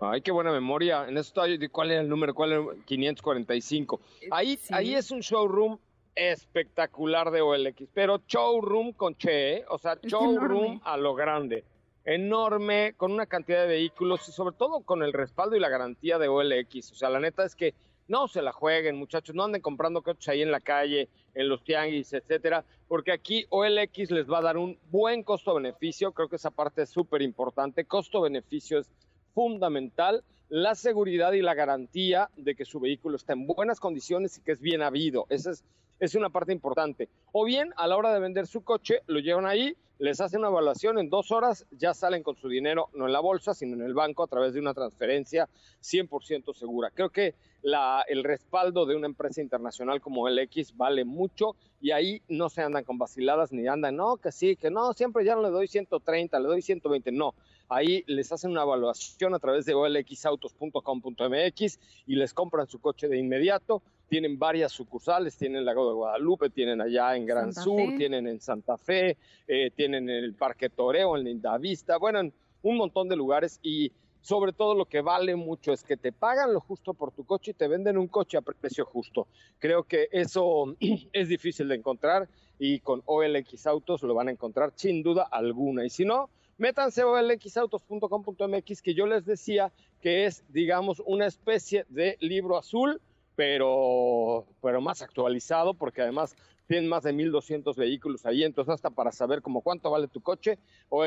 Ay, 0.00 0.20
qué 0.20 0.32
buena 0.32 0.50
memoria. 0.50 1.08
En 1.08 1.16
eso 1.16 1.32
¿cuál 1.70 1.92
era 1.92 2.00
el 2.00 2.08
número? 2.08 2.34
¿Cuál 2.34 2.52
era? 2.52 2.64
545. 2.84 4.00
Ahí, 4.32 4.58
ahí 4.70 4.94
es 4.94 5.12
un 5.12 5.20
showroom 5.20 5.78
espectacular 6.16 7.30
de 7.30 7.40
OLX, 7.40 7.88
pero 7.94 8.20
showroom 8.26 8.92
con 8.94 9.16
Che, 9.16 9.58
¿eh? 9.58 9.64
o 9.68 9.78
sea, 9.78 9.96
showroom 10.02 10.80
a 10.82 10.96
lo 10.96 11.14
grande. 11.14 11.64
Enorme, 12.06 12.94
con 12.96 13.10
una 13.10 13.26
cantidad 13.26 13.62
de 13.62 13.66
vehículos 13.66 14.28
y 14.28 14.32
sobre 14.32 14.54
todo 14.54 14.80
con 14.80 15.02
el 15.02 15.12
respaldo 15.12 15.56
y 15.56 15.60
la 15.60 15.68
garantía 15.68 16.18
de 16.18 16.28
OLX. 16.28 16.92
O 16.92 16.94
sea, 16.94 17.10
la 17.10 17.20
neta 17.20 17.44
es 17.44 17.56
que 17.56 17.74
no 18.08 18.28
se 18.28 18.42
la 18.42 18.52
jueguen, 18.52 18.96
muchachos, 18.96 19.34
no 19.34 19.42
anden 19.42 19.60
comprando 19.60 20.02
coches 20.02 20.28
ahí 20.28 20.40
en 20.40 20.52
la 20.52 20.60
calle, 20.60 21.08
en 21.34 21.48
los 21.48 21.64
tianguis, 21.64 22.12
etcétera, 22.12 22.64
porque 22.86 23.10
aquí 23.10 23.44
OLX 23.50 24.12
les 24.12 24.30
va 24.30 24.38
a 24.38 24.42
dar 24.42 24.56
un 24.56 24.78
buen 24.90 25.24
costo-beneficio. 25.24 26.12
Creo 26.12 26.28
que 26.28 26.36
esa 26.36 26.52
parte 26.52 26.82
es 26.82 26.90
súper 26.90 27.22
importante. 27.22 27.84
Costo-beneficio 27.84 28.78
es 28.78 28.88
fundamental 29.34 30.22
la 30.48 30.76
seguridad 30.76 31.32
y 31.32 31.42
la 31.42 31.54
garantía 31.54 32.30
de 32.36 32.54
que 32.54 32.64
su 32.64 32.78
vehículo 32.78 33.16
está 33.16 33.32
en 33.32 33.48
buenas 33.48 33.80
condiciones 33.80 34.38
y 34.38 34.42
que 34.42 34.52
es 34.52 34.60
bien 34.60 34.80
habido. 34.80 35.26
Esa 35.28 35.50
es 35.50 35.64
es 35.98 36.14
una 36.14 36.30
parte 36.30 36.52
importante. 36.52 37.08
O 37.32 37.44
bien, 37.44 37.72
a 37.76 37.86
la 37.86 37.96
hora 37.96 38.12
de 38.12 38.20
vender 38.20 38.46
su 38.46 38.62
coche, 38.62 39.00
lo 39.06 39.18
llevan 39.18 39.46
ahí, 39.46 39.76
les 39.98 40.20
hacen 40.20 40.40
una 40.40 40.48
evaluación 40.48 40.98
en 40.98 41.08
dos 41.08 41.30
horas, 41.32 41.66
ya 41.70 41.94
salen 41.94 42.22
con 42.22 42.36
su 42.36 42.48
dinero, 42.48 42.88
no 42.92 43.06
en 43.06 43.12
la 43.12 43.20
bolsa, 43.20 43.54
sino 43.54 43.74
en 43.74 43.82
el 43.82 43.94
banco 43.94 44.22
a 44.22 44.26
través 44.26 44.52
de 44.52 44.60
una 44.60 44.74
transferencia 44.74 45.48
100% 45.82 46.54
segura. 46.54 46.90
Creo 46.90 47.10
que 47.10 47.34
la, 47.66 48.02
el 48.06 48.22
respaldo 48.22 48.86
de 48.86 48.94
una 48.94 49.08
empresa 49.08 49.42
internacional 49.42 50.00
como 50.00 50.28
el 50.28 50.38
X 50.38 50.76
vale 50.76 51.04
mucho 51.04 51.56
y 51.80 51.90
ahí 51.90 52.22
no 52.28 52.48
se 52.48 52.62
andan 52.62 52.84
con 52.84 52.96
vaciladas 52.96 53.50
ni 53.50 53.66
andan, 53.66 53.96
no, 53.96 54.18
que 54.18 54.30
sí, 54.30 54.54
que 54.54 54.70
no, 54.70 54.92
siempre 54.92 55.24
ya 55.24 55.34
no 55.34 55.42
le 55.42 55.50
doy 55.50 55.66
130, 55.66 56.38
le 56.38 56.46
doy 56.46 56.62
120, 56.62 57.10
no. 57.10 57.34
Ahí 57.68 58.04
les 58.06 58.30
hacen 58.30 58.52
una 58.52 58.62
evaluación 58.62 59.34
a 59.34 59.40
través 59.40 59.66
de 59.66 59.74
olxautos.com.mx 59.74 61.80
y 62.06 62.14
les 62.14 62.32
compran 62.32 62.68
su 62.68 62.80
coche 62.80 63.08
de 63.08 63.18
inmediato 63.18 63.82
tienen 64.08 64.38
varias 64.38 64.70
sucursales, 64.70 65.36
tienen 65.36 65.64
Lago 65.64 65.88
de 65.88 65.94
Guadalupe, 65.94 66.50
tienen 66.50 66.80
allá 66.80 67.16
en 67.16 67.26
Gran 67.26 67.52
Sur, 67.52 67.96
tienen 67.98 68.28
en 68.28 68.40
Santa 68.40 68.76
Fe, 68.76 69.16
eh, 69.48 69.72
tienen 69.74 70.08
en 70.08 70.22
el 70.22 70.34
Parque 70.34 70.68
Toreo, 70.68 71.16
en 71.16 71.24
Lindavista, 71.24 71.96
bueno, 71.96 72.20
en 72.20 72.32
un 72.62 72.76
montón 72.76 73.08
de 73.08 73.16
lugares 73.16 73.58
y 73.64 73.90
sobre 74.26 74.52
todo 74.52 74.74
lo 74.74 74.86
que 74.86 75.02
vale 75.02 75.36
mucho 75.36 75.72
es 75.72 75.84
que 75.84 75.96
te 75.96 76.10
pagan 76.10 76.52
lo 76.52 76.58
justo 76.58 76.94
por 76.94 77.12
tu 77.12 77.24
coche 77.24 77.52
y 77.52 77.54
te 77.54 77.68
venden 77.68 77.96
un 77.96 78.08
coche 78.08 78.36
a 78.36 78.40
precio 78.40 78.84
justo. 78.84 79.28
Creo 79.60 79.84
que 79.84 80.08
eso 80.10 80.74
es 81.12 81.28
difícil 81.28 81.68
de 81.68 81.76
encontrar 81.76 82.28
y 82.58 82.80
con 82.80 83.02
OLX 83.06 83.68
Autos 83.68 84.02
lo 84.02 84.14
van 84.14 84.26
a 84.26 84.32
encontrar 84.32 84.72
sin 84.74 85.04
duda 85.04 85.28
alguna. 85.30 85.84
Y 85.84 85.90
si 85.90 86.04
no, 86.04 86.28
métanse 86.58 87.02
a 87.02 87.06
olxautos.com.mx 87.06 88.82
que 88.82 88.94
yo 88.94 89.06
les 89.06 89.24
decía 89.26 89.70
que 90.02 90.26
es, 90.26 90.42
digamos, 90.48 91.00
una 91.06 91.26
especie 91.26 91.86
de 91.88 92.16
libro 92.18 92.58
azul 92.58 93.00
pero, 93.36 94.44
pero 94.60 94.80
más 94.80 95.02
actualizado, 95.02 95.74
porque 95.74 96.02
además 96.02 96.34
tienen 96.66 96.88
más 96.88 97.04
de 97.04 97.12
1200 97.12 97.76
vehículos 97.76 98.26
ahí, 98.26 98.42
entonces 98.42 98.74
hasta 98.74 98.90
para 98.90 99.12
saber 99.12 99.40
como 99.40 99.60
cuánto 99.60 99.90
vale 99.90 100.08
tu 100.08 100.20
coche, 100.20 100.58
o 100.88 101.04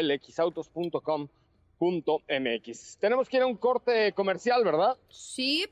el 1.80 2.04
xautos.com.mx. 2.04 2.98
Tenemos 2.98 3.30
que 3.30 3.38
ir 3.38 3.44
a 3.44 3.48
un 3.48 3.56
corte 3.56 4.14
comercial, 4.14 4.64
¿verdad? 4.64 4.98
Sí. 5.10 5.66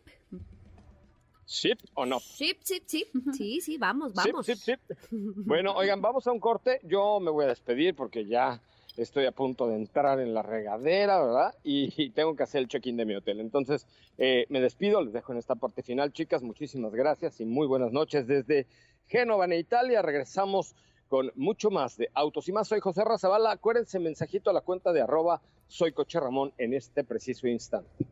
¿Ship 1.45 1.77
o 1.93 2.05
no? 2.05 2.19
Ship, 2.19 2.57
ship, 2.63 2.83
ship. 2.85 3.07
Sí, 3.33 3.61
sí, 3.61 3.77
vamos, 3.77 4.13
vamos. 4.13 4.45
Ship, 4.45 4.55
ship, 4.55 4.79
ship. 4.89 4.97
Bueno, 5.45 5.73
oigan, 5.73 6.01
vamos 6.01 6.27
a 6.27 6.31
un 6.31 6.39
corte. 6.39 6.81
Yo 6.83 7.19
me 7.19 7.31
voy 7.31 7.45
a 7.45 7.49
despedir 7.49 7.95
porque 7.95 8.25
ya 8.25 8.61
estoy 8.97 9.25
a 9.25 9.31
punto 9.31 9.67
de 9.67 9.75
entrar 9.75 10.19
en 10.19 10.33
la 10.33 10.41
regadera, 10.41 11.23
¿verdad? 11.23 11.55
Y, 11.63 12.09
tengo 12.09 12.35
que 12.35 12.43
hacer 12.43 12.61
el 12.61 12.67
check-in 12.67 12.97
de 12.97 13.05
mi 13.05 13.15
hotel. 13.15 13.39
Entonces, 13.39 13.85
eh, 14.17 14.45
me 14.49 14.59
despido, 14.59 15.01
les 15.01 15.13
dejo 15.13 15.31
en 15.31 15.37
esta 15.37 15.55
parte 15.55 15.83
final, 15.83 16.11
chicas. 16.11 16.43
Muchísimas 16.43 16.93
gracias 16.93 17.39
y 17.39 17.45
muy 17.45 17.67
buenas 17.67 17.91
noches 17.91 18.27
desde 18.27 18.67
Génova, 19.07 19.45
en 19.45 19.53
Italia. 19.53 20.01
Regresamos 20.01 20.75
con 21.07 21.31
mucho 21.35 21.69
más 21.69 21.97
de 21.97 22.09
Autos 22.13 22.47
y 22.47 22.51
más. 22.51 22.67
Soy 22.67 22.79
José 22.79 23.03
Razabala. 23.03 23.51
Acuérdense, 23.51 23.99
mensajito 23.99 24.49
a 24.49 24.53
la 24.53 24.61
cuenta 24.61 24.93
de 24.93 25.01
arroba 25.01 25.41
soy 25.67 25.93
Ramón 26.13 26.53
en 26.57 26.73
este 26.73 27.03
preciso 27.03 27.47
instante. 27.47 28.05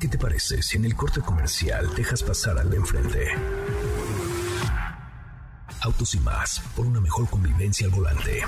¿Qué 0.00 0.08
te 0.08 0.16
parece 0.16 0.62
si 0.62 0.78
en 0.78 0.86
el 0.86 0.96
corte 0.96 1.20
comercial 1.20 1.94
dejas 1.94 2.22
pasar 2.22 2.58
al 2.58 2.70
de 2.70 2.76
enfrente? 2.78 3.28
Autos 5.82 6.14
y 6.14 6.20
más, 6.20 6.62
por 6.74 6.86
una 6.86 7.00
mejor 7.00 7.28
convivencia 7.28 7.86
al 7.86 7.92
volante. 7.92 8.40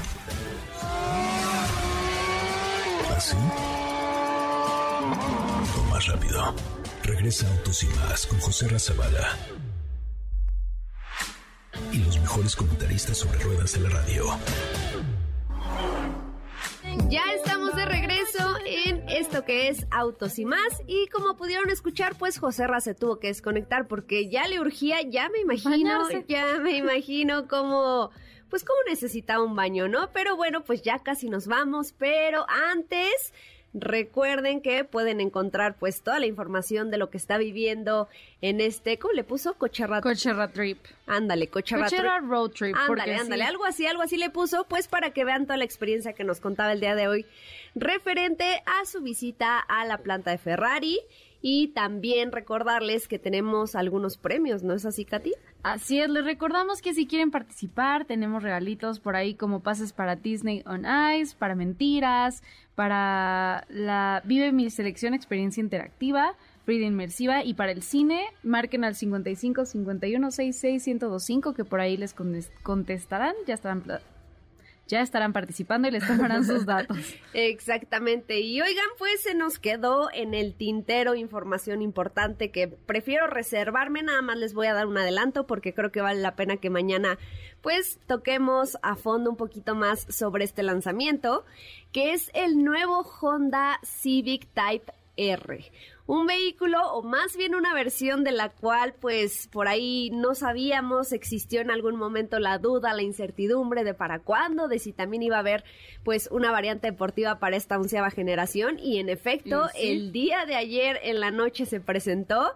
¿Así? 3.14 3.36
O 5.78 5.90
más 5.90 6.06
rápido. 6.06 6.54
Regresa 7.02 7.50
Autos 7.54 7.82
y 7.82 7.86
más 7.88 8.26
con 8.26 8.38
José 8.40 8.68
Razabala. 8.68 9.36
Y 11.92 11.98
los 11.98 12.18
mejores 12.20 12.56
comentaristas 12.56 13.18
sobre 13.18 13.38
ruedas 13.40 13.72
de 13.74 13.80
la 13.80 13.88
radio. 13.88 14.26
Ya 17.08 17.22
estamos 17.34 17.74
de 17.74 17.84
regreso 17.84 18.56
en 18.66 19.08
esto 19.08 19.44
que 19.44 19.68
es 19.68 19.86
Autos 19.90 20.38
y 20.38 20.44
más. 20.44 20.82
Y 20.86 21.06
como 21.08 21.36
pudieron 21.36 21.70
escuchar, 21.70 22.16
pues 22.16 22.38
José 22.38 22.66
Ra 22.66 22.80
se 22.80 22.94
tuvo 22.94 23.18
que 23.18 23.28
desconectar 23.28 23.86
porque 23.86 24.28
ya 24.28 24.46
le 24.48 24.60
urgía, 24.60 25.02
ya 25.02 25.28
me 25.28 25.40
imagino, 25.40 26.08
ya 26.28 26.58
me 26.60 26.76
imagino 26.76 27.48
cómo 27.48 28.10
pues 28.50 28.64
cómo 28.64 28.78
necesitaba 28.86 29.42
un 29.42 29.56
baño, 29.56 29.88
¿no? 29.88 30.10
Pero 30.12 30.36
bueno, 30.36 30.62
pues 30.62 30.82
ya 30.82 30.98
casi 30.98 31.30
nos 31.30 31.46
vamos, 31.46 31.94
pero 31.96 32.44
antes 32.50 33.32
Recuerden 33.74 34.60
que 34.60 34.84
pueden 34.84 35.20
encontrar 35.20 35.76
pues 35.78 36.02
toda 36.02 36.20
la 36.20 36.26
información 36.26 36.90
de 36.90 36.98
lo 36.98 37.08
que 37.08 37.16
está 37.16 37.38
viviendo 37.38 38.08
en 38.42 38.60
este, 38.60 38.98
¿cómo 38.98 39.14
le 39.14 39.24
puso? 39.24 39.54
Cocherra. 39.54 40.02
Cocherra 40.02 40.48
Trip. 40.48 40.78
Ándale, 41.06 41.48
Cocherra, 41.48 41.84
Cocherra 41.84 42.20
Road 42.20 42.50
Trip. 42.50 42.76
Ándale, 42.76 43.14
ándale, 43.14 43.44
algo 43.44 43.64
así, 43.64 43.86
algo 43.86 44.02
así 44.02 44.18
le 44.18 44.28
puso, 44.28 44.64
pues 44.68 44.88
para 44.88 45.10
que 45.10 45.24
vean 45.24 45.46
toda 45.46 45.56
la 45.56 45.64
experiencia 45.64 46.12
que 46.12 46.24
nos 46.24 46.40
contaba 46.40 46.72
el 46.72 46.80
día 46.80 46.94
de 46.94 47.08
hoy 47.08 47.26
referente 47.74 48.62
a 48.66 48.84
su 48.84 49.00
visita 49.00 49.58
a 49.58 49.86
la 49.86 49.98
planta 49.98 50.30
de 50.30 50.38
Ferrari 50.38 51.00
y 51.43 51.68
también 51.68 52.30
recordarles 52.30 53.09
que 53.09 53.18
tenemos 53.18 53.74
algunos 53.74 54.16
premios, 54.16 54.62
¿no 54.62 54.74
es 54.74 54.86
así, 54.86 55.05
Katy? 55.05 55.32
Así 55.64 56.01
es, 56.01 56.09
les 56.09 56.24
recordamos 56.24 56.80
que 56.80 56.95
si 56.95 57.07
quieren 57.07 57.32
participar, 57.32 58.05
tenemos 58.05 58.43
regalitos 58.45 59.01
por 59.01 59.16
ahí 59.16 59.34
como 59.34 59.61
pases 59.61 59.93
para 59.93 60.14
Disney 60.16 60.62
on 60.66 60.86
Ice, 61.16 61.36
para 61.36 61.57
Mentiras, 61.57 62.43
para 62.76 63.66
la 63.68 64.22
Vive 64.24 64.53
mi 64.53 64.70
selección 64.70 65.14
experiencia 65.14 65.61
interactiva, 65.61 66.36
Frida 66.64 66.86
Inmersiva 66.86 67.45
y 67.45 67.55
para 67.55 67.72
el 67.72 67.82
cine, 67.82 68.24
marquen 68.45 68.84
al 68.84 68.95
55 68.95 69.66
51 69.66 70.30
66 70.30 70.86
1025 70.86 71.55
que 71.55 71.64
por 71.64 71.80
ahí 71.80 71.97
les 71.97 72.14
contestarán, 72.62 73.34
ya 73.47 73.55
estarán 73.55 73.82
ya 74.88 75.00
estarán 75.00 75.32
participando 75.32 75.88
y 75.88 75.90
les 75.90 76.06
tomarán 76.06 76.44
sus 76.44 76.66
datos. 76.66 76.98
Exactamente. 77.34 78.40
Y 78.40 78.60
oigan, 78.60 78.86
pues 78.98 79.22
se 79.22 79.34
nos 79.34 79.58
quedó 79.58 80.08
en 80.12 80.34
el 80.34 80.54
tintero 80.54 81.14
información 81.14 81.82
importante 81.82 82.50
que 82.50 82.68
prefiero 82.68 83.26
reservarme. 83.26 84.02
Nada 84.02 84.22
más 84.22 84.36
les 84.36 84.54
voy 84.54 84.66
a 84.66 84.74
dar 84.74 84.86
un 84.86 84.98
adelanto 84.98 85.46
porque 85.46 85.72
creo 85.72 85.90
que 85.92 86.00
vale 86.00 86.20
la 86.20 86.36
pena 86.36 86.56
que 86.56 86.70
mañana 86.70 87.18
pues 87.62 88.00
toquemos 88.06 88.76
a 88.82 88.96
fondo 88.96 89.30
un 89.30 89.36
poquito 89.36 89.74
más 89.74 90.06
sobre 90.08 90.44
este 90.44 90.62
lanzamiento, 90.62 91.44
que 91.92 92.12
es 92.12 92.30
el 92.34 92.62
nuevo 92.62 93.02
Honda 93.20 93.78
Civic 93.84 94.48
Type 94.52 94.92
R 95.16 95.70
un 96.12 96.26
vehículo 96.26 96.92
o 96.92 97.02
más 97.02 97.38
bien 97.38 97.54
una 97.54 97.72
versión 97.72 98.22
de 98.22 98.32
la 98.32 98.50
cual 98.50 98.92
pues 99.00 99.48
por 99.50 99.66
ahí 99.66 100.10
no 100.12 100.34
sabíamos, 100.34 101.10
existió 101.12 101.62
en 101.62 101.70
algún 101.70 101.96
momento 101.96 102.38
la 102.38 102.58
duda, 102.58 102.92
la 102.92 103.00
incertidumbre 103.00 103.82
de 103.82 103.94
para 103.94 104.18
cuándo, 104.18 104.68
de 104.68 104.78
si 104.78 104.92
también 104.92 105.22
iba 105.22 105.36
a 105.36 105.40
haber 105.40 105.64
pues 106.04 106.28
una 106.30 106.52
variante 106.52 106.90
deportiva 106.90 107.38
para 107.38 107.56
esta 107.56 107.78
onceava 107.78 108.10
generación. 108.10 108.78
Y 108.78 108.98
en 108.98 109.08
efecto 109.08 109.70
el 109.74 110.12
día 110.12 110.44
de 110.44 110.54
ayer 110.54 111.00
en 111.02 111.18
la 111.18 111.30
noche 111.30 111.64
se 111.64 111.80
presentó 111.80 112.52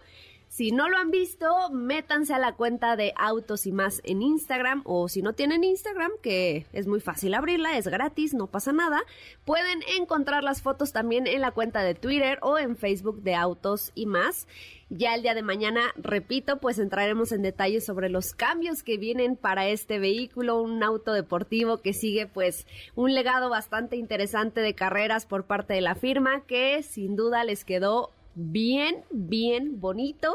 si 0.56 0.70
no 0.70 0.88
lo 0.88 0.96
han 0.96 1.10
visto, 1.10 1.68
métanse 1.70 2.32
a 2.32 2.38
la 2.38 2.54
cuenta 2.54 2.96
de 2.96 3.12
Autos 3.18 3.66
y 3.66 3.72
más 3.72 4.00
en 4.04 4.22
Instagram 4.22 4.80
o 4.86 5.06
si 5.06 5.20
no 5.20 5.34
tienen 5.34 5.64
Instagram, 5.64 6.12
que 6.22 6.64
es 6.72 6.86
muy 6.86 7.00
fácil 7.00 7.34
abrirla, 7.34 7.76
es 7.76 7.86
gratis, 7.88 8.32
no 8.32 8.46
pasa 8.46 8.72
nada, 8.72 9.02
pueden 9.44 9.80
encontrar 9.98 10.42
las 10.42 10.62
fotos 10.62 10.94
también 10.94 11.26
en 11.26 11.42
la 11.42 11.50
cuenta 11.50 11.82
de 11.82 11.94
Twitter 11.94 12.38
o 12.40 12.56
en 12.56 12.78
Facebook 12.78 13.20
de 13.22 13.34
Autos 13.34 13.92
y 13.94 14.06
más. 14.06 14.48
Ya 14.88 15.14
el 15.14 15.20
día 15.20 15.34
de 15.34 15.42
mañana, 15.42 15.92
repito, 15.96 16.56
pues 16.58 16.78
entraremos 16.78 17.32
en 17.32 17.42
detalles 17.42 17.84
sobre 17.84 18.08
los 18.08 18.32
cambios 18.32 18.82
que 18.82 18.96
vienen 18.96 19.36
para 19.36 19.68
este 19.68 19.98
vehículo, 19.98 20.62
un 20.62 20.82
auto 20.82 21.12
deportivo 21.12 21.82
que 21.82 21.92
sigue 21.92 22.28
pues 22.28 22.66
un 22.94 23.12
legado 23.12 23.50
bastante 23.50 23.96
interesante 23.96 24.62
de 24.62 24.74
carreras 24.74 25.26
por 25.26 25.44
parte 25.44 25.74
de 25.74 25.82
la 25.82 25.96
firma 25.96 26.46
que 26.46 26.82
sin 26.82 27.14
duda 27.14 27.44
les 27.44 27.62
quedó 27.66 28.10
bien, 28.36 29.04
bien 29.10 29.80
bonito. 29.80 30.32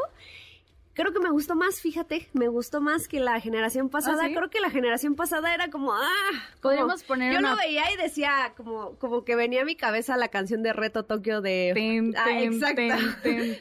Creo 0.94 1.14
que 1.14 1.20
me 1.20 1.30
gustó 1.30 1.54
más, 1.54 1.80
fíjate, 1.80 2.28
me 2.34 2.48
gustó 2.48 2.82
más 2.82 3.08
que 3.08 3.18
la 3.18 3.40
generación 3.40 3.86
¿Ah, 3.86 3.92
pasada. 3.92 4.24
Creo 4.26 4.50
que 4.50 4.60
la 4.60 4.68
generación 4.68 5.14
pasada 5.14 5.54
era 5.54 5.70
como, 5.70 5.94
ah, 5.94 6.30
podemos 6.60 7.02
poner. 7.04 7.32
Yo 7.32 7.40
lo 7.40 7.56
veía 7.56 7.90
y 7.92 7.96
decía, 7.96 8.52
como, 8.58 8.96
como 8.96 9.24
que 9.24 9.34
venía 9.34 9.62
a 9.62 9.64
mi 9.64 9.74
cabeza 9.74 10.18
la 10.18 10.28
canción 10.28 10.62
de 10.62 10.74
Reto 10.74 11.04
Tokio 11.04 11.40
de. 11.40 12.12
ah, 12.14 12.42
exacto. 12.42 12.82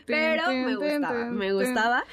Pero 0.05 0.47
me 0.49 0.75
gustaba, 0.75 1.25
me 1.25 1.53
gustaba. 1.53 2.03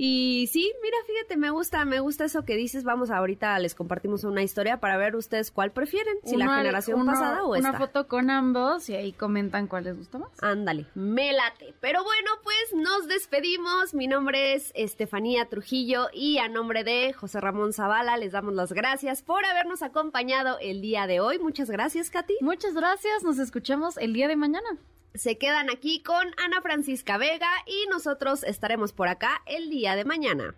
Y 0.00 0.48
sí, 0.52 0.72
mira, 0.80 0.96
fíjate, 1.08 1.36
me 1.36 1.50
gusta, 1.50 1.84
me 1.84 1.98
gusta 1.98 2.24
eso 2.24 2.44
que 2.44 2.54
dices. 2.54 2.84
Vamos, 2.84 3.10
ahorita 3.10 3.58
les 3.58 3.74
compartimos 3.74 4.22
una 4.22 4.44
historia 4.44 4.78
para 4.78 4.96
ver 4.96 5.16
ustedes 5.16 5.50
cuál 5.50 5.72
prefieren, 5.72 6.14
si 6.24 6.36
la 6.36 6.56
generación 6.56 7.04
pasada 7.04 7.42
o 7.42 7.56
esta. 7.56 7.70
Una 7.70 7.78
foto 7.78 8.06
con 8.06 8.30
ambos 8.30 8.88
y 8.88 8.94
ahí 8.94 9.12
comentan 9.12 9.66
cuál 9.66 9.84
les 9.84 9.98
gusta 9.98 10.18
más. 10.18 10.30
Ándale, 10.40 10.86
me 10.94 11.32
late. 11.32 11.74
Pero 11.80 12.04
bueno, 12.04 12.30
pues 12.44 12.80
nos 12.80 13.08
despedimos. 13.08 13.92
Mi 13.92 14.06
nombre 14.06 14.54
es 14.54 14.70
Estefanía 14.76 15.48
Trujillo 15.48 16.06
y 16.12 16.38
a 16.38 16.48
nombre 16.48 16.84
de 16.84 17.12
José 17.12 17.40
Ramón 17.40 17.72
Zavala 17.72 18.16
les 18.18 18.30
damos 18.30 18.54
las 18.54 18.72
gracias 18.72 19.22
por 19.22 19.44
habernos 19.44 19.82
acompañado 19.82 20.58
el 20.60 20.80
día 20.80 21.08
de 21.08 21.18
hoy. 21.18 21.40
Muchas 21.40 21.70
gracias, 21.70 22.10
Katy. 22.10 22.34
Muchas 22.40 22.74
gracias, 22.74 23.24
nos 23.24 23.40
escuchamos 23.40 23.96
el 23.96 24.12
día 24.12 24.28
de 24.28 24.36
mañana 24.36 24.78
se 25.14 25.38
quedan 25.38 25.70
aquí 25.70 26.02
con 26.02 26.26
Ana 26.36 26.60
Francisca 26.62 27.18
Vega 27.18 27.50
y 27.66 27.86
nosotros 27.88 28.44
estaremos 28.44 28.92
por 28.92 29.08
acá 29.08 29.42
el 29.46 29.70
día 29.70 29.96
de 29.96 30.04
mañana. 30.04 30.54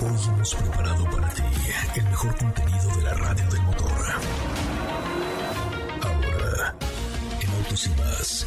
Hoy 0.00 0.28
hemos 0.28 0.54
preparado 0.54 1.04
para 1.04 1.28
ti 1.30 1.42
el 1.96 2.04
mejor 2.04 2.36
contenido 2.36 2.96
de 2.96 3.02
la 3.02 3.14
radio 3.14 3.50
del 3.50 3.62
motor. 3.62 3.90
Ahora, 6.02 6.76
en 7.40 7.50
Autos 7.50 7.86
y 7.86 7.90
más, 7.90 8.46